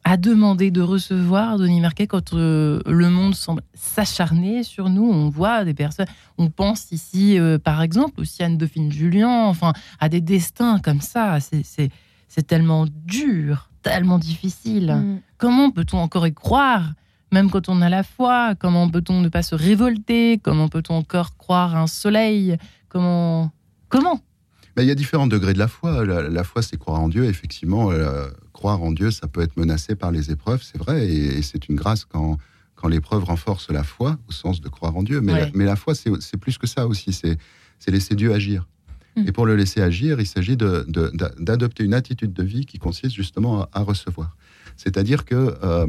à 0.03 0.17
demander 0.17 0.71
de 0.71 0.81
recevoir, 0.81 1.57
Denis 1.57 1.81
Marquet, 1.81 2.07
quand 2.07 2.33
euh, 2.33 2.81
le 2.85 3.09
monde 3.09 3.35
semble 3.35 3.61
s'acharner 3.73 4.63
sur 4.63 4.89
nous. 4.89 5.03
On 5.03 5.29
voit 5.29 5.65
des 5.65 5.73
personnes, 5.73 6.07
on 6.37 6.49
pense 6.49 6.91
ici, 6.91 7.37
euh, 7.37 7.57
par 7.57 7.81
exemple, 7.81 8.21
aussi 8.21 8.41
à 8.41 8.47
Anne-Dauphine 8.47 8.91
Julien, 8.91 9.45
enfin, 9.45 9.73
à 9.99 10.09
des 10.09 10.21
destins 10.21 10.79
comme 10.79 11.01
ça. 11.01 11.39
C'est 11.39 12.47
tellement 12.47 12.85
dur, 13.05 13.69
tellement 13.81 14.17
difficile. 14.17 14.93
Mm. 14.93 15.19
Comment 15.37 15.71
peut-on 15.71 15.97
encore 15.97 16.27
y 16.27 16.33
croire 16.33 16.93
même 17.33 17.49
quand 17.49 17.69
on 17.69 17.81
a 17.81 17.87
la 17.87 18.03
foi, 18.03 18.55
comment 18.55 18.89
peut-on 18.89 19.21
ne 19.21 19.29
pas 19.29 19.41
se 19.41 19.55
révolter? 19.55 20.37
Comment 20.43 20.67
peut-on 20.67 20.95
encore 20.95 21.37
croire 21.37 21.77
à 21.77 21.79
un 21.79 21.87
soleil? 21.87 22.57
Comment 22.89 23.51
Comment 23.87 24.19
Mais 24.75 24.83
il 24.83 24.87
y 24.87 24.91
a 24.91 24.95
différents 24.95 25.27
degrés 25.27 25.53
de 25.53 25.59
la 25.59 25.67
foi. 25.67 26.05
La, 26.05 26.43
foi, 26.43 26.61
c'est 26.61 26.77
croire 26.77 27.01
en 27.01 27.09
Dieu. 27.09 27.25
Effectivement, 27.25 27.91
euh, 27.91 28.27
croire 28.53 28.81
en 28.81 28.91
Dieu, 28.91 29.11
ça 29.11 29.27
peut 29.27 29.41
être 29.41 29.57
menacé 29.57 29.95
par 29.95 30.11
les 30.11 30.31
épreuves, 30.31 30.63
c'est 30.63 30.77
vrai, 30.77 31.07
et, 31.07 31.41
c'est 31.41 31.67
une 31.67 31.75
grâce 31.75 32.05
quand, 32.05 32.37
quand 32.75 32.87
l'épreuve 32.87 33.23
renforce 33.23 33.69
la 33.69 33.83
foi, 33.83 34.17
au 34.27 34.31
sens 34.31 34.61
de 34.61 34.69
croire 34.69 34.95
en 34.95 35.03
Dieu. 35.03 35.21
Mais, 35.21 35.33
la, 35.33 35.47
mais 35.53 35.65
la 35.65 35.75
foi, 35.75 35.93
c'est 35.95 36.37
plus 36.37 36.57
que 36.57 36.67
ça 36.67 36.87
aussi. 36.87 37.11
C'est 37.13 37.37
laisser 37.91 38.15
Dieu 38.15 38.33
agir. 38.33 38.67
Mm. 39.15 39.27
Et 39.27 39.31
pour 39.31 39.45
le 39.45 39.55
laisser 39.55 39.81
agir, 39.81 40.19
il 40.19 40.27
s'agit 40.27 40.57
d'adopter 40.57 41.83
une 41.83 41.93
attitude 41.93 42.33
de 42.33 42.43
vie 42.43 42.65
qui 42.65 42.79
consiste 42.79 43.15
justement 43.15 43.67
à, 43.73 43.81
recevoir. 43.81 44.35
C'est-à-dire 44.77 45.25
que 45.25 45.55
euh, 45.63 45.87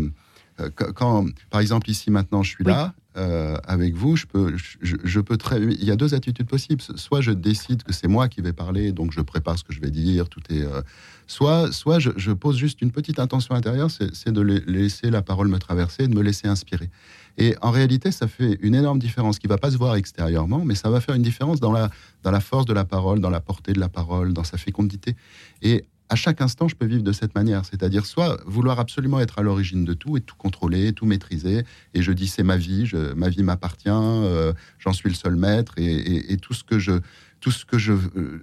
quand, 0.94 1.26
par 1.50 1.60
exemple, 1.60 1.88
ici 1.90 2.10
maintenant, 2.10 2.42
je 2.42 2.50
suis 2.50 2.64
là, 2.64 2.94
euh, 3.16 3.56
avec 3.64 3.94
vous, 3.94 4.16
je 4.16 4.26
peux, 4.26 4.56
je, 4.56 5.20
très. 5.36 5.60
Il 5.60 5.84
y 5.84 5.90
a 5.90 5.96
deux 5.96 6.14
attitudes 6.14 6.46
possibles. 6.46 6.80
Soit 6.96 7.20
je 7.20 7.30
décide 7.30 7.82
que 7.82 7.92
c'est 7.92 8.08
moi 8.08 8.28
qui 8.28 8.40
vais 8.40 8.54
parler, 8.54 8.92
donc 8.92 9.12
je 9.12 9.20
prépare 9.20 9.58
ce 9.58 9.64
que 9.64 9.72
je 9.72 9.80
vais 9.80 9.90
dire, 9.90 10.28
tout 10.28 10.40
est. 10.50 10.62
Euh, 10.62 10.80
soit, 11.26 11.72
soit 11.72 11.98
je, 11.98 12.30
pose 12.32 12.56
juste 12.56 12.80
une 12.80 12.90
petite 12.90 13.18
intention 13.18 13.54
intérieure, 13.54 13.90
c'est 13.90 14.32
de 14.32 14.40
laisser 14.40 15.10
la 15.10 15.20
parole 15.20 15.48
me 15.48 15.58
traverser, 15.58 16.08
de 16.08 16.14
me 16.14 16.22
laisser 16.22 16.48
inspirer. 16.48 16.90
Et 17.38 17.54
en 17.62 17.70
réalité, 17.70 18.12
ça 18.12 18.28
fait 18.28 18.58
une 18.60 18.74
énorme 18.74 18.98
différence 18.98 19.38
qui 19.38 19.46
va 19.46 19.58
pas 19.58 19.70
se 19.70 19.76
voir 19.76 19.94
extérieurement, 19.94 20.64
mais 20.64 20.74
ça 20.74 20.90
va 20.90 21.00
faire 21.00 21.14
une 21.14 21.22
différence 21.22 21.60
dans 21.60 21.72
la, 21.72 21.90
dans 22.22 22.30
la 22.30 22.40
force 22.40 22.66
de 22.66 22.74
la 22.74 22.84
parole, 22.84 23.20
dans 23.20 23.30
la 23.30 23.40
portée 23.40 23.72
de 23.72 23.80
la 23.80 23.88
parole, 23.88 24.32
dans 24.32 24.44
sa 24.44 24.58
fécondité. 24.58 25.16
Et 25.62 25.84
à 26.12 26.14
chaque 26.14 26.42
instant, 26.42 26.68
je 26.68 26.76
peux 26.76 26.84
vivre 26.84 27.02
de 27.02 27.12
cette 27.12 27.34
manière. 27.34 27.64
C'est-à-dire, 27.64 28.04
soit 28.04 28.38
vouloir 28.44 28.78
absolument 28.78 29.18
être 29.20 29.38
à 29.38 29.42
l'origine 29.42 29.86
de 29.86 29.94
tout 29.94 30.18
et 30.18 30.20
tout 30.20 30.36
contrôler, 30.36 30.92
tout 30.92 31.06
maîtriser. 31.06 31.64
Et 31.94 32.02
je 32.02 32.12
dis, 32.12 32.28
c'est 32.28 32.42
ma 32.42 32.58
vie, 32.58 32.84
je, 32.84 33.14
ma 33.14 33.30
vie 33.30 33.42
m'appartient, 33.42 33.88
euh, 33.88 34.52
j'en 34.78 34.92
suis 34.92 35.08
le 35.08 35.14
seul 35.14 35.36
maître. 35.36 35.72
Et, 35.78 36.36
tout 36.36 36.52
ce 36.52 36.64
que, 36.64 36.78
je, 36.78 37.00
tout 37.40 37.50
ce 37.50 37.64
que 37.64 37.78
je, 37.78 37.94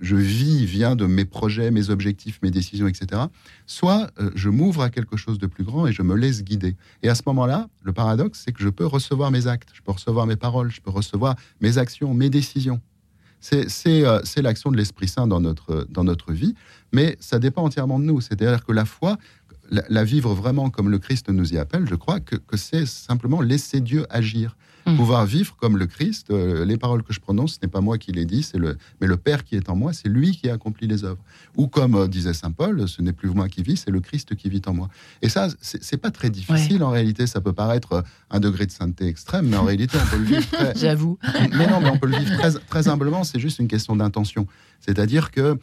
je, 0.01 0.15
vis 0.15 0.65
vient 0.65 0.95
de 0.95 1.05
mes 1.05 1.25
projets, 1.25 1.69
mes 1.69 1.91
objectifs, 1.91 2.39
mes 2.41 2.49
décisions, 2.49 2.87
etc. 2.87 3.21
Soit 3.67 4.09
euh, 4.19 4.31
je 4.33 4.49
m'ouvre 4.49 4.81
à 4.81 4.89
quelque 4.89 5.15
chose 5.15 5.37
de 5.37 5.45
plus 5.45 5.63
grand 5.63 5.85
et 5.85 5.93
je 5.93 6.01
me 6.01 6.15
laisse 6.15 6.43
guider. 6.43 6.75
Et 7.03 7.09
à 7.09 7.13
ce 7.13 7.21
moment-là, 7.27 7.69
le 7.83 7.93
paradoxe, 7.93 8.41
c'est 8.43 8.51
que 8.51 8.63
je 8.63 8.69
peux 8.69 8.87
recevoir 8.87 9.29
mes 9.29 9.45
actes, 9.45 9.69
je 9.75 9.83
peux 9.83 9.91
recevoir 9.91 10.25
mes 10.25 10.37
paroles, 10.37 10.71
je 10.71 10.81
peux 10.81 10.89
recevoir 10.89 11.35
mes 11.61 11.77
actions, 11.77 12.15
mes 12.15 12.31
décisions. 12.31 12.81
Euh, 13.53 14.21
c'est 14.23 14.41
l'action 14.41 14.71
de 14.71 14.77
l'Esprit 14.77 15.07
Saint 15.07 15.27
dans 15.27 15.39
notre, 15.39 15.87
dans 15.89 16.03
notre 16.03 16.33
vie, 16.33 16.55
mais 16.91 17.17
ça 17.19 17.39
dépend 17.39 17.63
entièrement 17.63 17.99
de 17.99 18.05
nous. 18.05 18.21
C'est-à-dire 18.21 18.65
que 18.65 18.71
la 18.71 18.85
foi, 18.85 19.17
la, 19.69 20.03
vivre 20.03 20.33
vraiment 20.33 20.69
comme 20.69 20.89
le 20.89 20.99
Christ 20.99 21.29
nous 21.29 21.53
y 21.53 21.57
appelle, 21.57 21.87
je 21.87 21.95
crois 21.95 22.19
que, 22.19 22.35
que 22.35 22.57
c'est 22.57 22.85
simplement 22.85 23.41
laisser 23.41 23.81
Dieu 23.81 24.05
agir. 24.09 24.55
Mm. 24.93 24.97
Pouvoir 24.97 25.25
vivre 25.25 25.55
comme 25.57 25.77
le 25.77 25.85
Christ, 25.85 26.31
euh, 26.31 26.65
les 26.65 26.77
paroles 26.77 27.03
que 27.03 27.13
je 27.13 27.19
prononce, 27.19 27.53
ce 27.53 27.59
n'est 27.63 27.69
pas 27.69 27.81
moi 27.81 27.97
qui 27.97 28.11
les 28.11 28.25
dis, 28.25 28.43
c'est 28.43 28.57
le, 28.57 28.77
mais 29.01 29.07
le 29.07 29.17
Père 29.17 29.43
qui 29.43 29.55
est 29.55 29.69
en 29.69 29.75
moi, 29.75 29.93
c'est 29.93 30.09
lui 30.09 30.31
qui 30.31 30.49
accomplit 30.49 30.87
les 30.87 31.03
œuvres. 31.03 31.21
Ou 31.57 31.67
comme 31.67 31.95
euh, 31.95 32.07
disait 32.07 32.33
saint 32.33 32.51
Paul, 32.51 32.87
ce 32.87 33.01
n'est 33.01 33.13
plus 33.13 33.29
moi 33.29 33.47
qui 33.47 33.63
vis, 33.63 33.77
c'est 33.77 33.91
le 33.91 33.99
Christ 33.99 34.35
qui 34.35 34.49
vit 34.49 34.61
en 34.65 34.73
moi. 34.73 34.89
Et 35.21 35.29
ça, 35.29 35.47
c'est 35.61 35.97
pas 35.97 36.11
très 36.11 36.29
difficile 36.29 36.83
en 36.83 36.89
réalité. 36.89 37.27
Ça 37.27 37.41
peut 37.41 37.53
paraître 37.53 37.93
euh, 37.93 38.01
un 38.29 38.39
degré 38.39 38.65
de 38.65 38.71
sainteté 38.71 39.07
extrême, 39.07 39.47
mais 39.47 39.57
en 39.57 39.63
réalité, 39.63 39.97
on 40.01 40.09
peut 40.09 40.17
le 40.17 40.25
vivre. 40.25 40.49
Très... 40.51 40.75
J'avoue. 40.75 41.17
Mais 41.53 41.67
non, 41.67 41.81
mais 41.81 41.89
on 41.89 41.97
peut 41.97 42.07
le 42.07 42.17
vivre 42.17 42.37
très, 42.37 42.51
très 42.51 42.87
humblement. 42.87 43.23
C'est 43.23 43.39
juste 43.39 43.59
une 43.59 43.67
question 43.67 43.95
d'intention. 43.95 44.47
C'est-à-dire 44.79 45.31
que, 45.31 45.57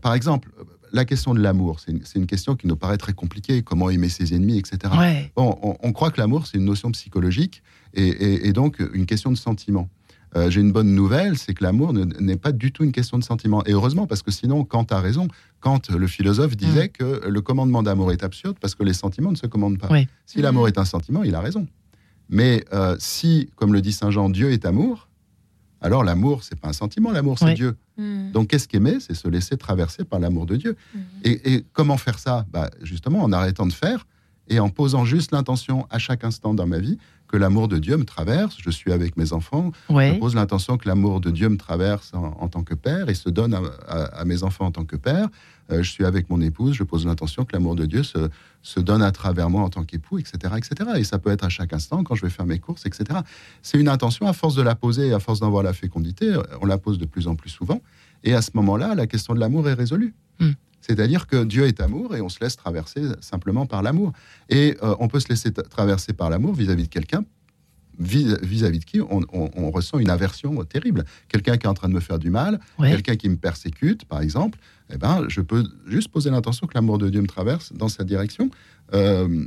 par 0.00 0.14
exemple, 0.14 0.48
la 0.94 1.04
question 1.04 1.34
de 1.34 1.40
l'amour, 1.40 1.80
c'est 1.80 2.16
une, 2.16 2.26
question 2.26 2.54
qui 2.54 2.68
nous 2.68 2.76
paraît 2.76 2.96
très 2.96 3.12
compliquée. 3.12 3.62
Comment 3.62 3.90
aimer 3.90 4.08
ses 4.08 4.34
ennemis, 4.34 4.58
etc. 4.58 4.94
Bon, 5.34 5.58
on, 5.82 5.92
croit 5.92 6.10
que 6.10 6.20
l'amour, 6.20 6.46
c'est 6.46 6.56
une 6.56 6.64
notion 6.64 6.90
psychologique 6.92 7.62
et, 7.94 8.52
donc 8.52 8.82
une 8.92 9.06
question 9.06 9.30
de 9.30 9.36
sentiment. 9.36 9.88
Euh, 10.36 10.50
j'ai 10.50 10.60
une 10.60 10.72
bonne 10.72 10.94
nouvelle, 10.94 11.38
c'est 11.38 11.54
que 11.54 11.62
l'amour 11.62 11.92
n'est 11.92 12.36
pas 12.36 12.50
du 12.50 12.72
tout 12.72 12.82
une 12.82 12.90
question 12.90 13.18
de 13.18 13.24
sentiment. 13.24 13.64
Et 13.66 13.72
heureusement, 13.72 14.06
parce 14.06 14.22
que 14.22 14.32
sinon, 14.32 14.64
Kant 14.64 14.86
a 14.90 15.00
raison. 15.00 15.28
Kant, 15.60 15.80
le 15.96 16.06
philosophe, 16.08 16.56
disait 16.56 16.86
mm. 16.86 16.88
que 16.88 17.28
le 17.28 17.40
commandement 17.40 17.82
d'amour 17.82 18.10
est 18.10 18.24
absurde 18.24 18.56
parce 18.60 18.74
que 18.74 18.82
les 18.82 18.94
sentiments 18.94 19.30
ne 19.30 19.36
se 19.36 19.46
commandent 19.46 19.78
pas. 19.78 19.88
Si 20.26 20.42
l'amour 20.42 20.66
est 20.66 20.78
un 20.78 20.84
sentiment, 20.84 21.22
il 21.22 21.34
a 21.34 21.40
raison. 21.40 21.68
Mais 22.28 22.64
euh, 22.72 22.96
si, 22.98 23.50
comme 23.54 23.72
le 23.72 23.80
dit 23.80 23.92
Saint 23.92 24.10
Jean, 24.10 24.28
Dieu 24.28 24.50
est 24.50 24.64
amour, 24.64 25.08
alors 25.80 26.02
l'amour, 26.02 26.42
c'est 26.42 26.58
pas 26.58 26.68
un 26.68 26.72
sentiment, 26.72 27.12
l'amour, 27.12 27.38
c'est 27.38 27.54
Dieu. 27.54 27.76
Mm. 27.98 28.32
Donc 28.32 28.48
qu'est-ce 28.48 28.66
qu'aimer 28.66 28.98
C'est 29.00 29.14
se 29.14 29.28
laisser 29.28 29.56
traverser 29.56 30.04
par 30.04 30.18
l'amour 30.18 30.46
de 30.46 30.56
Dieu. 30.56 30.76
Mm. 30.94 30.98
Et, 31.24 31.64
comment 31.72 31.98
faire 31.98 32.18
ça? 32.18 32.46
Bah, 32.50 32.70
Justement, 32.82 33.22
en 33.22 33.32
arrêtant 33.32 33.66
de 33.66 33.72
faire 33.72 34.06
et 34.48 34.58
en 34.60 34.68
posant 34.68 35.04
juste 35.04 35.32
l'intention 35.32 35.86
à 35.90 35.98
chaque 35.98 36.24
instant 36.24 36.54
dans 36.54 36.66
ma 36.66 36.78
vie 36.78 36.98
que 37.28 37.36
l'amour 37.36 37.68
de 37.68 37.78
Dieu 37.78 37.96
me 37.96 38.04
traverse. 38.04 38.56
Je 38.60 38.70
suis 38.70 38.92
avec 38.92 39.16
mes 39.16 39.32
enfants. 39.32 39.72
Je 39.88 40.18
pose 40.18 40.34
l'intention 40.34 40.76
que 40.76 40.88
l'amour 40.88 41.20
de 41.20 41.30
Dieu 41.30 41.48
me 41.48 41.56
traverse 41.56 42.12
en, 42.14 42.48
tant 42.48 42.62
que 42.62 42.74
père 42.74 43.08
et 43.08 43.14
se 43.14 43.28
donne 43.28 43.58
à, 43.88 44.24
mes 44.24 44.42
enfants 44.42 44.66
en 44.66 44.70
tant 44.70 44.84
que 44.84 44.96
père. 44.96 45.28
Euh, 45.70 45.82
je 45.82 45.90
suis 45.90 46.04
avec 46.04 46.28
mon 46.28 46.40
épouse. 46.42 46.74
Je 46.74 46.82
pose 46.82 47.06
l'intention 47.06 47.44
que 47.44 47.54
l'amour 47.54 47.74
de 47.74 47.86
Dieu 47.86 48.02
se, 48.02 48.28
se, 48.62 48.80
donne 48.80 49.02
à 49.02 49.12
travers 49.12 49.48
moi 49.48 49.62
en 49.62 49.70
tant 49.70 49.82
qu'époux, 49.82 50.18
etc., 50.18 50.54
etc. 50.58 50.90
Et 50.96 51.04
ça 51.04 51.18
peut 51.18 51.30
être 51.30 51.44
à 51.44 51.48
chaque 51.48 51.72
instant 51.72 52.04
quand 52.04 52.14
je 52.14 52.22
vais 52.22 52.30
faire 52.30 52.44
mes 52.44 52.58
courses, 52.58 52.84
etc. 52.84 53.20
C'est 53.62 53.78
une 53.78 53.88
intention, 53.88 54.26
à 54.26 54.34
force 54.34 54.54
de 54.54 54.62
la 54.62 54.74
poser 54.74 55.08
et 55.08 55.12
à 55.14 55.20
force 55.20 55.40
d'en 55.40 55.50
voir 55.50 55.62
la 55.62 55.72
fécondité, 55.72 56.36
on 56.60 56.66
la 56.66 56.76
pose 56.76 56.98
de 56.98 57.06
plus 57.06 57.28
en 57.28 57.34
plus 57.34 57.48
souvent. 57.48 57.80
Et 58.24 58.34
à 58.34 58.42
ce 58.42 58.50
moment-là, 58.54 58.94
la 58.94 59.06
question 59.06 59.34
de 59.34 59.40
l'amour 59.40 59.68
est 59.68 59.74
résolue. 59.74 60.14
Hmm. 60.40 60.52
C'est-à-dire 60.86 61.26
que 61.26 61.44
Dieu 61.44 61.66
est 61.66 61.80
amour 61.80 62.14
et 62.14 62.20
on 62.20 62.28
se 62.28 62.38
laisse 62.40 62.56
traverser 62.56 63.02
simplement 63.20 63.64
par 63.64 63.82
l'amour. 63.82 64.12
Et 64.50 64.76
euh, 64.82 64.94
on 64.98 65.08
peut 65.08 65.20
se 65.20 65.28
laisser 65.28 65.50
traverser 65.50 66.12
par 66.12 66.28
l'amour 66.28 66.52
vis-à-vis 66.54 66.84
de 66.84 66.88
quelqu'un 66.88 67.24
vis-à-vis 67.96 68.80
de 68.80 68.84
qui 68.84 69.00
on, 69.00 69.70
ressent 69.70 70.00
une 70.00 70.10
aversion 70.10 70.64
terrible. 70.64 71.04
Quelqu'un 71.28 71.56
qui 71.56 71.66
est 71.66 71.68
en 71.68 71.74
train 71.74 71.88
de 71.88 71.94
me 71.94 72.00
faire 72.00 72.18
du 72.18 72.28
mal, 72.28 72.58
quelqu'un 72.80 73.14
qui 73.14 73.28
me 73.28 73.36
persécute, 73.36 74.04
par 74.04 74.20
exemple, 74.20 74.58
eh 74.92 74.98
ben, 74.98 75.26
je 75.28 75.40
peux 75.40 75.64
juste 75.86 76.08
poser 76.08 76.28
l'intention 76.28 76.66
que 76.66 76.74
l'amour 76.74 76.98
de 76.98 77.08
Dieu 77.08 77.20
me 77.20 77.28
traverse 77.28 77.72
dans 77.72 77.86
cette 77.86 78.08
direction. 78.08 78.50
Euh, 78.94 79.46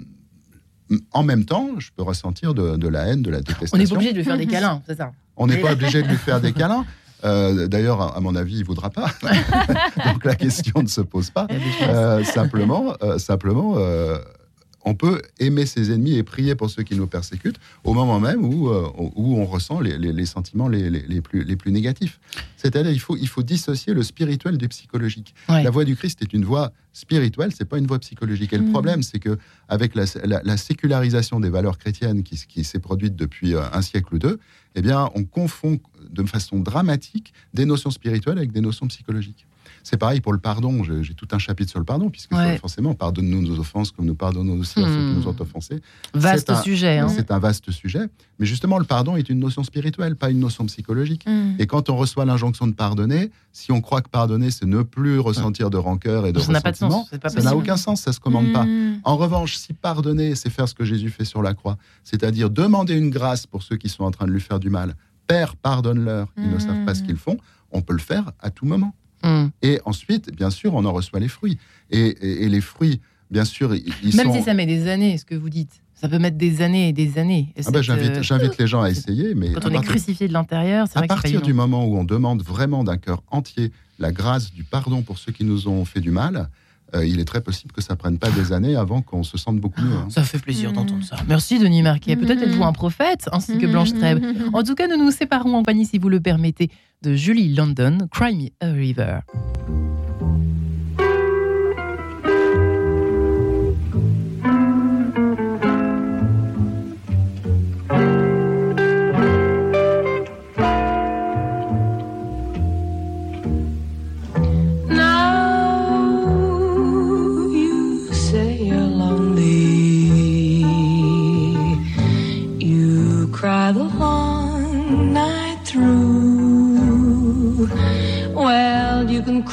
en 1.11 1.23
même 1.23 1.43
temps, 1.43 1.71
je 1.77 1.89
peux 1.93 2.03
ressentir 2.03 2.53
de, 2.53 2.87
la 2.87 3.07
haine, 3.07 3.21
de 3.21 3.31
la 3.31 3.41
détestation. 3.41 3.75
On 3.75 3.77
n'est 3.77 3.85
pas 3.85 3.95
obligé 3.95 4.13
de 4.13 4.17
lui 4.17 4.23
faire 4.23 4.37
des 4.37 4.47
câlins, 4.47 4.81
c'est 4.87 4.95
ça 4.95 5.11
On 5.35 5.47
n'est 5.47 5.57
pas 5.57 5.73
obligé 5.73 6.01
de 6.01 6.07
lui 6.07 6.15
faire 6.15 6.39
des 6.39 6.53
câlins. 6.53 6.85
Euh, 7.23 7.67
d'ailleurs, 7.67 8.15
à 8.15 8.19
mon 8.19 8.35
avis, 8.35 8.57
il 8.59 8.65
voudra 8.65 8.89
pas. 8.89 9.07
Donc 10.05 10.23
la 10.23 10.35
question 10.35 10.81
ne 10.81 10.87
se 10.87 11.01
pose 11.01 11.29
pas. 11.29 11.47
Euh, 11.83 12.23
simplement, 12.23 12.93
euh, 13.03 13.17
simplement 13.17 13.75
on 14.87 14.95
peut 14.95 15.21
aimer 15.39 15.65
ses 15.65 15.91
ennemis 15.91 16.15
et 16.15 16.23
prier 16.23 16.55
pour 16.55 16.69
ceux 16.69 16.83
qui 16.83 16.95
nous 16.95 17.07
persécutent 17.07 17.59
au 17.83 17.93
moment 17.93 18.21
même 18.21 18.45
où, 18.45 18.69
où 18.69 19.37
on 19.37 19.45
ressent 19.45 19.81
les, 19.81 20.25
sentiments 20.25 20.69
les, 20.69 21.21
plus, 21.21 21.43
les 21.43 21.57
plus 21.57 21.73
négatifs. 21.73 22.19
C'est-à-dire 22.55 22.91
il 22.91 22.99
faut, 22.99 23.17
il 23.17 23.27
faut 23.27 23.43
dissocier 23.43 23.93
le 23.93 24.01
spirituel 24.01 24.57
du 24.57 24.69
psychologique. 24.69 25.35
La 25.49 25.69
voix 25.69 25.83
du 25.83 25.97
Christ 25.97 26.21
est 26.21 26.31
une 26.31 26.45
voix 26.45 26.71
spirituelle, 26.93 27.51
c'est 27.55 27.67
pas 27.67 27.77
une 27.77 27.85
voix 27.85 27.99
psychologique. 27.99 28.53
Et 28.53 28.57
le 28.57 28.63
mmh. 28.63 28.71
problème, 28.71 29.03
c'est 29.03 29.19
que 29.19 29.37
avec 29.67 29.93
la, 29.93 30.57
sécularisation 30.57 31.41
des 31.41 31.49
valeurs 31.49 31.77
chrétiennes 31.77 32.23
qui, 32.23 32.41
qui 32.47 32.63
s'est 32.63 32.79
produite 32.79 33.15
depuis 33.15 33.55
un 33.55 33.81
siècle 33.81 34.15
ou 34.15 34.19
deux, 34.19 34.39
eh 34.75 34.81
bien, 34.81 35.09
on 35.15 35.25
confond 35.25 35.79
de 36.09 36.23
façon 36.23 36.59
dramatique 36.59 37.33
des 37.53 37.65
notions 37.65 37.91
spirituelles 37.91 38.37
avec 38.37 38.51
des 38.51 38.61
notions 38.61 38.87
psychologiques. 38.87 39.45
C'est 39.89 39.95
pareil 39.95 40.19
pour 40.19 40.33
le 40.33 40.39
pardon. 40.39 40.83
J'ai 40.83 41.13
tout 41.13 41.29
un 41.31 41.39
chapitre 41.39 41.69
sur 41.69 41.79
le 41.79 41.85
pardon, 41.85 42.09
puisque 42.09 42.35
forcément, 42.59 42.93
pardonne-nous 42.93 43.41
nos 43.41 43.57
offenses 43.57 43.91
comme 43.91 44.05
nous 44.05 44.15
pardonnons 44.15 44.59
aussi 44.59 44.81
à 44.81 44.83
ceux 44.83 44.89
qui 44.89 45.15
nous 45.15 45.27
ont 45.29 45.31
hmm. 45.31 45.41
offensés. 45.41 45.81
Vaste 46.13 46.53
sujet. 46.61 46.97
Hein. 46.97 47.07
C'est 47.07 47.31
un 47.31 47.39
vaste 47.39 47.71
sujet. 47.71 48.01
Mais 48.37 48.45
justement, 48.45 48.79
le 48.79 48.83
pardon 48.83 49.15
est 49.15 49.29
une 49.29 49.39
notion 49.39 49.63
spirituelle, 49.63 50.17
pas 50.17 50.29
une 50.29 50.41
notion 50.41 50.65
psychologique. 50.65 51.23
Hmm. 51.25 51.53
Et 51.57 51.67
quand 51.67 51.89
on 51.89 51.95
reçoit 51.95 52.25
l'injonction 52.25 52.67
de 52.67 52.73
pardonner, 52.73 53.31
si 53.53 53.71
on 53.71 53.79
croit 53.79 54.01
que 54.01 54.09
pardonner, 54.09 54.51
c'est 54.51 54.65
ne 54.65 54.81
plus 54.81 55.19
ressentir 55.19 55.69
de 55.69 55.77
rancœur 55.77 56.27
et 56.27 56.33
de 56.33 56.39
ça 56.39 56.51
ressentiment, 56.51 57.07
ça 57.25 57.41
n'a 57.41 57.55
aucun 57.55 57.77
sens, 57.77 58.01
ça 58.01 58.11
se 58.11 58.19
commande 58.19 58.51
pas. 58.51 58.65
Hmm. 58.65 58.99
En 59.05 59.15
revanche, 59.15 59.55
si 59.55 59.71
pardonner, 59.71 60.35
c'est 60.35 60.49
faire 60.49 60.67
ce 60.67 60.73
que 60.73 60.83
Jésus 60.83 61.11
fait 61.11 61.23
sur 61.23 61.41
la 61.41 61.53
croix, 61.53 61.77
c'est-à-dire 62.03 62.49
demander 62.49 62.95
une 62.95 63.09
grâce 63.09 63.47
pour 63.47 63.63
ceux 63.63 63.77
qui 63.77 63.87
sont 63.87 64.03
en 64.03 64.11
train 64.11 64.27
de 64.27 64.31
lui 64.31 64.41
faire 64.41 64.59
du 64.59 64.69
mal, 64.69 64.95
Père, 65.27 65.55
pardonne-leur, 65.55 66.27
ils 66.37 66.49
ne 66.49 66.59
savent 66.59 66.85
pas 66.85 66.93
ce 66.93 67.03
qu'ils 67.03 67.17
font, 67.17 67.37
on 67.71 67.81
peut 67.81 67.93
le 67.93 67.99
faire 67.99 68.31
à 68.39 68.49
tout 68.49 68.65
moment. 68.65 68.93
Hmm. 69.23 69.47
Et 69.61 69.79
ensuite, 69.85 70.35
bien 70.35 70.49
sûr, 70.49 70.73
on 70.75 70.85
en 70.85 70.93
reçoit 70.93 71.19
les 71.19 71.27
fruits. 71.27 71.57
Et, 71.89 72.47
les 72.47 72.61
fruits, 72.61 73.01
bien 73.31 73.45
sûr, 73.45 73.73
ils, 73.75 74.15
Même 74.15 74.31
si 74.31 74.43
ça 74.43 74.53
met 74.53 74.65
des 74.65 74.87
années, 74.87 75.17
ce 75.17 75.25
que 75.25 75.35
vous 75.35 75.49
dites. 75.49 75.81
Ça 75.93 76.07
peut 76.07 76.19
mettre 76.19 76.37
des 76.37 76.61
années 76.61 76.89
et 76.89 76.93
des 76.93 77.17
années. 77.17 77.53
Ah 77.65 77.71
ben, 77.71 77.81
j'invite, 77.81 78.21
j'invite 78.21 78.57
les 78.59 78.67
gens 78.67 78.83
à 78.83 78.89
essayer. 78.91 79.33
Mais 79.33 79.53
quand 79.53 79.65
on 79.65 79.73
est 79.73 79.83
crucifié 79.83 80.27
de 80.27 80.33
l'intérieur, 80.33 80.87
c'est 80.87 80.99
À 80.99 81.07
partir 81.07 81.41
du 81.41 81.53
moment 81.53 81.85
où 81.85 81.97
on 81.97 82.03
demande 82.03 82.43
vraiment 82.43 82.83
d'un 82.83 82.97
cœur 82.97 83.23
entier 83.31 83.71
la 83.97 84.11
grâce 84.11 84.53
du 84.53 84.63
pardon 84.63 85.01
pour 85.01 85.17
ceux 85.17 85.31
qui 85.31 85.43
nous 85.43 85.67
ont 85.67 85.85
fait 85.85 86.01
du 86.01 86.11
mal, 86.11 86.49
euh, 86.95 87.05
il 87.05 87.19
est 87.19 87.25
très 87.25 87.41
possible 87.41 87.71
que 87.73 87.81
ça 87.81 87.95
prenne 87.95 88.17
pas 88.17 88.29
des 88.31 88.53
années 88.53 88.75
avant 88.75 89.01
qu'on 89.01 89.23
se 89.23 89.37
sente 89.37 89.59
beaucoup 89.59 89.81
mieux. 89.81 89.95
Hein. 89.95 90.07
Ça 90.09 90.23
fait 90.23 90.39
plaisir 90.39 90.71
d'entendre 90.71 91.03
ça. 91.03 91.17
Merci 91.27 91.59
Denis 91.59 91.81
Marquet. 91.81 92.15
Peut-être 92.15 92.41
êtes-vous 92.41 92.63
un 92.63 92.73
prophète, 92.73 93.27
ainsi 93.31 93.57
que 93.57 93.65
Blanche 93.65 93.93
Trèbe. 93.93 94.23
En 94.53 94.63
tout 94.63 94.75
cas, 94.75 94.87
nous 94.87 94.97
nous 94.97 95.11
séparons 95.11 95.53
en 95.53 95.59
compagnie, 95.59 95.85
si 95.85 95.97
vous 95.97 96.09
le 96.09 96.19
permettez, 96.19 96.69
de 97.01 97.13
Julie 97.13 97.53
London, 97.53 98.07
Cry 98.11 98.35
Me 98.35 98.49
a 98.65 98.71
River. 98.71 99.19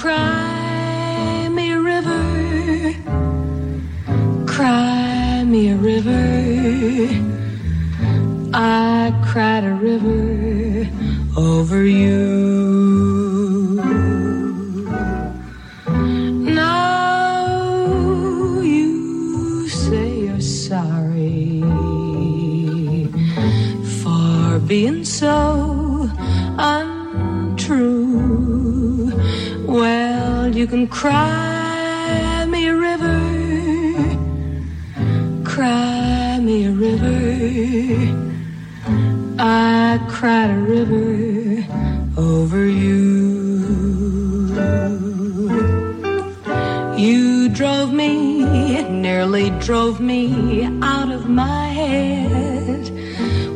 Cry 0.05 1.48
me 1.48 1.72
a 1.72 1.80
river, 1.80 2.94
cry 4.46 5.44
me 5.44 5.70
a 5.70 5.76
river. 5.76 7.34
You 30.65 30.71
can 30.71 30.89
cry 30.89 32.47
me 32.49 32.69
a 32.69 32.75
river, 32.75 33.21
cry 35.45 36.39
me 36.41 36.65
a 36.65 36.71
river. 36.71 37.19
I 39.39 40.03
cried 40.09 40.49
a 40.49 40.57
river 40.57 41.67
over 42.17 42.65
you. 42.65 43.03
You 46.97 47.51
drove 47.51 47.93
me, 47.93 48.43
nearly 48.89 49.51
drove 49.67 50.01
me 50.01 50.65
out 50.81 51.12
of 51.12 51.29
my 51.29 51.67
head, 51.81 52.89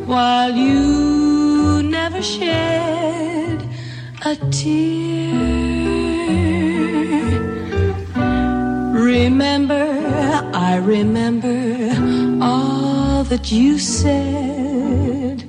while 0.07 0.51
you 0.51 1.83
never 1.85 2.21
shed 2.21 3.67
a 4.27 4.37
tear. 4.51 5.68
Remember 10.89 11.93
all 12.43 13.22
that 13.24 13.53
you 13.53 13.78
said. 13.78 15.45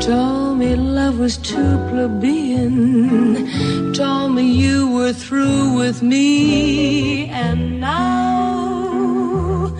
Told 0.00 0.58
me 0.58 0.74
love 0.74 1.18
was 1.18 1.36
too 1.36 1.76
plebeian. 1.90 3.92
Told 3.92 4.34
me 4.34 4.50
you 4.50 4.96
were 4.96 5.12
through 5.12 5.76
with 5.76 6.02
me. 6.02 7.28
And 7.28 7.80
now 7.80 9.76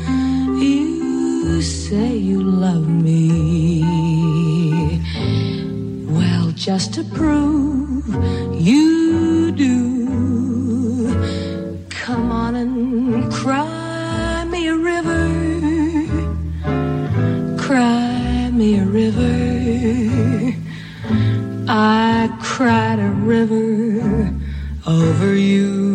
you 0.60 1.62
say 1.62 2.14
you 2.14 2.42
love 2.42 2.86
me. 2.86 3.82
Well, 6.06 6.52
just 6.52 6.92
to 6.94 7.04
prove 7.04 8.06
you 8.60 9.01
cried 22.62 23.00
a 23.00 23.10
river 23.10 24.32
over 24.86 25.34
you. 25.34 25.91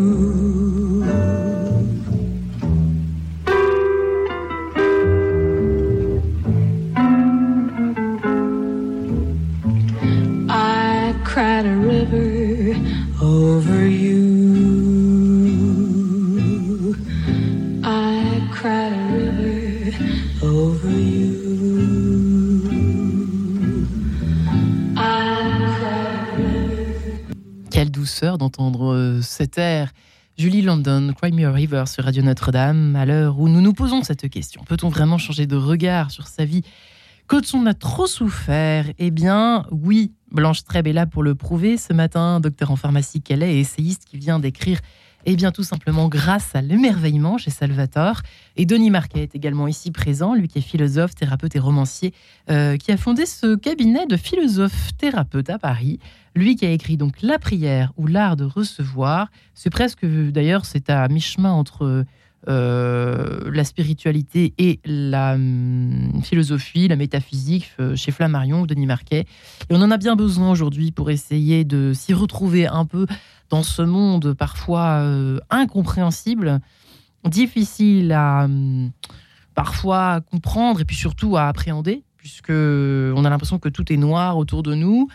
Julie 30.38 30.62
London, 30.62 31.14
Cry 31.20 31.32
Me 31.32 31.48
a 31.48 31.52
River 31.52 31.86
sur 31.88 32.04
Radio 32.04 32.22
Notre-Dame, 32.22 32.96
à 32.96 33.08
l'heure 33.08 33.40
où 33.40 33.50
nous 33.50 33.60
nous 33.60 33.74
posons 33.74 34.04
cette 34.04 34.30
question. 34.30 34.64
Peut-on 34.66 34.90
vraiment 34.90 35.18
changer 35.18 35.48
de 35.48 35.56
regard 35.56 36.12
sur 36.12 36.28
sa 36.28 36.46
vie 36.46 36.62
quand 37.26 37.56
on 37.56 37.66
a 37.66 37.74
trop 37.74 38.06
souffert? 38.06 38.86
Eh 39.00 39.10
bien, 39.10 39.66
oui. 39.72 40.12
Blanche 40.32 40.64
Treb 40.64 40.86
est 40.86 40.94
là 40.94 41.08
pour 41.08 41.24
le 41.24 41.34
prouver. 41.34 41.78
Ce 41.78 41.92
matin, 41.92 42.40
docteur 42.40 42.70
en 42.70 42.76
pharmacie 42.76 43.20
qu'elle 43.20 43.42
est 43.42 43.60
essayiste 43.60 44.06
qui 44.06 44.20
vient 44.20 44.38
d'écrire 44.38 44.80
eh 45.26 45.36
bien, 45.36 45.52
tout 45.52 45.64
simplement 45.64 46.08
grâce 46.08 46.56
à 46.56 46.62
l'émerveillement 46.62 47.38
chez 47.38 47.52
Salvatore. 47.52 48.22
Et 48.56 48.66
Denis 48.66 48.90
Marquet 48.90 49.24
est 49.24 49.36
également 49.36 49.68
ici 49.68 49.92
présent, 49.92 50.36
lui 50.36 50.48
qui 50.48 50.60
est 50.60 50.62
philosophe, 50.62 51.16
thérapeute 51.16 51.56
et 51.56 51.60
romancier, 51.60 52.14
euh, 52.50 52.78
qui 52.78 52.92
a 52.92 52.98
fondé 52.98 53.26
ce 53.26 53.56
cabinet 53.56 54.06
de 54.06 54.16
philosophe-thérapeute 54.16 55.50
à 55.50 55.60
Paris. 55.60 56.00
Lui 56.36 56.56
qui 56.56 56.66
a 56.66 56.72
écrit 56.72 56.98
donc 56.98 57.22
La 57.22 57.40
prière 57.40 57.92
ou 57.98 58.08
l'art 58.08 58.36
de 58.36 58.46
recevoir. 58.46 59.30
C'est 59.54 59.70
presque, 59.70 60.06
d'ailleurs, 60.06 60.66
c'est 60.66 60.90
à 60.90 61.08
mi-chemin 61.08 61.52
entre 61.52 62.06
euh, 62.48 63.52
la 63.52 63.64
spiritualité 63.64 64.54
et 64.58 64.80
la 64.86 65.34
hum, 65.34 66.22
philosophie, 66.24 66.88
la 66.88 66.96
métaphysique 66.96 67.72
euh, 67.80 67.96
chez 67.96 68.12
Flammarion 68.12 68.62
ou 68.62 68.68
Denis 68.68 68.86
Marquet. 68.86 69.26
Et 69.70 69.74
on 69.74 69.82
en 69.82 69.92
a 69.92 69.98
bien 69.98 70.16
besoin 70.16 70.52
aujourd'hui 70.52 70.92
pour 70.92 71.10
essayer 71.10 71.66
de 71.66 71.92
s'y 71.94 72.14
retrouver 72.14 72.68
un 72.68 72.86
peu 72.86 73.06
dans 73.50 73.64
ce 73.64 73.82
monde 73.82 74.34
parfois 74.34 75.00
euh, 75.02 75.40
incompréhensible, 75.50 76.60
difficile 77.26 78.14
à 78.14 78.46
hum, 78.46 78.92
parfois 79.54 80.22
comprendre 80.22 80.82
et 80.82 80.86
puis 80.86 80.96
surtout 80.96 81.36
à 81.36 81.48
appréhender, 81.48 82.04
puisque 82.18 82.52
on 82.52 83.26
a 83.26 83.30
l'impression 83.30 83.60
que 83.60 83.70
tout 83.70 83.92
est 83.92 83.98
noir 83.98 84.38
autour 84.38 84.64
de 84.64 84.76
nous. 84.76 85.10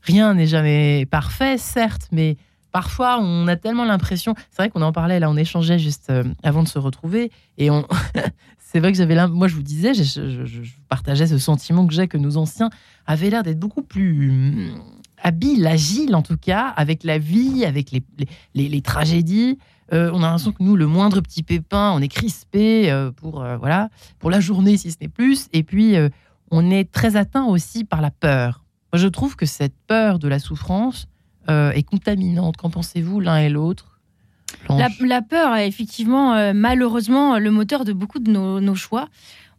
Rien 0.00 0.34
n'est 0.34 0.46
jamais 0.46 1.06
parfait, 1.06 1.56
certes, 1.56 2.08
mais 2.10 2.36
parfois 2.74 3.20
on 3.20 3.46
a 3.46 3.54
tellement 3.54 3.84
l'impression. 3.84 4.34
C'est 4.50 4.56
vrai 4.56 4.68
qu'on 4.68 4.82
en 4.82 4.90
parlait 4.90 5.20
là, 5.20 5.30
on 5.30 5.36
échangeait 5.36 5.78
juste 5.78 6.10
euh, 6.10 6.24
avant 6.42 6.64
de 6.64 6.68
se 6.68 6.80
retrouver, 6.80 7.30
et 7.56 7.68
c'est 8.58 8.80
vrai 8.80 8.90
que 8.90 8.98
j'avais 8.98 9.28
moi 9.28 9.46
je 9.46 9.54
vous 9.54 9.62
disais, 9.62 9.94
je, 9.94 10.60
partageais 10.88 11.28
ce 11.28 11.38
sentiment 11.38 11.86
que 11.86 11.94
j'ai 11.94 12.08
que 12.08 12.18
nos 12.18 12.36
anciens 12.36 12.70
avaient 13.06 13.30
l'air 13.30 13.44
d'être 13.44 13.60
beaucoup 13.60 13.82
plus 13.82 14.28
hum, 14.28 14.82
habiles, 15.22 15.64
agiles 15.68 16.16
en 16.16 16.22
tout 16.22 16.36
cas, 16.36 16.66
avec 16.76 17.04
la 17.04 17.18
vie, 17.18 17.64
avec 17.64 17.92
les, 17.92 18.82
tragédies. 18.82 19.56
Euh, 19.92 20.10
on 20.12 20.18
a 20.18 20.22
l'impression 20.22 20.50
que 20.50 20.62
nous, 20.62 20.74
le 20.74 20.88
moindre 20.88 21.20
petit 21.20 21.44
pépin, 21.44 21.92
on 21.94 22.00
est 22.00 22.08
crispé 22.08 22.90
euh, 22.90 23.12
pour 23.12 23.34
voilà 23.60 23.88
pour 24.18 24.30
la 24.30 24.40
journée 24.40 24.76
si 24.76 24.90
ce 24.90 24.96
n'est 25.00 25.08
plus. 25.08 25.46
Et 25.52 25.62
puis 25.62 25.94
on 26.50 26.72
est 26.72 26.90
très 26.90 27.14
atteint 27.14 27.44
aussi 27.44 27.84
par 27.84 28.00
la 28.00 28.10
peur. 28.10 28.64
Moi, 28.92 28.98
je 28.98 29.06
trouve 29.06 29.36
que 29.36 29.46
cette 29.46 29.76
peur 29.86 30.18
de 30.18 30.26
la 30.26 30.40
souffrance 30.40 31.06
euh, 31.48 31.70
est 31.72 31.82
contaminante. 31.82 32.56
Qu'en 32.56 32.70
pensez-vous 32.70 33.20
l'un 33.20 33.38
et 33.38 33.48
l'autre 33.48 33.98
La, 35.00 35.22
peur 35.22 35.54
est 35.54 35.68
effectivement, 35.68 36.34
euh, 36.34 36.52
malheureusement, 36.54 37.38
le 37.38 37.50
moteur 37.50 37.84
de 37.84 37.92
beaucoup 37.92 38.18
de 38.18 38.30
nos 38.30 38.74
choix. 38.74 39.08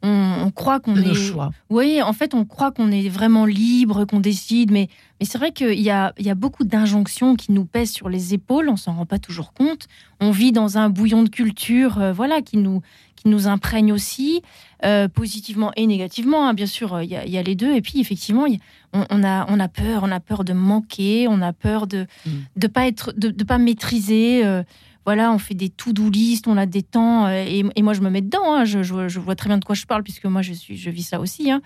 On, 0.03 0.43
on 0.45 0.51
croit 0.51 0.79
qu'on 0.79 0.95
est. 0.95 1.13
choix. 1.13 1.51
Oui, 1.69 2.01
en 2.01 2.13
fait, 2.13 2.33
on 2.33 2.45
croit 2.45 2.71
qu'on 2.71 2.91
est 2.91 3.09
vraiment 3.09 3.45
libre, 3.45 4.05
qu'on 4.05 4.19
décide, 4.19 4.71
mais, 4.71 4.89
mais 5.19 5.25
c'est 5.25 5.37
vrai 5.37 5.51
qu'il 5.51 5.79
y 5.79 5.89
a, 5.89 6.13
il 6.19 6.25
y 6.25 6.29
a 6.29 6.35
beaucoup 6.35 6.63
d'injonctions 6.63 7.35
qui 7.35 7.51
nous 7.51 7.65
pèsent 7.65 7.91
sur 7.91 8.09
les 8.09 8.33
épaules, 8.33 8.69
on 8.69 8.75
s'en 8.75 8.93
rend 8.93 9.05
pas 9.05 9.19
toujours 9.19 9.53
compte. 9.53 9.87
On 10.19 10.31
vit 10.31 10.51
dans 10.51 10.77
un 10.77 10.89
bouillon 10.89 11.23
de 11.23 11.29
culture, 11.29 11.99
euh, 11.99 12.13
voilà, 12.13 12.41
qui 12.41 12.57
nous, 12.57 12.81
qui 13.15 13.27
nous 13.29 13.47
imprègne 13.47 13.91
aussi, 13.91 14.41
euh, 14.83 15.07
positivement 15.07 15.71
et 15.75 15.87
négativement. 15.87 16.47
hein. 16.47 16.53
Bien 16.53 16.67
sûr, 16.67 17.01
il 17.01 17.07
y, 17.09 17.31
y 17.31 17.37
a 17.37 17.41
les 17.43 17.55
deux. 17.55 17.73
Et 17.73 17.81
puis, 17.81 17.99
effectivement, 17.99 18.45
y 18.45 18.59
on, 18.93 19.05
on 19.09 19.23
a, 19.23 19.45
on 19.49 19.59
a 19.59 19.67
peur, 19.67 20.01
on 20.03 20.11
a 20.11 20.19
peur 20.19 20.43
de 20.43 20.53
manquer, 20.53 21.27
on 21.27 21.41
a 21.41 21.53
peur 21.53 21.87
de 21.87 22.05
Mm. 22.25 22.29
de 22.57 22.67
pas 22.67 22.85
être, 22.87 23.13
de, 23.17 23.29
de 23.29 23.43
pas 23.43 23.57
maîtriser. 23.57 24.45
euh, 24.45 24.63
voilà, 25.05 25.31
on 25.31 25.37
fait 25.37 25.53
des 25.53 25.69
to-do 25.69 26.09
list, 26.09 26.47
on 26.47 26.57
a 26.57 26.65
des 26.65 26.81
temps, 26.83 27.27
euh, 27.27 27.43
et, 27.47 27.63
et 27.75 27.81
moi 27.81 27.93
je 27.93 28.01
me 28.01 28.09
mets 28.09 28.21
dedans. 28.21 28.55
hein. 28.55 28.65
je, 28.65 28.81
je- 28.83 29.07
je 29.07 29.19
vois 29.19 29.35
très 29.35 29.47
bien 29.49 29.57
de 29.59 29.65
quoi 29.65 29.75
je 29.75 29.85
parle 29.85 30.01
puisque 30.03 30.25
moi 30.25 30.41
je 30.41 30.53
suis, 30.53 30.77
je 30.77 30.89
vis 30.89 31.03
ça 31.03 31.19
aussi. 31.19 31.51
hein. 31.51 31.61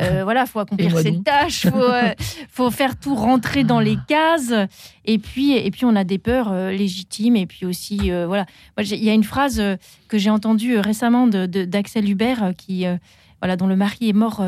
Euh, 0.00 0.22
voilà, 0.24 0.44
faut 0.44 0.58
accomplir 0.58 0.98
ses 0.98 1.12
donc. 1.12 1.24
tâches, 1.24 1.66
faut, 1.68 1.76
euh, 1.80 2.12
faut 2.50 2.70
faire 2.70 2.98
tout 2.98 3.14
rentrer 3.14 3.62
dans 3.64 3.80
les 3.80 3.96
cases. 4.08 4.52
Et 5.04 5.18
puis, 5.18 5.52
et 5.52 5.70
puis 5.70 5.84
on 5.84 5.94
a 5.96 6.02
des 6.04 6.18
peurs 6.18 6.50
euh, 6.52 6.70
légitimes. 6.72 7.36
Et 7.36 7.46
puis 7.46 7.64
aussi, 7.64 8.10
voilà, 8.26 8.44
il 8.78 9.04
y 9.04 9.08
a 9.08 9.14
une 9.14 9.22
phrase 9.24 9.62
que 10.08 10.18
j'ai 10.18 10.30
entendue 10.30 10.78
récemment 10.78 11.26
d'Axel 11.28 12.08
Hubert, 12.10 12.52
qui, 12.58 12.84
voilà, 13.40 13.56
dont 13.56 13.66
le 13.68 13.76
mari 13.76 14.08
est 14.08 14.12
mort. 14.12 14.42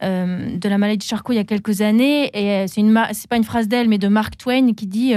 de 0.00 0.68
la 0.68 0.78
maladie 0.78 0.98
de 0.98 1.02
Charcot 1.10 1.32
il 1.32 1.36
y 1.36 1.40
a 1.40 1.44
quelques 1.44 1.80
années 1.82 2.30
et 2.32 2.66
c'est 2.68 2.80
une 2.80 2.96
c'est 3.12 3.28
pas 3.28 3.36
une 3.36 3.42
phrase 3.44 3.66
d'elle 3.66 3.88
mais 3.88 3.98
de 3.98 4.06
Mark 4.08 4.36
Twain 4.36 4.72
qui 4.74 4.86
dit 4.86 5.12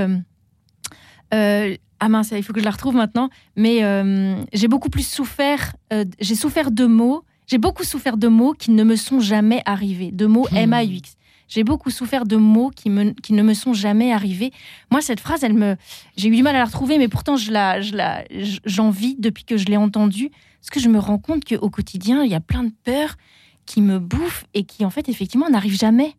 euh, 1.34 1.76
ah 2.02 2.10
mince 2.10 2.32
il 2.36 2.44
faut 2.44 2.52
que 2.52 2.60
je 2.60 2.66
la 2.66 2.72
retrouve 2.72 2.96
maintenant 2.96 3.30
mais 3.56 3.84
euh, 3.84 4.36
j'ai 4.52 4.68
beaucoup 4.68 4.90
plus 4.90 5.08
souffert 5.08 5.74
euh, 5.94 6.04
j'ai 6.20 6.36
souffert 6.36 6.72
de 6.72 6.86
mots 6.86 7.24
j'ai 7.48 7.58
beaucoup 7.58 7.84
souffert 7.84 8.18
de 8.18 8.28
mots 8.28 8.54
qui 8.54 8.72
ne 8.72 8.84
me 8.84 8.98
sont 8.98 9.22
jamais 9.22 9.62
arrivés 9.66 10.12
de 10.12 10.26
mots 10.26 10.48
Hmm. 10.52 10.58
M-A-U-X 10.58 11.16
j'ai 11.52 11.66
beaucoup 11.66 11.90
souffert 11.90 12.26
de 12.26 12.38
mots 12.38 12.72
qui, 12.74 12.90
me, 12.90 13.12
qui 13.12 13.34
ne 13.34 13.44
me 13.44 13.54
sont 13.54 13.74
jamais 13.74 14.14
arrivés. 14.14 14.52
Moi, 14.90 15.02
cette 15.02 15.20
phrase, 15.20 15.44
elle 15.44 15.54
me, 15.54 15.76
j'ai 16.16 16.30
eu 16.30 16.36
du 16.38 16.44
mal 16.44 16.56
à 16.56 16.60
la 16.60 16.66
retrouver, 16.66 16.98
mais 16.98 17.10
pourtant, 17.10 17.36
je 17.36 17.52
la, 17.52 17.82
je 17.82 17.94
la, 17.94 18.24
j'en 18.64 18.90
vis 18.90 19.18
depuis 19.20 19.44
que 19.44 19.58
je 19.58 19.66
l'ai 19.66 19.76
entendue, 19.76 20.32
parce 20.62 20.70
que 20.72 20.80
je 20.80 20.88
me 20.88 20.98
rends 20.98 21.18
compte 21.18 21.44
qu'au 21.44 21.70
quotidien, 21.70 22.24
il 22.24 22.32
y 22.32 22.36
a 22.36 22.40
plein 22.40 22.64
de 22.64 22.72
peurs 22.86 23.16
qui 23.66 23.82
me 23.82 24.00
bouffe 24.00 24.46
et 24.54 24.64
qui, 24.64 24.86
en 24.86 24.90
fait, 24.90 25.10
effectivement, 25.10 25.50
n'arrive 25.50 25.78
jamais. 25.78 26.16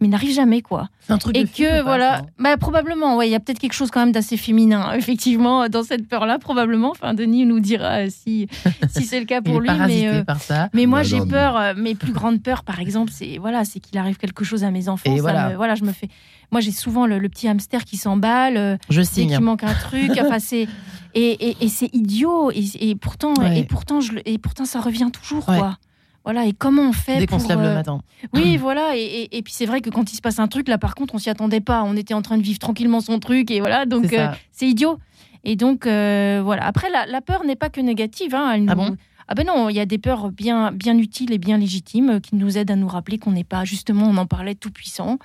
Mais 0.00 0.08
n'arrive 0.08 0.30
jamais, 0.34 0.60
quoi. 0.60 0.90
C'est 1.00 1.12
un 1.14 1.18
truc 1.18 1.34
Et 1.38 1.46
que, 1.46 1.82
voilà, 1.82 2.18
ça 2.18 2.26
bah, 2.38 2.56
probablement, 2.58 3.16
ouais, 3.16 3.28
il 3.28 3.30
y 3.30 3.34
a 3.34 3.40
peut-être 3.40 3.58
quelque 3.58 3.72
chose 3.72 3.90
quand 3.90 4.00
même 4.00 4.12
d'assez 4.12 4.36
féminin, 4.36 4.92
effectivement, 4.96 5.68
dans 5.70 5.82
cette 5.82 6.06
peur-là, 6.06 6.38
probablement. 6.38 6.90
Enfin, 6.90 7.14
Denis 7.14 7.46
nous 7.46 7.60
dira 7.60 8.00
euh, 8.04 8.08
si, 8.10 8.46
si 8.90 9.04
c'est 9.04 9.20
le 9.20 9.24
cas 9.24 9.40
Il 9.44 9.50
pour 9.50 9.64
est 9.64 9.68
lui. 9.72 9.86
Mais, 9.86 10.08
euh, 10.08 10.22
par 10.24 10.40
ça. 10.40 10.68
mais 10.74 10.84
moi, 10.84 11.02
j'ai 11.02 11.20
non, 11.20 11.26
peur, 11.28 11.56
euh, 11.56 11.72
mes 11.76 11.94
plus 11.94 12.12
grandes 12.12 12.42
peurs, 12.42 12.62
par 12.62 12.78
exemple, 12.80 13.10
c'est 13.14 13.38
voilà, 13.38 13.64
c'est 13.64 13.80
qu'il 13.80 13.96
arrive 13.96 14.18
quelque 14.18 14.44
chose 14.44 14.64
à 14.64 14.70
mes 14.70 14.88
enfants. 14.90 15.10
Et 15.12 15.16
ça 15.16 15.22
voilà. 15.22 15.48
me- 15.50 15.56
voilà, 15.56 15.74
je 15.76 15.84
me 15.84 15.92
fais. 15.92 16.08
Moi, 16.52 16.60
j'ai 16.60 16.72
souvent 16.72 17.06
le, 17.06 17.18
le 17.18 17.28
petit 17.30 17.48
hamster 17.48 17.84
qui 17.84 17.96
s'emballe. 17.96 18.56
euh, 18.58 18.76
Je 18.90 19.00
signe. 19.00 19.30
qu'il 19.30 19.40
manque 19.40 19.64
un 19.64 19.72
truc. 19.74 20.10
enfin, 20.20 20.38
c'est 20.40 20.68
et, 21.14 21.48
et, 21.48 21.56
et 21.62 21.68
c'est 21.68 21.88
idiot. 21.94 22.50
Et, 22.50 22.90
et 22.90 22.94
pourtant, 22.96 23.32
Ouais. 23.38 23.60
et 23.60 23.64
pourtant, 23.64 24.00
je, 24.02 24.12
et 24.26 24.36
pourtant, 24.36 24.66
ça 24.66 24.80
revient 24.80 25.08
toujours, 25.10 25.48
Ouais. 25.48 25.58
quoi. 25.58 25.78
Voilà. 26.26 26.44
Et 26.44 26.52
comment 26.52 26.82
on 26.82 26.92
fait 26.92 27.18
Dès 27.20 27.26
qu'on 27.26 27.38
se 27.38 27.48
lève 27.48 27.60
le 27.60 27.68
euh, 27.68 27.74
matin. 27.74 28.02
Oui, 28.34 28.56
voilà. 28.60 28.94
Et, 28.96 29.00
et, 29.00 29.38
et 29.38 29.42
puis 29.42 29.54
c'est 29.54 29.64
vrai 29.64 29.80
que 29.80 29.88
quand 29.88 30.12
il 30.12 30.16
se 30.16 30.20
passe 30.20 30.38
un 30.38 30.48
truc, 30.48 30.68
là, 30.68 30.76
par 30.76 30.94
contre, 30.94 31.14
on 31.14 31.18
s'y 31.18 31.30
attendait 31.30 31.60
pas. 31.62 31.82
On 31.84 31.96
était 31.96 32.12
en 32.14 32.20
train 32.20 32.36
de 32.36 32.42
vivre 32.42 32.58
tranquillement 32.58 33.00
son 33.00 33.18
truc, 33.20 33.50
et 33.50 33.60
voilà. 33.60 33.86
Donc 33.86 34.06
C'est 34.08 34.20
euh, 34.20 34.68
idiot. 34.68 34.98
Et 35.44 35.56
donc 35.56 35.86
euh, 35.86 36.42
voilà. 36.44 36.66
Après, 36.66 36.90
la, 36.90 37.06
la 37.06 37.20
peur 37.22 37.44
n'est 37.44 37.56
pas 37.56 37.70
que 37.70 37.80
négative. 37.80 38.34
hein. 38.34 38.50
Elle 38.52 38.66
Ah 38.68 38.74
nous- 38.74 38.82
bon? 38.90 38.96
Ah 39.28 39.34
ben 39.34 39.44
non, 39.46 39.68
il 39.68 39.74
y 39.74 39.80
a 39.80 39.86
des 39.86 39.98
peurs 39.98 40.30
bien, 40.30 40.70
bien 40.70 40.96
utiles 40.98 41.32
et 41.32 41.38
bien 41.38 41.58
légitimes 41.58 42.20
qui 42.20 42.36
nous 42.36 42.58
aident 42.58 42.70
à 42.70 42.76
nous 42.76 42.86
rappeler 42.86 43.18
qu'on 43.18 43.32
n'est 43.32 43.42
pas, 43.42 43.64
justement, 43.64 44.06
on 44.06 44.16
en 44.18 44.26
parlait, 44.26 44.54
tout 44.54 44.70
puissant. 44.70 45.18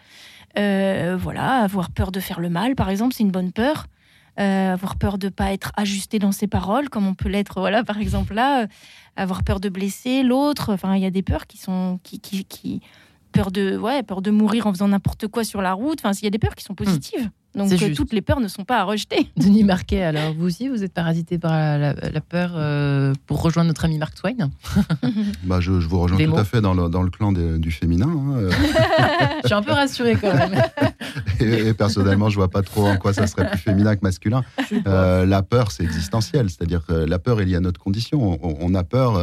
Euh, 0.58 1.18
voilà, 1.22 1.58
avoir 1.64 1.92
peur 1.92 2.12
de 2.12 2.20
faire 2.20 2.40
le 2.40 2.50
mal, 2.50 2.74
par 2.76 2.90
exemple, 2.90 3.14
c'est 3.16 3.24
une 3.24 3.30
bonne 3.32 3.52
peur. 3.52 3.86
Euh, 4.40 4.74
avoir 4.74 4.96
peur 4.96 5.18
de 5.18 5.28
pas 5.30 5.52
être 5.52 5.72
ajusté 5.76 6.18
dans 6.18 6.32
ses 6.32 6.48
paroles, 6.48 6.90
comme 6.90 7.06
on 7.06 7.14
peut 7.14 7.28
l'être, 7.30 7.60
voilà, 7.60 7.84
par 7.84 7.98
exemple 8.00 8.34
là. 8.34 8.62
Euh, 8.64 8.68
avoir 9.18 9.44
peur 9.44 9.60
de 9.60 9.68
blesser 9.68 10.24
l'autre. 10.24 10.72
Enfin, 10.74 10.96
il 10.96 11.02
y 11.02 11.06
a 11.06 11.12
des 11.12 11.22
peurs 11.22 11.48
qui 11.48 11.58
sont, 11.58 12.00
qui, 12.04 12.20
qui, 12.22 12.46
qui- 12.46 12.82
peur 13.32 13.52
de, 13.52 13.78
ouais, 13.78 14.04
peur 14.04 14.22
de 14.22 14.32
mourir 14.32 14.68
en 14.68 14.74
faisant 14.74 14.88
n'importe 14.88 15.28
quoi 15.28 15.44
sur 15.44 15.62
la 15.62 15.74
route. 15.74 16.00
Enfin, 16.04 16.12
il 16.22 16.24
y 16.24 16.28
a 16.28 16.32
des 16.32 16.40
peurs 16.40 16.56
qui 16.56 16.64
sont 16.64 16.76
positives. 16.76 17.30
Donc, 17.54 17.68
Hmm. 17.70 17.78
C'est 17.78 17.92
euh, 17.92 17.94
toutes 17.94 18.14
les 18.14 18.22
peurs 18.22 18.40
ne 18.40 18.48
sont 18.48 18.64
pas 18.64 18.80
à 18.80 18.84
rejeter. 18.86 19.30
Denis 19.38 19.66
Marquet, 19.66 20.04
alors 20.04 20.34
vous 20.34 20.46
aussi, 20.46 20.70
vous 20.70 20.86
êtes 20.86 20.94
parasité 20.94 21.38
par 21.38 21.52
la, 21.52 21.78
la- 21.78 22.10
la 22.10 22.22
peur 22.22 22.52
euh, 22.56 23.14
pour 23.28 23.42
rejoindre 23.42 23.68
notre 23.68 23.84
ami 23.84 23.98
Mark 23.98 24.16
Twain 24.16 24.50
Bah, 25.44 25.60
je, 25.60 25.82
je 25.82 25.88
vous 25.90 26.00
rejoins 26.00 26.18
Des 26.18 26.26
tout 26.26 26.32
mots. 26.32 26.38
à 26.38 26.46
fait 26.46 26.62
dans 26.62 26.74
le, 26.74 26.88
dans 26.88 27.02
le 27.04 27.10
clan 27.10 27.34
des- 27.34 27.58
du 27.60 27.70
féminin. 27.72 28.08
hein, 28.10 28.34
euh, 28.38 28.52
Je 29.42 29.48
suis 29.48 29.54
un 29.54 29.62
peu 29.64 29.74
rassurée 29.74 30.16
quand 30.16 30.34
même. 30.34 30.62
et, 31.42 31.68
et 31.68 31.74
personnellement, 31.74 32.30
je 32.30 32.36
vois 32.38 32.50
pas 32.50 32.62
trop 32.62 32.86
en 32.88 32.96
quoi 32.96 33.12
ça 33.12 33.28
serait 33.28 33.50
plus 33.50 33.60
féminin 33.60 33.98
que 33.98 34.02
masculin. 34.04 34.44
Euh, 34.88 35.26
la 35.26 35.44
peur, 35.44 35.72
c'est 35.72 35.84
existentiel. 35.84 36.50
C'est-à-dire 36.50 36.86
que 36.86 36.94
la 36.94 37.20
peur 37.20 37.42
est 37.42 37.46
liée 37.46 37.56
à 37.58 37.60
notre 37.60 37.82
condition. 37.82 38.40
On, 38.42 38.56
on 38.62 38.74
a 38.76 38.84
peur. 38.86 39.18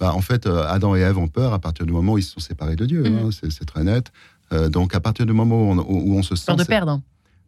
Bah, 0.00 0.14
en 0.14 0.20
fait, 0.22 0.46
euh, 0.46 0.64
Adam 0.66 0.96
et 0.96 1.00
Ève 1.00 1.18
ont 1.18 1.28
peur 1.28 1.52
à 1.52 1.58
partir 1.58 1.84
du 1.86 1.92
moment 1.92 2.14
où 2.14 2.18
ils 2.18 2.22
se 2.22 2.32
sont 2.32 2.40
séparés 2.40 2.74
de 2.76 2.86
Dieu. 2.86 3.02
Mhm. 3.04 3.18
hein, 3.26 3.30
c'est 3.32 3.64
très 3.66 3.84
net. 3.84 4.10
Euh, 4.52 4.68
donc, 4.68 4.94
à 4.94 5.00
partir 5.00 5.26
du 5.26 5.32
moment 5.32 5.56
où 5.62 5.72
on, 5.72 5.78
où 5.78 6.16
on 6.18 6.22
se 6.22 6.34
sent 6.34 6.46
Peur 6.46 6.56
de 6.56 6.64
perdre. 6.64 7.00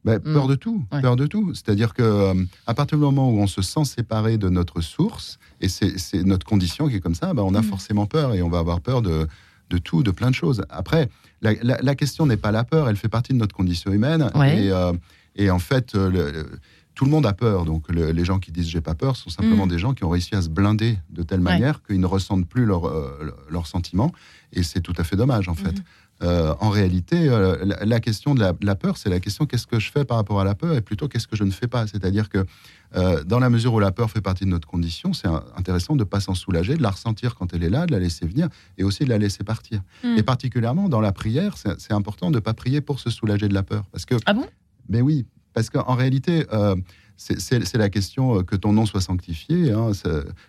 bah, 0.04 0.18
Mm. 0.18 0.32
peur 0.34 0.46
de 0.46 0.54
tout, 0.54 0.84
Ouais. 0.92 1.00
peur 1.00 1.16
de 1.16 1.26
tout. 1.26 1.54
C'est-à-dire 1.54 1.94
que 1.94 2.02
euh, 2.02 2.34
à 2.66 2.74
partir 2.74 2.98
du 2.98 3.02
moment 3.04 3.30
où 3.30 3.38
on 3.38 3.46
se 3.46 3.62
sent 3.62 3.84
séparé 3.84 4.36
de 4.38 4.48
notre 4.48 4.80
source, 4.82 5.38
et 5.60 5.68
c'est 5.68 6.22
notre 6.24 6.46
condition 6.46 6.88
qui 6.88 6.96
est 6.96 7.00
comme 7.00 7.14
ça, 7.14 7.32
bah, 7.34 7.42
on 7.44 7.54
a 7.54 7.60
Mm. 7.60 7.64
forcément 7.64 8.06
peur 8.06 8.34
et 8.34 8.42
on 8.42 8.48
va 8.48 8.58
avoir 8.58 8.80
peur 8.80 9.00
de, 9.02 9.26
de 9.70 9.78
tout, 9.78 10.02
de 10.02 10.10
plein 10.10 10.28
de 10.30 10.34
choses. 10.34 10.62
Après, 10.68 11.08
la, 11.40 11.54
la- 11.62 11.78
la 11.80 11.94
question 11.94 12.26
n'est 12.26 12.36
pas 12.36 12.50
la 12.52 12.62
peur, 12.64 12.88
elle 12.88 12.96
fait 12.96 13.08
partie 13.08 13.32
de 13.32 13.38
notre 13.38 13.54
condition 13.56 13.90
humaine. 13.92 14.30
Ouais. 14.34 14.64
Et, 14.66 14.70
euh, 14.70 14.92
et 15.34 15.50
en 15.50 15.58
fait, 15.58 15.94
le- 15.94 16.10
le- 16.10 16.50
tout 16.94 17.04
le 17.06 17.10
monde 17.10 17.24
a 17.26 17.32
peur. 17.32 17.64
Donc 17.64 17.88
le- 17.90 18.10
les 18.12 18.24
gens 18.24 18.38
qui 18.38 18.52
disent 18.52 18.68
j'ai 18.68 18.80
pas 18.82 18.94
peur 18.94 19.16
sont 19.16 19.30
simplement 19.30 19.66
Mm. 19.66 19.70
des 19.70 19.78
gens 19.78 19.94
qui 19.94 20.04
ont 20.04 20.10
réussi 20.10 20.34
à 20.34 20.42
se 20.42 20.48
blinder 20.50 20.98
de 21.10 21.22
telle 21.22 21.38
Ouais. 21.40 21.44
manière 21.52 21.82
qu'ils 21.82 22.00
ne 22.00 22.06
ressentent 22.06 22.46
plus 22.46 22.64
leurs 22.66 22.86
euh, 22.86 23.30
sentiments. 23.64 24.12
Et 24.52 24.62
c'est 24.62 24.80
tout 24.80 24.92
à 24.98 25.04
fait 25.04 25.16
dommage 25.16 25.48
en 25.48 25.54
fait. 25.54 25.72
Mhm. 25.78 25.84
Euh, 26.24 26.54
en 26.60 26.68
réalité, 26.70 27.28
euh, 27.28 27.56
la, 27.64 27.84
la 27.84 27.98
question 28.00 28.34
de 28.36 28.40
la, 28.60 28.74
peur, 28.76 28.96
c'est 28.96 29.08
la 29.08 29.18
question 29.18 29.44
qu'est-ce 29.46 29.66
que 29.66 29.80
je 29.80 29.90
fais 29.90 30.04
par 30.04 30.18
rapport 30.18 30.40
à 30.40 30.44
la 30.44 30.54
peur 30.54 30.74
et 30.74 30.80
plutôt 30.80 31.08
qu'est-ce 31.08 31.26
que 31.26 31.34
je 31.34 31.42
ne 31.42 31.50
fais 31.50 31.66
pas? 31.66 31.86
C'est-à-dire 31.88 32.28
que 32.28 32.44
dans 33.24 33.38
la 33.38 33.48
mesure 33.48 33.72
où 33.72 33.80
la 33.80 33.90
peur 33.90 34.10
fait 34.10 34.20
partie 34.20 34.44
de 34.44 34.50
notre 34.50 34.68
condition, 34.68 35.14
c'est 35.14 35.26
intéressant 35.56 35.94
de 35.94 36.00
ne 36.00 36.04
pas 36.04 36.20
s'en 36.20 36.34
soulager, 36.34 36.76
de 36.76 36.82
la 36.82 36.90
ressentir 36.90 37.34
quand 37.34 37.54
elle 37.54 37.64
est 37.64 37.70
là, 37.70 37.86
de 37.86 37.92
la 37.92 37.98
laisser 37.98 38.26
venir 38.26 38.48
et 38.76 38.84
aussi 38.84 39.02
de 39.04 39.08
la 39.08 39.16
laisser 39.18 39.42
partir. 39.44 39.80
Mm. 40.04 40.18
Et 40.18 40.22
particulièrement 40.22 40.88
dans 40.90 41.00
la 41.00 41.10
prière, 41.12 41.56
c'est 41.56 41.80
c'est 41.80 41.94
important 41.94 42.30
de 42.30 42.36
ne 42.36 42.40
pas 42.40 42.52
prier 42.54 42.82
pour 42.82 43.00
se 43.00 43.08
soulager 43.10 43.48
de 43.48 43.54
la 43.54 43.62
peur. 43.62 43.84
Parce 43.90 44.04
que, 44.04 44.14
Ah 44.26 44.34
bon? 44.34 44.46
Mais 44.90 45.00
oui, 45.00 45.24
parce 45.54 45.70
qu'en 45.70 45.94
réalité, 45.94 46.46
euh, 46.52 46.74
c'est- 47.16 47.38
c'est 47.40 47.64
c'est 47.66 47.78
la 47.78 47.88
question 47.90 48.38
euh, 48.38 48.42
que 48.42 48.56
ton 48.56 48.72
nom 48.72 48.86
soit 48.86 49.00
sanctifié. 49.00 49.70
hein. 49.72 49.90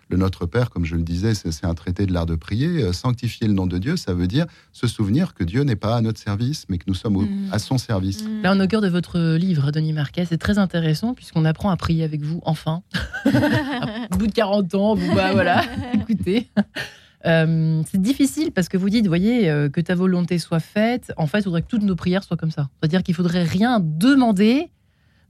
Le 0.08 0.16
Notre 0.16 0.46
Père, 0.46 0.70
comme 0.70 0.84
je 0.84 0.96
le 0.96 1.02
disais, 1.02 1.34
c'est 1.34 1.52
c'est 1.52 1.66
un 1.66 1.74
traité 1.74 2.06
de 2.06 2.12
l'art 2.12 2.26
de 2.26 2.34
prier. 2.34 2.82
Euh, 2.82 2.92
Sanctifier 2.92 3.46
le 3.46 3.52
nom 3.52 3.66
de 3.66 3.78
Dieu, 3.78 3.96
ça 3.96 4.14
veut 4.14 4.26
dire 4.26 4.46
se 4.72 4.86
souvenir 4.86 5.34
que 5.34 5.44
Dieu 5.44 5.62
n'est 5.62 5.76
pas 5.76 5.96
à 5.96 6.00
notre 6.00 6.18
service, 6.18 6.64
mais 6.68 6.78
que 6.78 6.84
nous 6.88 6.94
sommes 6.94 7.16
au- 7.16 7.22
Mm. 7.22 7.48
à 7.52 7.58
son 7.58 7.78
service. 7.78 8.24
Mm. 8.24 8.42
Là, 8.42 8.52
on 8.56 8.60
est 8.60 8.64
au 8.64 8.66
cœur 8.66 8.80
de 8.80 8.88
votre 8.88 9.18
livre, 9.36 9.70
Denis 9.70 9.92
Marquet. 9.92 10.24
C'est 10.24 10.38
très 10.38 10.58
intéressant 10.58 11.14
puisqu'on 11.14 11.44
apprend 11.44 11.70
à 11.70 11.76
prier 11.76 12.02
avec 12.04 12.22
vous, 12.22 12.40
enfin. 12.44 12.82
Au 14.12 14.16
bout 14.16 14.26
de 14.26 14.32
40 14.32 14.74
ans, 14.74 14.96
bon, 14.96 15.14
bah 15.14 15.32
voilà, 15.32 15.62
écoutez. 15.94 16.48
Euh, 17.26 17.82
c'est 17.90 18.00
difficile 18.00 18.52
parce 18.52 18.68
que 18.68 18.76
vous 18.76 18.90
dites, 18.90 19.06
voyez, 19.06 19.48
euh, 19.48 19.68
que 19.70 19.80
ta 19.80 19.94
volonté 19.94 20.38
soit 20.38 20.60
faite. 20.60 21.12
En 21.16 21.26
fait, 21.26 21.38
il 21.38 21.44
faudrait 21.44 21.62
que 21.62 21.68
toutes 21.68 21.82
nos 21.82 21.96
prières 21.96 22.22
soient 22.22 22.36
comme 22.36 22.50
ça. 22.50 22.68
C'est-à-dire 22.80 23.02
qu'il 23.02 23.14
faudrait 23.14 23.44
rien 23.44 23.80
demander 23.80 24.68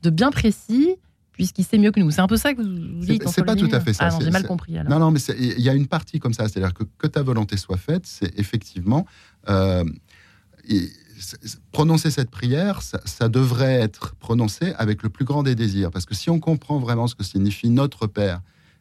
de 0.04 0.10
bien 0.10 0.30
précis 0.30 0.96
puisqu'il 1.32 1.64
sait 1.64 1.78
mieux 1.78 1.90
que 1.90 1.98
nous. 1.98 2.12
C'est 2.12 2.20
un 2.20 2.28
peu 2.28 2.36
ça 2.36 2.54
que 2.54 2.62
vous 2.62 2.68
vous 3.00 3.04
dites. 3.04 3.26
C'est- 3.28 3.42
pas 3.42 3.56
tout 3.56 3.68
à 3.72 3.80
fait 3.80 3.92
ça. 3.92 4.08
Ah 4.12 4.18
j'ai 4.22 4.30
mal 4.30 4.46
compris 4.46 4.78
alors. 4.78 4.92
Non, 4.92 5.00
non, 5.00 5.10
mais 5.10 5.18
c'est- 5.18 5.36
il 5.36 5.60
y 5.60 5.68
a 5.68 5.74
une 5.74 5.88
partie 5.88 6.20
comme 6.20 6.32
ça, 6.32 6.48
c'est-à-dire 6.48 6.72
que, 6.72 6.84
que 6.96 7.08
ta 7.08 7.22
volonté 7.24 7.56
soit 7.56 7.76
faite, 7.76 8.06
c'est 8.06 8.38
effectivement 8.38 9.04
euh, 9.48 9.84
et 10.68 10.88
prononcer 11.72 12.10
cette 12.12 12.30
prière, 12.30 12.82
ça, 12.82 13.00
ça 13.04 13.28
devrait 13.28 13.74
être 13.80 14.14
prononcé 14.16 14.74
avec 14.78 15.02
le 15.02 15.08
plus 15.08 15.24
grand 15.24 15.42
des 15.42 15.54
désirs, 15.56 15.90
parce 15.90 16.06
que 16.06 16.14
si 16.14 16.30
on 16.30 16.38
comprend 16.40 16.78
vraiment 16.78 17.06
ce 17.08 17.14
que 17.16 17.24
signifie 17.24 17.68
notre 17.70 18.06
Père, 18.06 18.40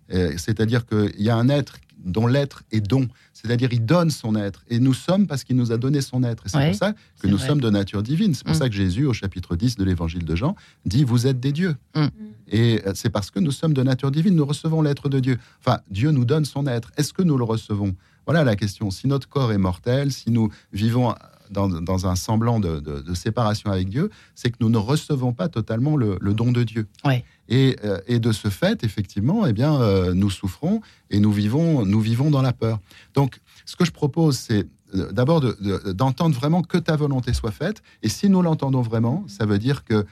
c'est-à-dire 0.10 0.86
qu'il 0.86 1.22
y 1.22 1.30
a 1.30 1.36
un 1.36 1.50
être 1.50 1.78
dont 2.04 2.28
l'être 2.28 2.64
est 2.72 2.82
don, 2.82 3.08
c'est-à-dire 3.34 3.70
il 3.74 3.86
donne 3.86 4.10
son 4.12 4.36
être, 4.36 4.64
et 4.70 4.80
nous 4.80 4.94
sommes 4.94 5.26
parce 5.28 5.44
qu'il 5.44 5.56
nous 5.56 5.72
a 5.72 5.78
donné 5.78 6.02
son 6.02 6.24
être, 6.24 6.46
et 6.46 6.50
c'est 6.50 6.58
Ouais, 6.58 6.70
pour 6.70 6.80
ça 6.80 6.94
que 7.20 7.28
nous 7.28 7.38
vrai. 7.38 7.48
sommes 7.48 7.62
de 7.62 7.70
nature 7.70 8.04
divine. 8.04 8.34
C'est 8.34 8.44
pour 8.46 8.56
Mm. 8.56 8.60
ça 8.60 8.70
que 8.70 8.76
Jésus, 8.76 9.06
au 9.06 9.14
chapitre 9.14 9.56
10 9.56 9.76
de 9.78 9.84
l'évangile 9.84 10.26
de 10.26 10.36
Jean, 10.36 10.56
dit 10.86 11.04
Vous 11.04 11.28
êtes 11.28 11.40
des 11.40 11.52
dieux. 11.52 11.76
Mm. 11.96 12.08
Et 12.50 12.82
euh, 12.86 12.92
c'est 12.94 13.10
parce 13.10 13.32
que 13.32 13.40
nous 13.40 13.52
sommes 13.52 13.74
de 13.74 13.82
nature 13.84 14.12
divine, 14.12 14.36
nous 14.36 14.46
recevons 14.46 14.82
l'être 14.82 15.08
de 15.10 15.20
Dieu. 15.20 15.38
Enfin, 15.60 15.80
Dieu 15.90 16.12
nous 16.12 16.26
donne 16.26 16.46
son 16.46 16.68
être. 16.68 16.92
Est-ce 16.98 17.14
que 17.14 17.22
nous 17.24 17.38
le 17.38 17.44
recevons? 17.46 17.96
Voilà 18.26 18.44
la 18.44 18.56
question. 18.56 18.92
Si 18.92 19.08
notre 19.08 19.28
corps 19.28 19.52
est 19.52 19.58
mortel, 19.58 20.12
si 20.12 20.30
nous 20.32 20.50
vivons 20.72 21.14
dans, 21.52 21.68
dans 21.70 22.08
un 22.08 22.16
semblant 22.16 22.60
de, 22.60 22.80
de- 22.80 23.02
de 23.02 23.14
séparation 23.14 23.72
avec 23.72 23.90
Dieu, 23.90 24.10
c'est 24.36 24.50
que 24.50 24.58
nous 24.60 24.70
ne 24.70 24.78
recevons 24.78 25.34
pas 25.34 25.48
totalement 25.50 25.96
le, 25.98 26.18
le 26.22 26.34
don 26.34 26.52
de 26.52 26.64
Dieu. 26.64 26.88
Ouais. 27.06 27.24
Et, 27.50 27.76
euh, 27.84 28.00
et 28.08 28.20
de 28.20 28.32
ce 28.32 28.48
fait, 28.50 28.84
effectivement, 28.84 29.46
eh 29.46 29.54
bien, 29.54 29.80
euh, 29.82 30.14
nous 30.14 30.30
souffrons 30.30 30.82
et 31.10 31.20
nous 31.20 31.32
vivons, 31.32 31.86
nous 31.86 32.00
vivons 32.00 32.32
dans 32.32 32.42
la 32.42 32.54
peur. 32.54 32.80
Donc, 33.14 33.40
ce 33.66 33.76
que 33.76 33.86
je 33.86 33.92
propose, 33.92 34.38
c'est 34.38 34.66
euh, 34.96 35.12
d'abord 35.12 35.42
de- 35.42 35.58
de- 35.60 35.92
d'entendre 35.92 36.36
vraiment 36.36 36.62
que 36.62 36.78
ta 36.78 36.96
volonté 36.96 37.34
soit 37.34 37.52
faite. 37.52 37.82
Et 38.04 38.10
si 38.10 38.30
nous 38.30 38.42
l'entendons 38.42 38.82
vraiment, 38.82 39.26
ça 39.28 39.46
veut 39.46 39.58
dire 39.60 39.84
que 39.84 40.06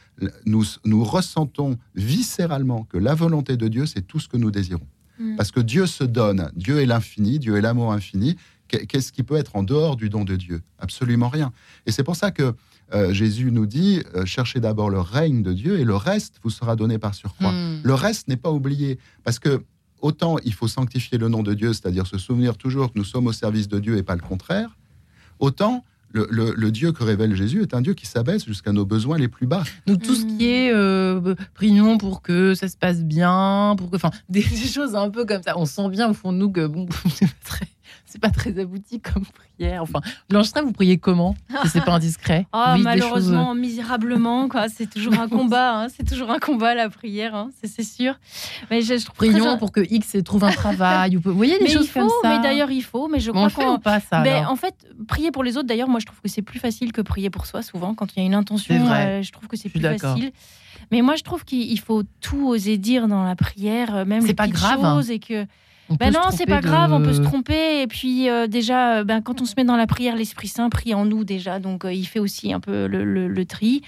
nous, 0.45 0.65
nous 0.85 1.03
ressentons 1.03 1.77
viscéralement 1.95 2.83
que 2.83 2.97
la 2.97 3.13
volonté 3.15 3.57
de 3.57 3.67
Dieu, 3.67 3.85
c'est 3.85 4.01
tout 4.05 4.19
ce 4.19 4.27
que 4.27 4.37
nous 4.37 4.51
désirons. 4.51 4.87
Mm. 5.19 5.35
Parce 5.37 5.51
que 5.51 5.59
Dieu 5.59 5.85
se 5.85 6.03
donne, 6.03 6.51
Dieu 6.55 6.79
est 6.81 6.85
l'infini, 6.85 7.39
Dieu 7.39 7.55
est 7.57 7.61
l'amour 7.61 7.93
infini. 7.93 8.35
Qu'est- 8.71 8.85
Qu'est-ce 8.85 9.11
qui 9.11 9.23
peut 9.23 9.35
être 9.35 9.55
en 9.57 9.63
dehors 9.63 9.95
du 9.97 10.09
don 10.09 10.23
de 10.23 10.35
Dieu? 10.37 10.61
Absolument 10.79 11.27
rien. 11.29 11.51
Et 11.85 11.91
c'est 11.91 12.03
pour 12.03 12.15
ça 12.15 12.31
que 12.31 12.53
euh, 12.93 13.13
Jésus 13.13 13.51
nous 13.51 13.65
dit, 13.65 14.01
euh, 14.15 14.25
cherchez 14.25 14.59
d'abord 14.61 14.89
le 14.89 14.99
règne 14.99 15.43
de 15.43 15.53
Dieu 15.53 15.79
et 15.79 15.83
le 15.83 15.95
reste 15.95 16.35
vous 16.43 16.49
sera 16.49 16.75
donné 16.75 16.97
par 16.97 17.13
surcroît. 17.13 17.51
Hmm. 17.51 17.81
Le 17.83 17.93
reste 17.93 18.27
n'est 18.29 18.37
pas 18.37 18.51
oublié, 18.51 18.97
parce 19.23 19.39
que 19.39 19.63
autant 19.99 20.37
il 20.43 20.53
faut 20.53 20.67
sanctifier 20.67 21.17
le 21.17 21.27
nom 21.27 21.43
de 21.43 21.53
Dieu, 21.53 21.73
c'est-à-dire 21.73 22.07
se 22.07 22.17
souvenir 22.17 22.57
toujours 22.57 22.91
que 22.93 22.97
nous 22.97 23.05
sommes 23.05 23.27
au 23.27 23.31
service 23.33 23.67
de 23.67 23.79
Dieu 23.79 23.97
et 23.97 24.03
pas 24.03 24.15
le 24.15 24.21
contraire, 24.21 24.77
autant 25.39 25.83
le, 26.13 26.27
le- 26.29 26.53
le 26.57 26.71
Dieu 26.71 26.91
que 26.91 27.03
révèle 27.05 27.33
Jésus 27.35 27.61
est 27.61 27.73
un 27.73 27.79
Dieu 27.81 27.93
qui 27.93 28.05
s'abaisse 28.05 28.45
jusqu'à 28.45 28.73
nos 28.73 28.85
besoins 28.85 29.17
les 29.17 29.29
plus 29.29 29.47
bas. 29.47 29.63
Donc 29.87 30.01
tout 30.03 30.13
ce 30.15 30.25
qui 30.25 30.45
est 30.47 30.71
euh, 30.73 31.35
prions 31.53 31.97
pour 31.97 32.21
que 32.21 32.53
ça 32.53 32.67
se 32.67 32.75
passe 32.75 33.01
bien, 33.03 33.75
pour 33.77 33.89
que, 33.89 33.95
enfin, 33.95 34.11
des, 34.29 34.41
des 34.43 34.67
choses 34.67 34.93
un 34.95 35.09
peu 35.09 35.23
comme 35.25 35.41
ça. 35.41 35.57
On 35.57 35.65
sent 35.65 35.87
bien 35.89 36.09
au 36.09 36.13
fond 36.13 36.33
de 36.33 36.37
nous 36.39 36.51
que 36.51 36.67
bon, 36.67 36.85
c'est 37.15 37.27
pas 37.27 37.33
très, 37.45 37.67
c'est 38.11 38.19
pas 38.21 38.29
très 38.29 38.59
abouti 38.59 38.99
comme 38.99 39.23
prière. 39.25 39.81
Enfin, 39.83 40.01
Blanche 40.29 40.47
vous 40.63 40.71
priez 40.73 40.97
comment 40.97 41.35
Si 41.63 41.69
c'est 41.69 41.83
pas 41.85 41.93
indiscret. 41.93 42.45
Ah, 42.51 42.75
des 42.77 42.83
malheureusement, 42.83 43.55
misérablement, 43.55 44.47
quoi. 44.49 44.67
C'est 44.69 44.89
toujours 44.89 45.19
un 45.19 45.27
combat. 45.29 45.79
hein. 45.83 45.87
C'est 45.95 46.07
toujours 46.07 46.29
un 46.31 46.39
combat 46.39 46.75
la 46.75 46.89
prière, 46.89 47.33
hein. 47.35 47.49
c'est 47.63 47.83
sûr. 47.83 48.15
Mais 48.69 48.81
je, 48.81 48.97
je 48.97 49.05
trouve 49.05 49.17
choses- 49.17 49.29
très- 49.31 49.39
Prions 49.39 49.57
pour 49.57 49.71
que 49.71 49.81
X 49.89 50.17
trouve 50.25 50.43
un 50.43 50.51
travail. 50.51 51.15
Ou, 51.17 51.21
vous 51.23 51.33
voyez 51.33 51.57
des 51.57 51.63
mais 51.65 51.69
choses 51.69 51.85
il 51.85 51.89
faut, 51.89 51.99
comme 52.01 52.09
ça. 52.21 52.29
mais 52.37 52.43
d'ailleurs 52.43 52.71
il 52.71 52.83
faut. 52.83 53.07
Mais 53.07 53.19
je 53.19 53.31
on 53.31 53.47
crois 53.49 53.49
qu'on 53.49 53.79
pas 53.79 53.99
ça 53.99 54.21
Ben, 54.21 54.35
alors 54.39 54.51
en 54.51 54.55
fait, 54.55 54.75
prier 55.07 55.31
pour 55.31 55.43
les 55.43 55.57
autres, 55.57 55.67
d'ailleurs, 55.67 55.87
moi, 55.89 55.99
je 55.99 56.05
trouve 56.05 56.19
que 56.21 56.27
c'est 56.29 56.41
plus 56.41 56.59
facile 56.59 56.91
que 56.91 57.01
prier 57.01 57.29
pour 57.29 57.45
soi, 57.45 57.61
souvent, 57.61 57.93
quand 57.95 58.07
il 58.15 58.19
y 58.19 58.23
a 58.23 58.25
une 58.25 58.35
intention. 58.35 58.75
Euh, 58.91 59.21
je 59.21 59.31
trouve 59.31 59.47
que 59.47 59.55
c'est 59.57 59.69
plus 59.69 59.79
facile. 59.81 60.31
Mais 60.91 61.01
moi, 61.01 61.15
je 61.15 61.23
trouve 61.23 61.45
qu'il 61.45 61.71
il 61.71 61.79
faut 61.79 62.03
tout 62.19 62.47
oser 62.47 62.77
dire 62.77 63.07
dans 63.07 63.23
la 63.23 63.35
prière, 63.35 63.95
euh, 63.95 64.05
même 64.05 64.25
les 64.25 64.33
pas 64.33 64.43
petites 64.43 64.55
grave, 64.55 64.83
hein. 64.83 64.95
choses, 64.97 65.09
et 65.11 65.19
que 65.19 65.45
Ben 65.99 66.11
non, 66.11 66.21
c'est 66.31 66.45
pas 66.45 66.61
de- 66.61 66.65
grave, 66.65 66.93
on 66.93 67.01
peut 67.01 67.13
se 67.13 67.21
tromper. 67.21 67.81
Et 67.81 67.87
puis 67.87 68.29
euh, 68.29 68.47
déjà, 68.47 68.97
euh, 68.99 69.03
ben, 69.03 69.21
quand 69.21 69.41
on 69.41 69.45
se 69.45 69.53
met 69.57 69.63
dans 69.63 69.75
la 69.75 69.87
prière, 69.87 70.15
l'Esprit 70.15 70.47
Saint 70.47 70.69
prie 70.69 70.93
en 70.93 71.05
nous 71.05 71.23
déjà. 71.23 71.59
Donc 71.59 71.85
euh, 71.85 71.93
il 71.93 72.05
fait 72.05 72.19
aussi 72.19 72.53
un 72.53 72.59
peu 72.59 72.87
le, 72.87 73.03
le- 73.03 73.27
le 73.27 73.45
tri. 73.45 73.81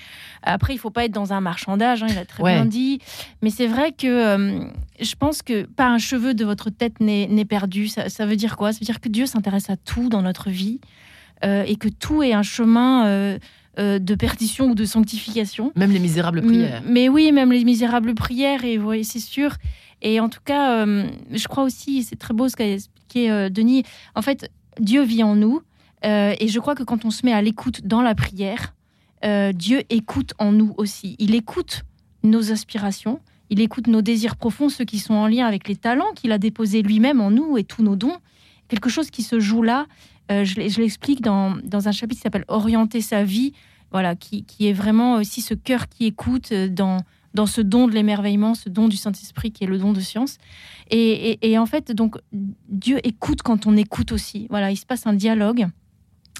Après, 0.44 0.74
il 0.74 0.78
faut 0.78 0.90
pas 0.90 1.06
être 1.06 1.12
dans 1.14 1.34
un 1.34 1.42
marchandage, 1.42 2.04
hein, 2.04 2.08
il 2.10 2.18
a 2.18 2.26
très 2.26 2.44
Ouais. 2.44 2.56
bien 2.56 2.66
dit. 2.66 3.00
Mais 3.42 3.50
c'est 3.50 3.68
vrai 3.68 3.92
que 3.92 4.08
euh, 4.08 4.60
je 5.00 5.16
pense 5.16 5.42
que 5.42 5.64
pas 5.64 5.88
un 5.88 5.98
cheveu 5.98 6.34
de 6.34 6.46
votre 6.46 6.70
tête 6.70 7.00
n'est 7.00 7.46
perdu. 7.46 7.88
Ça, 7.88 8.10
ça 8.10 8.26
veut 8.26 8.36
dire 8.36 8.58
quoi? 8.58 8.74
Ça 8.74 8.80
veut 8.80 8.86
dire 8.86 9.00
que 9.02 9.10
Dieu 9.10 9.26
s'intéresse 9.26 9.70
à 9.70 9.78
tout 9.78 10.10
dans 10.10 10.22
notre 10.22 10.50
vie 10.50 10.80
et 11.44 11.76
que 11.76 11.90
tout 11.90 12.24
est 12.24 12.32
un 12.32 12.42
chemin 12.44 13.06
euh, 13.06 13.38
de 13.78 14.16
perdition 14.16 14.68
ou 14.68 14.76
de 14.76 14.86
sanctification. 14.86 15.74
Même 15.76 15.92
les 15.92 16.00
misérables 16.00 16.42
prières. 16.42 16.82
Mais 16.88 17.10
oui, 17.10 17.32
même 17.34 17.52
les 17.52 17.66
misérables 17.66 18.14
prières, 18.14 18.64
et 18.64 18.78
oui, 18.78 19.04
c'est 19.04 19.20
sûr. 19.20 19.56
Et 20.04 20.20
en 20.20 20.30
tout 20.30 20.42
cas, 20.44 20.86
euh, 20.86 21.08
je 21.32 21.48
crois 21.48 21.64
aussi, 21.64 22.04
c'est 22.04 22.18
très 22.18 22.34
beau 22.34 22.50
ce 22.50 22.56
qu'a 22.56 22.70
expliqué 22.70 23.32
euh, 23.32 23.50
Denis. 23.50 23.84
En 24.16 24.22
fait, 24.22 24.52
Dieu 24.80 25.02
vit 25.02 25.24
en 25.24 25.36
nous. 25.36 25.62
euh, 26.06 26.36
et 26.40 26.50
je 26.50 26.60
crois 26.60 26.76
que 26.76 26.84
quand 26.84 27.06
on 27.06 27.10
se 27.12 27.26
met 27.26 27.34
à 27.34 27.42
l'écoute 27.42 27.88
dans 27.88 28.02
la 28.02 28.14
prière, 28.14 28.76
Dieu 29.54 29.84
écoute 29.90 30.34
en 30.38 30.52
nous 30.52 30.74
aussi. 30.76 31.16
Il 31.18 31.34
écoute 31.34 31.84
nos 32.24 32.52
aspirations, 32.52 33.22
il 33.50 33.62
écoute 33.62 33.88
nos 33.88 34.02
désirs 34.02 34.36
profonds, 34.36 34.68
ceux 34.68 34.84
qui 34.84 35.00
sont 35.00 35.14
en 35.14 35.28
lien 35.28 35.48
avec 35.48 35.70
les 35.70 35.78
talents 35.78 36.12
qu'il 36.14 36.34
a 36.34 36.38
déposés 36.38 36.82
lui-même 36.82 37.22
en 37.22 37.32
nous 37.32 37.58
et 37.58 37.64
tous 37.64 37.84
nos 37.84 37.96
dons. 37.96 38.18
Quelque 38.68 38.90
chose 38.90 39.10
qui 39.12 39.24
se 39.24 39.40
joue 39.40 39.62
là. 39.62 39.86
Je 40.30 40.82
l'explique 40.82 41.22
dans, 41.22 41.56
dans 41.64 41.88
un 41.88 41.94
chapitre 41.94 42.20
qui 42.20 42.24
s'appelle 42.24 42.44
Orienter 42.50 43.00
sa 43.00 43.24
vie 43.24 43.54
voilà, 43.94 44.16
qui, 44.16 44.44
qui 44.44 44.68
est 44.68 44.74
vraiment 44.74 45.16
aussi 45.16 45.40
ce 45.40 45.54
cœur 45.54 45.88
qui 45.88 46.06
écoute 46.06 46.52
dans, 46.52 46.98
dans 47.34 47.46
ce 47.48 47.62
don 47.62 47.88
de 47.88 47.94
l'émerveillement, 47.94 48.54
ce 48.56 48.70
don 48.70 48.88
du 48.88 48.98
Saint-Esprit 48.98 49.52
qui 49.52 49.64
est 49.64 49.68
le 49.68 49.78
don 49.78 49.92
de 49.94 50.00
science. 50.00 50.38
Et, 50.92 51.32
et- 51.32 51.52
et 51.52 51.58
en 51.58 51.66
fait, 51.66 51.92
donc, 51.92 52.18
Dieu 52.70 53.00
écoute 53.04 53.42
quand 53.42 53.66
on 53.68 53.76
écoute 53.78 54.12
aussi. 54.12 54.48
Voilà, 54.50 54.72
il 54.72 54.78
se 54.78 54.86
passe 54.86 55.08
un 55.08 55.14
dialogue. 55.14 55.68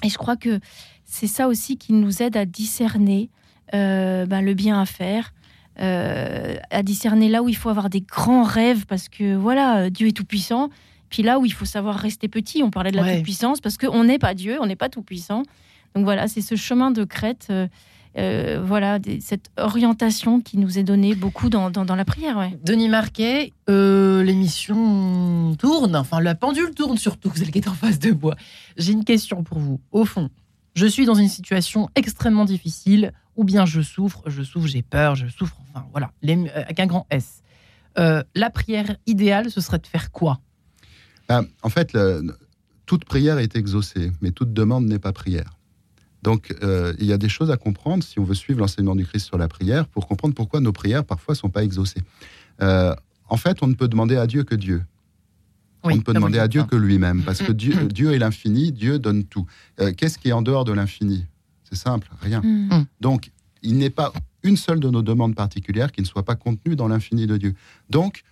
Et 0.04 0.08
je 0.08 0.18
crois 0.18 0.36
que 0.36 0.60
c'est 1.04 1.26
ça 1.26 1.48
aussi 1.48 1.76
qui 1.78 1.92
nous 1.92 2.22
aide 2.22 2.36
à 2.36 2.44
discerner 2.44 3.30
euh, 3.74 4.26
ben, 4.26 4.40
le 4.42 4.54
bien 4.54 4.80
à 4.80 4.86
faire, 4.86 5.32
euh, 5.80 6.56
à 6.70 6.82
discerner 6.82 7.28
là 7.28 7.42
où 7.42 7.48
il 7.48 7.56
faut 7.56 7.68
avoir 7.70 7.90
des 7.90 8.00
grands 8.02 8.44
rêves 8.44 8.86
parce 8.86 9.08
que 9.08 9.34
voilà, 9.34 9.90
Dieu 9.90 10.08
est 10.08 10.12
tout 10.16 10.24
puissant. 10.24 10.68
Puis 11.10 11.22
là 11.22 11.38
où 11.38 11.46
il 11.46 11.52
faut 11.52 11.64
savoir 11.64 11.96
rester 11.96 12.28
petit, 12.28 12.62
on 12.62 12.70
parlait 12.70 12.90
de 12.90 12.96
la 12.96 13.02
Ouais. 13.02 13.14
toute-puissance 13.16 13.60
parce 13.60 13.76
qu'on 13.78 14.04
n'est 14.04 14.18
pas 14.18 14.34
Dieu, 14.34 14.58
on 14.60 14.66
n'est 14.66 14.76
pas 14.76 14.88
tout 14.88 15.02
puissant. 15.02 15.42
Donc 15.94 16.04
voilà, 16.04 16.28
c'est 16.28 16.40
ce 16.40 16.56
chemin 16.56 16.90
de 16.90 17.04
crête, 17.04 17.46
euh, 17.50 17.66
euh, 18.16 18.62
voilà, 18.64 18.98
des- 18.98 19.20
cette 19.20 19.50
orientation 19.56 20.40
qui 20.40 20.58
nous 20.58 20.78
est 20.78 20.82
donnée 20.84 21.14
beaucoup 21.14 21.48
dans, 21.50 21.70
dans, 21.70 21.84
dans 21.84 21.96
la 21.96 22.04
prière. 22.04 22.36
Ouais. 22.38 22.56
Denis 22.62 22.88
Marquet, 22.88 23.52
euh, 23.68 24.22
l'émission 24.22 25.54
tourne, 25.58 25.96
enfin 25.96 26.20
la 26.20 26.34
pendule 26.34 26.74
tourne 26.74 26.96
surtout, 26.98 27.32
celle 27.34 27.50
qui 27.50 27.58
est 27.58 27.68
en 27.68 27.74
face 27.74 27.98
de 27.98 28.12
moi. 28.12 28.36
J'ai 28.76 28.92
une 28.92 29.04
question 29.04 29.42
pour 29.42 29.58
vous. 29.58 29.80
Au 29.92 30.04
fond, 30.04 30.30
je 30.74 30.86
suis 30.86 31.06
dans 31.06 31.14
une 31.14 31.28
situation 31.28 31.88
extrêmement 31.94 32.44
difficile, 32.44 33.12
ou 33.36 33.44
bien 33.44 33.66
je 33.66 33.80
souffre, 33.80 34.22
je 34.26 34.42
souffre, 34.42 34.66
j'ai 34.68 34.82
peur, 34.82 35.16
je 35.16 35.26
souffre, 35.26 35.56
enfin 35.70 35.86
voilà, 35.90 36.12
les- 36.22 36.36
euh, 36.36 36.62
avec 36.62 36.78
un 36.80 36.86
grand 36.86 37.06
S. 37.10 37.42
Euh, 37.98 38.22
la 38.34 38.50
prière 38.50 38.96
idéale, 39.06 39.50
ce 39.50 39.60
serait 39.60 39.78
de 39.78 39.86
faire 39.86 40.10
quoi? 40.10 40.40
Ben, 41.28 41.46
en 41.62 41.68
fait, 41.68 41.92
le- 41.94 42.36
toute 42.86 43.04
prière 43.06 43.38
est 43.38 43.56
exaucée, 43.56 44.12
mais 44.20 44.30
toute 44.30 44.52
demande 44.52 44.84
n'est 44.86 44.98
pas 44.98 45.12
prière. 45.12 45.56
Donc, 46.24 46.54
euh, 46.62 46.94
il 46.98 47.04
y 47.04 47.12
a 47.12 47.18
des 47.18 47.28
choses 47.28 47.50
à 47.50 47.58
comprendre 47.58 48.02
si 48.02 48.18
on 48.18 48.24
veut 48.24 48.34
suivre 48.34 48.58
l'enseignement 48.58 48.96
du 48.96 49.04
Christ 49.04 49.26
sur 49.26 49.36
la 49.36 49.46
prière, 49.46 49.86
pour 49.86 50.08
comprendre 50.08 50.34
pourquoi 50.34 50.60
nos 50.60 50.72
prières 50.72 51.04
parfois 51.04 51.34
ne 51.34 51.36
sont 51.36 51.50
pas 51.50 51.62
exaucées. 51.62 52.00
Euh, 52.62 52.94
en 53.28 53.36
fait, 53.36 53.58
on 53.62 53.66
ne 53.66 53.74
peut 53.74 53.88
demander 53.88 54.16
à 54.16 54.26
Dieu 54.26 54.42
que 54.42 54.54
Dieu. 54.54 54.82
on 55.82 55.94
ne 55.94 56.00
peut 56.00 56.14
demander 56.14 56.38
à 56.38 56.48
Dieu 56.48 56.64
que 56.64 56.76
lui-même, 56.76 57.22
parce 57.22 57.42
que 57.42 57.52
Dieu, 57.52 57.74
Dieu 57.92 58.12
est 58.12 58.18
l'infini, 58.18 58.72
Dieu 58.72 58.98
donne 58.98 59.24
tout. 59.24 59.46
Euh, 59.80 59.92
Qu'est-ce 59.94 60.18
qui 60.18 60.30
est 60.30 60.32
en 60.32 60.40
dehors 60.40 60.64
de 60.64 60.72
l'infini? 60.72 61.26
C'est 61.64 61.76
simple, 61.76 62.08
rien. 62.22 62.40
Mm. 62.40 62.86
Donc, 63.00 63.30
il 63.62 63.76
n'est 63.76 63.90
pas 63.90 64.10
une 64.42 64.56
seule 64.56 64.80
de 64.80 64.88
nos 64.88 65.02
demandes 65.02 65.34
particulières 65.34 65.92
qui 65.92 66.00
ne 66.00 66.06
soit 66.06 66.24
pas 66.24 66.36
contenue 66.36 66.74
dans 66.74 66.88
l'infini 66.88 67.26
de 67.26 67.36
Dieu. 67.36 67.54
Donc, 67.90 68.22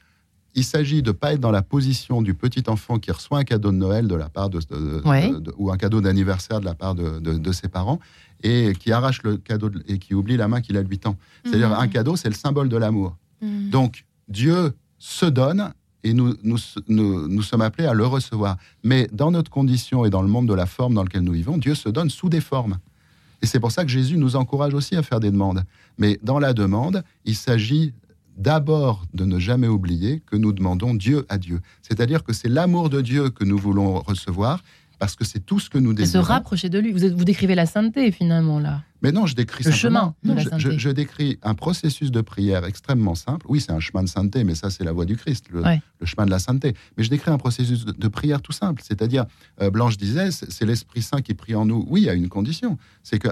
il 0.54 0.64
s'agit 0.64 1.02
de 1.02 1.10
ne 1.10 1.12
pas 1.12 1.32
être 1.32 1.40
dans 1.40 1.50
la 1.50 1.62
position 1.62 2.20
du 2.22 2.34
petit 2.34 2.62
enfant 2.68 2.98
qui 2.98 3.10
reçoit 3.10 3.38
un 3.38 3.44
cadeau 3.44 3.70
de 3.72 3.76
Noël 3.76 4.06
de 4.06 4.14
la 4.14 4.28
part 4.28 4.50
de, 4.50 4.60
de- 4.60 5.02
Ouais. 5.08 5.30
de- 5.30 5.38
de- 5.38 5.54
ou 5.56 5.70
un 5.72 5.76
cadeau 5.76 6.00
d'anniversaire 6.00 6.60
de 6.60 6.64
la 6.66 6.74
part 6.74 6.94
de, 6.94 7.52
ses 7.52 7.68
parents 7.68 7.98
et 8.42 8.72
qui 8.78 8.92
arrache 8.92 9.22
le 9.22 9.36
cadeau 9.38 9.68
de- 9.70 9.82
et 9.88 9.98
qui 9.98 10.14
oublie 10.14 10.36
la 10.36 10.48
main 10.48 10.60
qu'il 10.60 10.76
a 10.76 10.82
de 10.82 10.88
8 10.88 11.06
ans. 11.06 11.16
C'est-à-dire 11.44 11.70
Mhm. 11.70 11.76
un 11.78 11.88
cadeau, 11.88 12.16
c'est 12.16 12.28
le 12.28 12.34
symbole 12.34 12.68
de 12.68 12.76
l'amour. 12.76 13.16
Mm. 13.40 13.70
Donc, 13.70 14.04
Dieu 14.28 14.72
se 14.98 15.26
donne 15.26 15.72
et 16.04 16.12
nous, 16.12 16.34
nous, 16.42 16.58
nous, 16.88 17.28
nous 17.28 17.42
sommes 17.42 17.62
appelés 17.62 17.86
à 17.86 17.94
le 17.94 18.04
recevoir. 18.06 18.56
Mais 18.84 19.08
dans 19.12 19.30
notre 19.30 19.50
condition 19.50 20.04
et 20.04 20.10
dans 20.10 20.22
le 20.22 20.28
monde 20.28 20.48
de 20.48 20.54
la 20.54 20.66
forme 20.66 20.94
dans 20.94 21.02
lequel 21.04 21.22
nous 21.22 21.32
vivons, 21.32 21.56
Dieu 21.58 21.74
se 21.74 21.88
donne 21.88 22.10
sous 22.10 22.28
des 22.28 22.40
formes. 22.40 22.78
Et 23.40 23.46
c'est 23.46 23.58
pour 23.60 23.72
ça 23.72 23.84
que 23.84 23.90
Jésus 23.90 24.16
nous 24.18 24.36
encourage 24.36 24.74
aussi 24.74 24.96
à 24.96 25.02
faire 25.02 25.18
des 25.20 25.30
demandes. 25.30 25.64
Mais 25.98 26.18
dans 26.22 26.38
la 26.38 26.52
demande, 26.52 27.02
il 27.24 27.34
s'agit 27.36 27.92
d'abord 28.36 29.04
de 29.14 29.24
ne 29.24 29.38
jamais 29.38 29.68
oublier 29.68 30.22
que 30.26 30.36
nous 30.36 30.52
demandons 30.52 30.94
Dieu 30.94 31.26
à 31.28 31.38
Dieu. 31.38 31.60
C'est-à-dire 31.82 32.24
que 32.24 32.32
c'est 32.32 32.48
l'amour 32.48 32.90
de 32.90 33.00
Dieu 33.00 33.30
que 33.30 33.44
nous 33.44 33.58
voulons 33.58 34.00
recevoir 34.00 34.62
parce 34.98 35.16
que 35.16 35.24
c'est 35.24 35.40
tout 35.44 35.58
ce 35.58 35.68
que 35.68 35.78
nous 35.78 35.90
et 35.92 35.96
se 35.96 36.00
désirons. 36.02 36.22
rapprocher 36.24 36.68
de 36.68 36.78
lui. 36.78 36.92
Vous, 36.92 37.04
êtes- 37.04 37.12
vous 37.14 37.24
décrivez 37.24 37.56
la 37.56 37.66
sainteté 37.66 38.12
finalement 38.12 38.60
là. 38.60 38.82
Mais 39.02 39.10
non, 39.10 39.26
je 39.26 39.34
décris 39.34 39.64
Le 39.64 39.72
simplement. 39.72 39.98
chemin 40.00 40.14
de 40.22 40.28
non, 40.28 40.34
la 40.36 40.42
je, 40.42 40.48
sainteté. 40.48 40.70
je- 40.74 40.78
je 40.78 40.90
décris 40.90 41.38
un 41.42 41.54
processus 41.54 42.12
de 42.12 42.20
prière 42.20 42.64
extrêmement 42.64 43.16
simple. 43.16 43.44
Oui, 43.48 43.60
c'est 43.60 43.72
un 43.72 43.80
chemin 43.80 44.04
de 44.04 44.08
sainteté, 44.08 44.44
mais 44.44 44.54
ça, 44.54 44.70
c'est 44.70 44.84
la 44.84 44.92
voie 44.92 45.04
du 45.04 45.16
Christ, 45.16 45.46
le, 45.50 45.60
Ouais. 45.62 45.82
le 45.98 46.06
chemin 46.06 46.24
de 46.24 46.30
la 46.30 46.38
sainteté. 46.38 46.74
Mais 46.96 47.02
je 47.02 47.10
décris 47.10 47.32
un 47.32 47.38
processus 47.38 47.84
de, 47.84 47.90
de 47.90 48.08
prière 48.08 48.40
tout 48.40 48.52
simple. 48.52 48.80
C'est-à-dire, 48.86 49.24
euh, 49.60 49.70
Blanche 49.70 49.96
disait, 49.96 50.30
c'est 50.30 50.64
l'Esprit 50.64 51.02
Saint 51.02 51.20
qui 51.20 51.34
prie 51.34 51.56
en 51.56 51.64
nous. 51.66 51.84
Oui, 51.88 52.08
à 52.08 52.14
une 52.14 52.28
condition, 52.28 52.78
c'est 53.02 53.18
que 53.18 53.28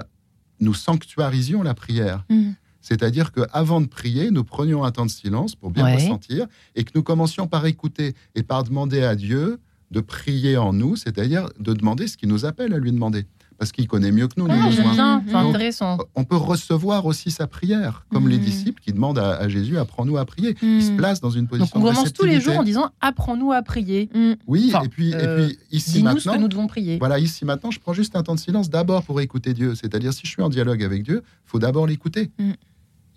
nous 0.59 0.73
sanctuarisions 0.73 1.63
la 1.63 1.73
prière. 1.73 2.25
Mm. 2.29 2.51
C'est-à-dire 2.81 3.31
qu'avant 3.31 3.79
de 3.81 3.85
prier, 3.87 4.31
nous 4.31 4.43
prenions 4.43 4.83
un 4.83 4.91
temps 4.91 5.05
de 5.05 5.11
silence 5.11 5.55
pour 5.55 5.71
bien 5.71 5.85
Ouais. 5.85 5.95
ressentir 5.95 6.47
et 6.75 6.83
que 6.83 6.91
nous 6.95 7.03
commencions 7.03 7.47
par 7.47 7.65
écouter 7.65 8.15
et 8.35 8.43
par 8.43 8.63
demander 8.63 9.03
à 9.03 9.15
Dieu 9.15 9.59
de 9.91 9.99
prier 9.99 10.57
en 10.57 10.73
nous, 10.73 10.95
c'est-à-dire 10.95 11.47
de 11.59 11.73
demander 11.73 12.07
ce 12.07 12.17
qu'il 12.17 12.29
nous 12.29 12.45
appelle 12.45 12.73
à 12.73 12.77
lui 12.77 12.91
demander. 12.91 13.25
Parce 13.57 13.71
qu'il 13.71 13.87
connaît 13.87 14.11
mieux 14.11 14.27
que 14.27 14.33
nous 14.37 14.47
nos 14.47 14.53
Ah, 14.55 14.71
j'aime 14.71 14.87
besoins. 14.89 15.17
Donc, 15.19 15.35
intéressant. 15.55 15.99
On 16.15 16.23
peut 16.23 16.35
recevoir 16.37 17.05
aussi 17.05 17.29
sa 17.29 17.45
prière, 17.45 18.07
comme 18.11 18.27
les 18.27 18.39
Mhm. 18.39 18.43
disciples 18.43 18.81
qui 18.81 18.91
demandent 18.91 19.19
à, 19.19 19.35
à 19.37 19.47
Jésus 19.49 19.77
apprends-nous 19.77 20.17
à 20.17 20.25
prier. 20.25 20.55
Ils 20.63 20.81
se 20.83 20.91
placent 20.93 21.21
dans 21.21 21.29
une 21.29 21.41
Donc 21.41 21.49
position 21.59 21.79
on 21.79 21.83
de 21.83 21.89
commence 21.89 22.11
tous 22.13 22.25
les 22.25 22.41
jours 22.41 22.57
en 22.57 22.63
disant 22.63 22.89
apprends-nous 23.01 23.51
à 23.51 23.61
prier. 23.61 24.09
Mm. 24.15 24.31
Oui, 24.47 24.71
Enfin, 24.73 24.85
et 24.85 24.89
puis, 24.89 25.13
euh, 25.13 25.47
et 25.49 25.49
puis 25.49 25.59
ici 25.71 25.91
ce 25.91 25.97
que 25.99 26.03
maintenant, 26.05 26.39
nous 26.39 26.47
devons 26.47 26.65
prier. 26.65 26.97
voilà, 26.97 27.19
ici 27.19 27.45
maintenant, 27.45 27.69
je 27.69 27.79
prends 27.79 27.93
juste 27.93 28.15
un 28.15 28.23
temps 28.23 28.33
de 28.33 28.39
silence 28.39 28.71
d'abord 28.71 29.03
pour 29.03 29.21
écouter 29.21 29.53
Dieu. 29.53 29.75
C'est-à-dire, 29.75 30.11
si 30.11 30.21
je 30.23 30.31
suis 30.31 30.41
en 30.41 30.49
dialogue 30.49 30.81
avec 30.83 31.03
Dieu, 31.03 31.21
faut 31.45 31.59
d'abord 31.59 31.85
l'écouter. 31.85 32.31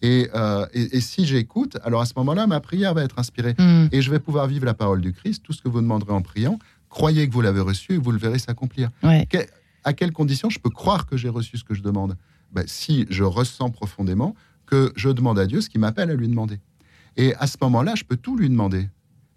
Et, 0.05 0.29
euh, 0.35 0.67
et, 0.75 0.99
et 0.99 1.01
si 1.01 1.25
j'écoute, 1.25 1.79
alors 1.83 2.03
à 2.03 2.05
ce 2.05 2.13
moment-là, 2.19 2.47
ma 2.47 2.61
prière 2.61 2.93
va 2.93 3.03
être 3.03 3.19
inspirée. 3.19 3.55
Hmm. 3.59 3.87
Et 3.91 4.03
je 4.03 4.11
vais 4.11 4.19
pouvoir 4.19 4.47
vivre 4.47 4.67
la 4.67 4.75
parole 4.75 5.01
du 5.01 5.15
Christ. 5.15 5.43
Tout 5.43 5.55
ce 5.55 5.63
que 5.63 5.69
vous 5.71 5.81
demanderez 5.81 6.13
en 6.13 6.21
priant, 6.21 6.59
croyez 6.91 7.27
que 7.27 7.33
vous 7.33 7.41
l'avez 7.41 7.61
reçu 7.61 7.95
et 7.95 7.97
vous 7.97 8.13
le 8.13 8.19
verrez 8.19 8.39
s'accomplir. 8.39 8.91
Ouais. 9.03 9.27
à 9.83 9.93
quelles 9.95 10.13
conditions 10.13 10.51
je 10.51 10.59
peux 10.59 10.69
croire 10.71 11.07
que 11.07 11.17
j'ai 11.17 11.31
reçu 11.31 11.57
ce 11.57 11.65
que 11.65 11.75
je 11.75 11.83
demande? 11.83 12.17
Ben, 12.53 12.65
Si 12.67 13.07
je 13.09 13.25
ressens 13.25 13.71
profondément 13.71 14.35
que 14.67 14.93
je 14.95 15.09
demande 15.09 15.39
à 15.39 15.47
Dieu 15.47 15.63
ce 15.63 15.71
qui 15.71 15.79
m'appelle 15.79 16.11
à 16.11 16.15
lui 16.15 16.29
demander. 16.29 16.61
Et 17.17 17.35
à 17.37 17.47
ce 17.47 17.57
moment-là, 17.63 17.95
je 17.95 18.05
peux 18.05 18.17
tout 18.17 18.37
lui 18.37 18.51
demander. 18.51 18.89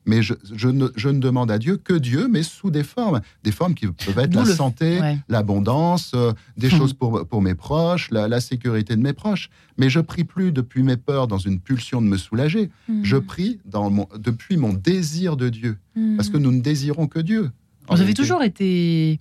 Mais 0.07 0.23
je, 0.23 0.33
je 0.55 0.69
ne, 0.69 0.87
je 0.95 1.09
ne 1.09 1.19
demande 1.19 1.51
à 1.51 1.59
Dieu 1.59 1.77
que 1.77 1.93
Dieu, 1.93 2.27
mais 2.27 2.41
sous 2.41 2.71
des 2.71 2.83
formes. 2.83 3.21
Des 3.43 3.51
formes 3.51 3.75
qui 3.75 3.85
peuvent 3.87 4.17
être 4.17 4.33
la 4.33 4.43
le- 4.45 4.53
santé, 4.53 4.99
Ouais. 4.99 5.17
l'abondance, 5.29 6.13
euh, 6.15 6.31
des 6.57 6.67
Hmm. 6.69 6.77
choses 6.77 6.93
pour, 6.93 7.27
pour 7.27 7.41
mes 7.43 7.53
proches, 7.55 8.09
la, 8.09 8.27
la 8.27 8.39
sécurité 8.41 8.95
de 8.95 9.01
mes 9.01 9.13
proches. 9.13 9.49
Mais 9.77 9.89
je 9.89 9.99
prie 9.99 10.23
plus 10.23 10.51
depuis 10.51 10.81
mes 10.81 10.97
peurs 10.97 11.27
dans 11.27 11.37
une 11.37 11.59
pulsion 11.59 12.01
de 12.01 12.07
me 12.07 12.17
soulager. 12.17 12.71
Mm. 12.89 13.03
Je 13.03 13.17
prie 13.17 13.59
dans 13.65 13.89
mon, 13.91 14.07
depuis 14.17 14.57
mon 14.57 14.73
désir 14.73 15.37
de 15.37 15.49
Dieu. 15.49 15.77
Mm. 15.95 16.15
Parce 16.15 16.29
que 16.29 16.37
nous 16.37 16.51
ne 16.51 16.61
désirons 16.61 17.05
que 17.07 17.19
Dieu. 17.19 17.51
Vous 17.89 18.01
avez 18.01 18.13
toujours 18.15 18.41
été 18.43 19.19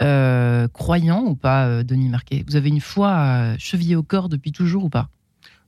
euh, 0.00 0.68
croyant 0.68 1.24
ou 1.24 1.34
pas, 1.34 1.66
euh, 1.66 1.82
Denis 1.82 2.08
Marquet? 2.08 2.44
Vous 2.46 2.56
avez 2.56 2.68
une 2.68 2.80
foi 2.80 3.56
chevillée 3.58 3.96
au 3.96 4.02
corps 4.02 4.28
depuis 4.28 4.52
toujours 4.52 4.84
ou 4.84 4.88
pas? 4.88 5.08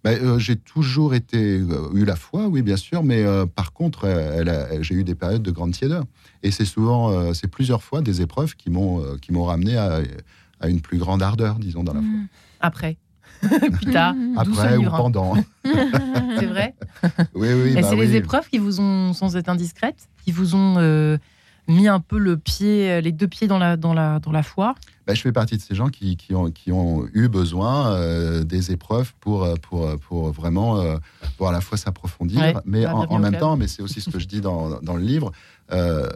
Ben, 0.02 0.18
euh, 0.22 0.38
j'ai 0.38 0.56
toujours 0.56 1.14
été 1.14 1.58
euh, 1.58 1.90
eu 1.94 2.04
la 2.06 2.16
foi, 2.16 2.46
oui 2.46 2.62
bien 2.62 2.76
sûr, 2.76 3.02
mais 3.02 3.22
euh, 3.22 3.44
par 3.44 3.72
contre, 3.72 4.04
euh, 4.04 4.82
j'ai 4.82 4.94
eu 4.94 5.04
des 5.04 5.14
périodes 5.14 5.42
de 5.42 5.50
grande 5.50 5.72
tiédeur. 5.72 6.04
Et 6.42 6.50
c'est 6.50 6.64
souvent, 6.64 7.10
euh, 7.10 7.34
c'est 7.34 7.48
plusieurs 7.48 7.82
fois 7.82 8.00
des 8.00 8.22
épreuves 8.22 8.56
qui 8.56 8.70
m'ont 8.70 9.00
euh, 9.02 9.16
qui 9.20 9.32
m'ont 9.32 9.44
ramené 9.44 9.76
à, 9.76 10.00
à 10.60 10.68
une 10.68 10.80
plus 10.80 10.96
grande 10.98 11.22
ardeur, 11.22 11.56
disons 11.56 11.84
dans 11.84 11.92
la 11.92 12.00
foi. 12.00 12.08
Mm. 12.08 12.28
Après 12.60 12.96
Plus 13.72 13.92
tard 13.92 14.14
Mm. 14.14 14.42
Douce 14.44 14.58
Après 14.58 14.76
ou 14.76 14.86
hein. 14.86 14.92
pendant. 14.96 15.34
C'est 15.64 16.46
vrai 16.46 16.74
oui, 17.34 17.48
oui. 17.52 17.70
Et 17.70 17.74
bah 17.74 17.88
c'est 17.88 17.96
les 17.96 18.16
épreuves 18.16 18.48
qui 18.48 18.58
vous 18.58 18.80
ont, 18.80 19.12
sans 19.12 19.36
être 19.36 19.48
indiscrètes, 19.48 20.08
qui 20.24 20.32
vous 20.32 20.54
ont 20.54 20.76
euh, 20.78 21.16
mis 21.70 21.88
un 21.88 22.00
peu 22.00 22.18
le 22.18 22.36
pied, 22.36 22.90
euh, 22.90 23.00
les 23.00 23.12
deux 23.12 23.28
pieds 23.28 23.46
dans 23.48 23.58
la, 23.58 23.76
dans 23.76 23.94
la, 23.94 24.18
dans 24.20 24.32
la 24.32 24.42
foi 24.42 24.74
Ben, 25.06 25.14
je 25.14 25.20
fais 25.22 25.32
partie 25.32 25.56
de 25.56 25.62
ces 25.62 25.74
gens 25.74 25.88
qui, 25.88 26.16
qui 26.16 26.34
ont, 26.34 26.50
qui 26.50 26.72
ont 26.72 27.06
eu 27.14 27.28
besoin 27.28 27.92
euh, 27.92 28.44
des 28.44 28.70
épreuves 28.72 29.12
pour, 29.20 29.44
euh, 29.44 29.54
pour, 29.56 29.88
pour 30.00 30.30
vraiment 30.32 30.78
euh, 30.80 30.98
pour 31.36 31.48
à 31.48 31.52
la 31.52 31.60
fois 31.60 31.78
s'approfondir, 31.78 32.38
Ouais, 32.40 32.54
mais 32.64 32.86
en, 32.86 33.18
même 33.18 33.36
temps, 33.38 33.56
mais 33.56 33.68
c'est 33.68 33.82
aussi 33.82 34.00
ce 34.00 34.10
que 34.10 34.18
je 34.18 34.26
dis 34.26 34.40
dans, 34.40 34.80
dans 34.80 34.96
le 34.96 35.02
livre. 35.02 35.32
euh, 35.72 36.08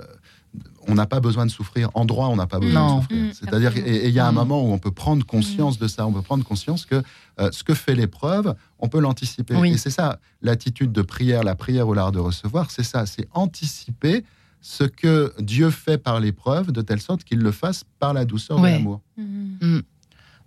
on 0.86 0.94
n'a 0.94 1.07
pas 1.07 1.18
besoin 1.18 1.46
de 1.46 1.50
souffrir. 1.50 1.90
En 1.94 2.05
droit, 2.05 2.28
on 2.28 2.36
n'a 2.36 2.46
pas 2.46 2.61
besoin 2.61 2.80
Non. 2.86 2.96
de 2.98 3.00
souffrir. 3.02 3.24
Mm, 3.24 3.32
C'est-à-dire, 3.32 3.68
absolument. 3.70 3.92
et 3.96 4.07
il 4.09 4.14
y 4.14 4.20
a 4.20 4.26
un 4.28 4.30
Mm. 4.32 4.34
moment 4.36 4.62
où 4.62 4.72
on 4.72 4.78
peut 4.78 4.92
prendre 4.92 5.24
conscience 5.26 5.78
de 5.78 5.88
ça. 5.88 6.07
On 6.07 6.12
peut 6.12 6.22
prendre 6.22 6.44
conscience 6.44 6.84
que 6.86 7.02
euh, 7.40 7.48
ce 7.50 7.64
que 7.64 7.74
fait 7.74 7.94
l'épreuve, 7.96 8.55
on 8.78 8.88
peut 8.88 9.00
l'anticiper. 9.00 9.57
Oui. 9.57 9.72
Et 9.72 9.78
c'est 9.78 9.90
ça, 9.90 10.20
l'attitude 10.42 10.92
de 10.92 11.02
prière, 11.02 11.42
la 11.42 11.57
prière 11.57 11.88
ou 11.88 11.94
l'art 11.94 12.12
de 12.12 12.20
recevoir, 12.20 12.70
c'est 12.70 12.84
ça, 12.84 13.05
c'est 13.07 13.26
anticiper 13.32 14.24
ce 14.66 14.84
que 14.84 15.30
Dieu 15.40 15.68
fait 15.68 15.98
par 15.98 16.20
l'épreuve, 16.20 16.72
de 16.72 16.80
telle 16.80 17.00
sorte 17.02 17.22
qu'il 17.22 17.38
le 17.40 17.52
fasse 17.52 17.84
par 17.98 18.14
la 18.14 18.24
douceur 18.24 18.58
Ouais. 18.60 18.70
de 18.72 18.76
l'amour. 18.78 19.02
Mhm. 19.18 19.82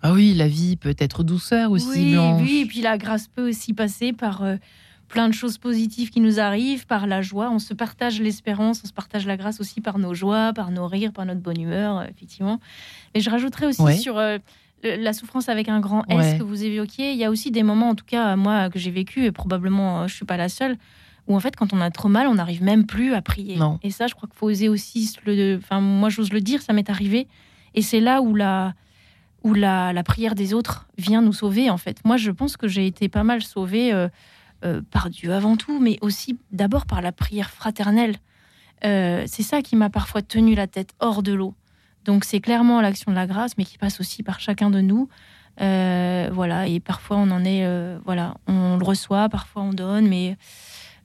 Ah 0.02 0.12
oui, 0.14 0.34
la 0.34 0.48
vie 0.48 0.76
peut 0.76 0.96
être 0.98 1.24
douceur 1.24 1.70
aussi, 1.70 1.88
oui, 1.90 2.12
Blanche. 2.14 2.42
oui, 2.44 2.62
et 2.64 2.66
puis 2.66 2.82
la 2.82 2.98
grâce 2.98 3.28
peut 3.28 3.48
aussi 3.48 3.74
passer 3.74 4.14
par 4.14 4.42
euh, 4.44 4.56
plein 5.08 5.28
de 5.30 5.34
choses 5.36 5.60
positives 5.60 6.10
qui 6.10 6.20
nous 6.20 6.40
arrivent, 6.40 6.88
par 6.88 7.06
la 7.06 7.22
joie. 7.22 7.52
On 7.52 7.60
se 7.60 7.76
partage 7.76 8.20
l'espérance, 8.20 8.82
on 8.84 8.88
se 8.88 8.94
partage 8.94 9.28
la 9.28 9.38
grâce 9.38 9.60
aussi 9.60 9.82
par 9.82 10.00
nos 10.00 10.16
joies, 10.16 10.52
par 10.54 10.72
nos 10.72 10.88
rires, 10.88 11.14
par 11.14 11.26
notre 11.28 11.42
bonne 11.42 11.62
humeur, 11.62 12.00
euh, 12.00 12.06
effectivement. 12.10 12.60
Et 13.14 13.20
je 13.22 13.30
rajouterais 13.30 13.68
aussi 13.68 13.82
Ouais. 13.84 13.98
sur 13.98 14.18
euh, 14.18 14.40
la 14.84 15.14
souffrance 15.14 15.48
avec 15.48 15.70
un 15.70 15.80
grand 15.80 16.04
S 16.10 16.16
Ouais. 16.18 16.38
que 16.40 16.44
vous 16.44 16.64
évoquiez. 16.64 17.12
Il 17.12 17.18
y 17.20 17.24
a 17.24 17.30
aussi 17.30 17.52
des 17.52 17.62
moments, 17.64 17.90
en 17.90 17.96
tout 17.96 18.06
cas 18.06 18.36
moi, 18.36 18.70
que 18.72 18.80
j'ai 18.80 18.92
vécu, 18.92 19.26
et 19.26 19.32
probablement 19.32 20.08
je 20.08 20.16
suis 20.16 20.26
pas 20.26 20.38
la 20.38 20.50
seule, 20.50 20.76
où 21.28 21.36
en 21.36 21.40
fait, 21.40 21.56
quand 21.56 21.74
on 21.74 21.82
a 21.82 21.92
trop 21.92 22.10
mal, 22.10 22.28
on 22.28 22.36
n'arrive 22.36 22.64
même 22.64 22.86
plus 22.86 23.14
à 23.14 23.22
prier. 23.22 23.58
Non. 23.58 23.80
Et 23.84 23.92
ça, 23.92 24.08
je 24.08 24.16
crois 24.16 24.28
qu'il 24.28 24.38
faut 24.38 24.48
oser 24.48 24.70
aussi 24.70 25.14
le. 25.26 25.58
Enfin, 25.58 25.82
moi, 25.82 26.10
j'ose 26.10 26.32
le 26.32 26.42
dire, 26.42 26.62
ça 26.62 26.74
m'est 26.74 26.90
arrivé. 26.90 27.28
Et 27.76 27.82
c'est 27.82 28.00
là 28.00 28.22
où 28.22 28.34
la 28.34 28.74
où 29.44 29.54
la, 29.54 29.94
la 29.94 30.04
prière 30.04 30.36
des 30.36 30.54
autres 30.54 30.88
vient 30.98 31.22
nous 31.22 31.34
sauver, 31.34 31.70
en 31.70 31.78
fait. 31.78 32.04
Moi, 32.04 32.18
je 32.18 32.32
pense 32.32 32.58
que 32.58 32.68
j'ai 32.68 32.86
été 32.86 33.08
pas 33.08 33.24
mal 33.24 33.44
sauvée 33.44 33.94
euh, 33.94 34.10
euh, 34.66 34.82
par 34.92 35.10
Dieu 35.10 35.34
avant 35.34 35.56
tout, 35.56 35.80
mais 35.80 35.98
aussi 36.02 36.38
d'abord 36.52 36.86
par 36.86 37.02
la 37.02 37.12
prière 37.12 37.50
fraternelle. 37.50 38.18
Euh, 38.84 39.24
c'est 39.28 39.44
ça 39.44 39.62
qui 39.62 39.76
m'a 39.76 39.90
parfois 39.90 40.22
tenu 40.22 40.56
la 40.56 40.68
tête 40.68 40.92
hors 41.00 41.24
de 41.24 41.34
l'eau. 41.34 41.54
Donc, 42.06 42.26
c'est 42.26 42.40
clairement 42.40 42.82
l'action 42.82 43.12
de 43.12 43.16
la 43.16 43.28
grâce, 43.28 43.58
mais 43.58 43.66
qui 43.66 43.78
passe 43.78 44.00
aussi 44.00 44.24
par 44.24 44.40
chacun 44.40 44.70
de 44.70 44.82
nous. 44.82 45.08
Voilà, 45.60 46.68
et 46.68 46.80
parfois 46.80 47.18
on 47.18 47.32
en 47.32 47.44
est, 47.44 47.66
voilà, 48.06 48.36
on 48.48 48.78
le 48.78 48.86
reçoit, 48.86 49.28
parfois 49.28 49.64
on 49.64 49.74
donne, 49.74 50.08
mais, 50.08 50.38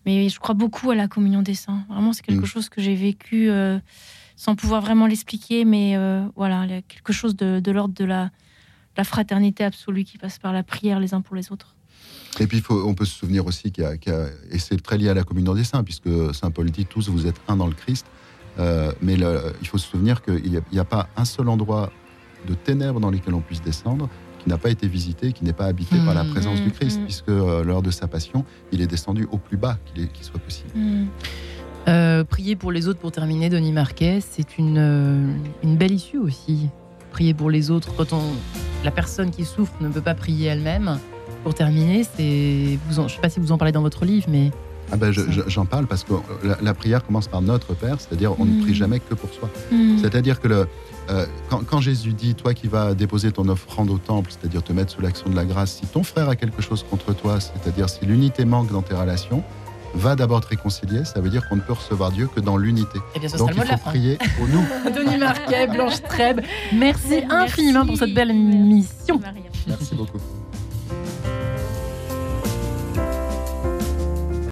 mais 0.07 0.29
je 0.29 0.39
crois 0.41 0.55
beaucoup 0.55 0.91
à 0.91 0.95
la 0.95 1.09
communion 1.09 1.43
des 1.43 1.55
saints. 1.55 1.85
Vraiment, 1.89 2.13
c'est 2.13 2.23
quelque 2.25 2.43
Mm. 2.43 2.47
chose 2.47 2.69
que 2.69 2.81
j'ai 2.81 2.95
vécu 2.95 3.51
euh, 3.51 3.79
sans 4.37 4.55
pouvoir 4.57 4.81
vraiment 4.81 5.07
l'expliquer, 5.07 5.65
mais 5.65 5.97
euh, 5.97 6.25
voilà, 6.37 6.65
il 6.65 6.71
y 6.71 6.75
a 6.75 6.83
quelque 6.83 7.13
chose 7.13 7.37
de, 7.37 7.61
de 7.61 7.71
l'ordre 7.73 7.95
de 7.95 8.05
la, 8.05 8.31
la 8.97 9.05
fraternité 9.05 9.65
absolue 9.65 10.05
qui 10.05 10.19
passe 10.19 10.39
par 10.39 10.53
la 10.53 10.63
prière 10.63 10.99
les 11.01 11.15
uns 11.15 11.21
pour 11.21 11.37
les 11.37 11.53
autres. 11.53 11.75
Et 12.41 12.47
puis, 12.47 12.61
faut- 12.61 12.83
on 12.87 12.95
peut 12.95 13.05
se 13.05 13.15
souvenir 13.19 13.47
aussi 13.47 13.71
qu'il 13.71 13.85
y 13.85 13.87
a, 13.87 13.97
qu'il 13.97 14.13
y 14.13 14.17
a- 14.17 14.29
et 14.51 14.59
c'est 14.59 14.81
très 14.83 14.97
lié 14.99 15.09
à 15.11 15.15
la 15.15 15.23
communion 15.25 15.55
des 15.55 15.65
saints, 15.65 15.85
puisque 15.85 16.09
Saint 16.35 16.51
Paul 16.51 16.71
dit 16.71 16.87
tous, 16.87 17.09
vous 17.09 17.27
êtes 17.27 17.41
un 17.49 17.57
dans 17.57 17.67
le 17.67 17.75
Christ. 17.75 18.07
Euh, 18.59 18.93
mais 19.01 19.17
le- 19.17 19.55
il 19.63 19.67
faut 19.69 19.79
se 19.79 19.89
souvenir 19.89 20.21
qu'il 20.23 20.43
n'y 20.73 20.79
a, 20.79 20.81
a 20.83 20.85
pas 20.85 21.09
un 21.17 21.25
seul 21.25 21.49
endroit 21.49 21.91
de 22.49 22.55
ténèbres 22.55 23.01
dans 23.01 23.11
lesquels 23.11 23.35
on 23.35 23.41
puisse 23.41 23.63
descendre 23.63 24.09
qui 24.43 24.49
n'a 24.49 24.59
pas 24.59 24.71
été 24.71 24.87
visité, 24.89 25.33
qui 25.33 25.45
n'est 25.45 25.53
pas 25.53 25.67
habité 25.67 25.97
par 26.05 26.15
la 26.15 26.25
Mm. 26.25 26.31
présence 26.31 26.61
du 26.61 26.69
Mm, 26.69 26.73
Christ, 26.73 27.01
mm. 27.01 27.05
puisque 27.05 27.29
euh, 27.29 27.63
lors 27.65 27.83
de 27.83 27.91
sa 27.91 28.09
passion, 28.09 28.45
il 28.73 28.81
est 28.83 28.87
descendu 28.87 29.29
au 29.31 29.39
plus 29.39 29.57
bas 29.57 29.79
qu'il 29.95 30.09
soit 30.25 30.41
possible. 30.41 30.71
Euh, 31.89 32.25
prier 32.25 32.55
pour 32.57 32.71
les 32.73 32.87
autres 32.89 33.01
pour 33.01 33.13
terminer, 33.13 33.49
Denis 33.49 33.73
Marquet, 33.73 34.21
c'est 34.21 34.57
une, 34.59 34.79
euh, 34.79 35.27
une 35.63 35.77
belle 35.77 35.93
issue 35.93 36.19
aussi. 36.19 36.69
Prier 37.11 37.35
pour 37.35 37.51
les 37.51 37.71
autres 37.71 37.95
quand 37.97 38.13
on, 38.13 38.23
la 38.85 38.91
personne 38.91 39.31
qui 39.31 39.45
souffre 39.45 39.75
ne 39.81 39.89
peut 39.89 40.01
pas 40.01 40.15
prier 40.15 40.47
elle-même. 40.49 40.99
Pour 41.43 41.55
terminer, 41.55 42.05
c'est, 42.05 42.79
je 42.91 43.01
ne 43.01 43.09
sais 43.09 43.21
pas 43.21 43.29
si 43.29 43.41
vous 43.41 43.51
en 43.53 43.59
parlez 43.59 43.73
dans 43.73 43.83
votre 43.83 44.05
livre, 44.05 44.27
mais 44.31 44.51
Ah 44.91 44.97
ben, 44.97 45.13
j'en 45.47 45.65
parle 45.65 45.87
parce 45.87 46.05
que 46.05 46.13
la, 46.45 46.59
la 46.61 46.75
prière 46.75 47.05
commence 47.07 47.29
par 47.29 47.41
notre 47.41 47.73
Père, 47.75 47.97
c'est-à-dire 47.99 48.39
on 48.39 48.45
ne 48.45 48.53
Mm. 48.53 48.61
prie 48.63 48.75
jamais 48.75 49.01
que 49.01 49.15
pour 49.15 49.31
soi. 49.33 49.49
Mm. 49.71 49.99
C'est-à-dire 50.01 50.41
que 50.41 50.49
le, 50.49 50.67
euh, 51.11 51.27
quand, 51.49 51.65
quand 51.67 51.81
Jésus 51.81 52.13
dit, 52.13 52.35
toi 52.35 52.53
qui 52.53 52.69
vas 52.69 52.93
déposer 52.95 53.33
ton 53.33 53.49
offrande 53.49 53.89
au 53.91 53.99
temple, 53.99 54.31
c'est-à-dire 54.31 54.63
te 54.63 54.73
mettre 54.73 54.93
sous 54.93 55.01
l'action 55.01 55.31
de 55.31 55.37
la 55.37 55.45
grâce, 55.45 55.77
si 55.81 55.87
ton 55.87 56.03
frère 56.03 56.29
a 56.29 56.37
quelque 56.37 56.61
chose 56.61 56.85
contre 56.89 57.15
toi, 57.15 57.39
c'est-à-dire 57.41 57.89
si 57.89 58.05
l'unité 58.05 58.45
manque 58.45 58.71
dans 58.71 58.83
tes 58.83 58.95
relations, 58.95 59.43
va 59.95 60.15
d'abord 60.17 60.41
te 60.43 60.49
réconcilier. 60.49 61.05
Ça 61.05 61.21
veut 61.21 61.29
dire 61.31 61.47
qu'on 61.49 61.57
ne 61.57 61.61
peut 61.63 61.73
recevoir 61.75 62.11
Dieu 62.13 62.27
que 62.35 62.41
dans 62.41 62.57
l'unité. 62.57 62.99
eh 63.15 63.21
Donc 63.39 63.51
il 63.55 63.61
faut 63.61 63.67
fin. 63.67 63.77
prier 63.79 64.19
pour 64.37 64.49
nous. 64.49 64.65
Denis 64.95 65.19
Marquet, 65.19 65.67
Blanche 65.69 66.03
Trèbe, 66.03 66.41
merci 66.75 67.09
Merci. 67.09 67.25
infiniment 67.31 67.87
pour 67.87 67.97
cette 67.99 68.15
belle 68.15 68.31
émission. 68.31 69.19
Maria. 69.19 69.43
Merci 69.67 69.95
beaucoup. 69.95 70.19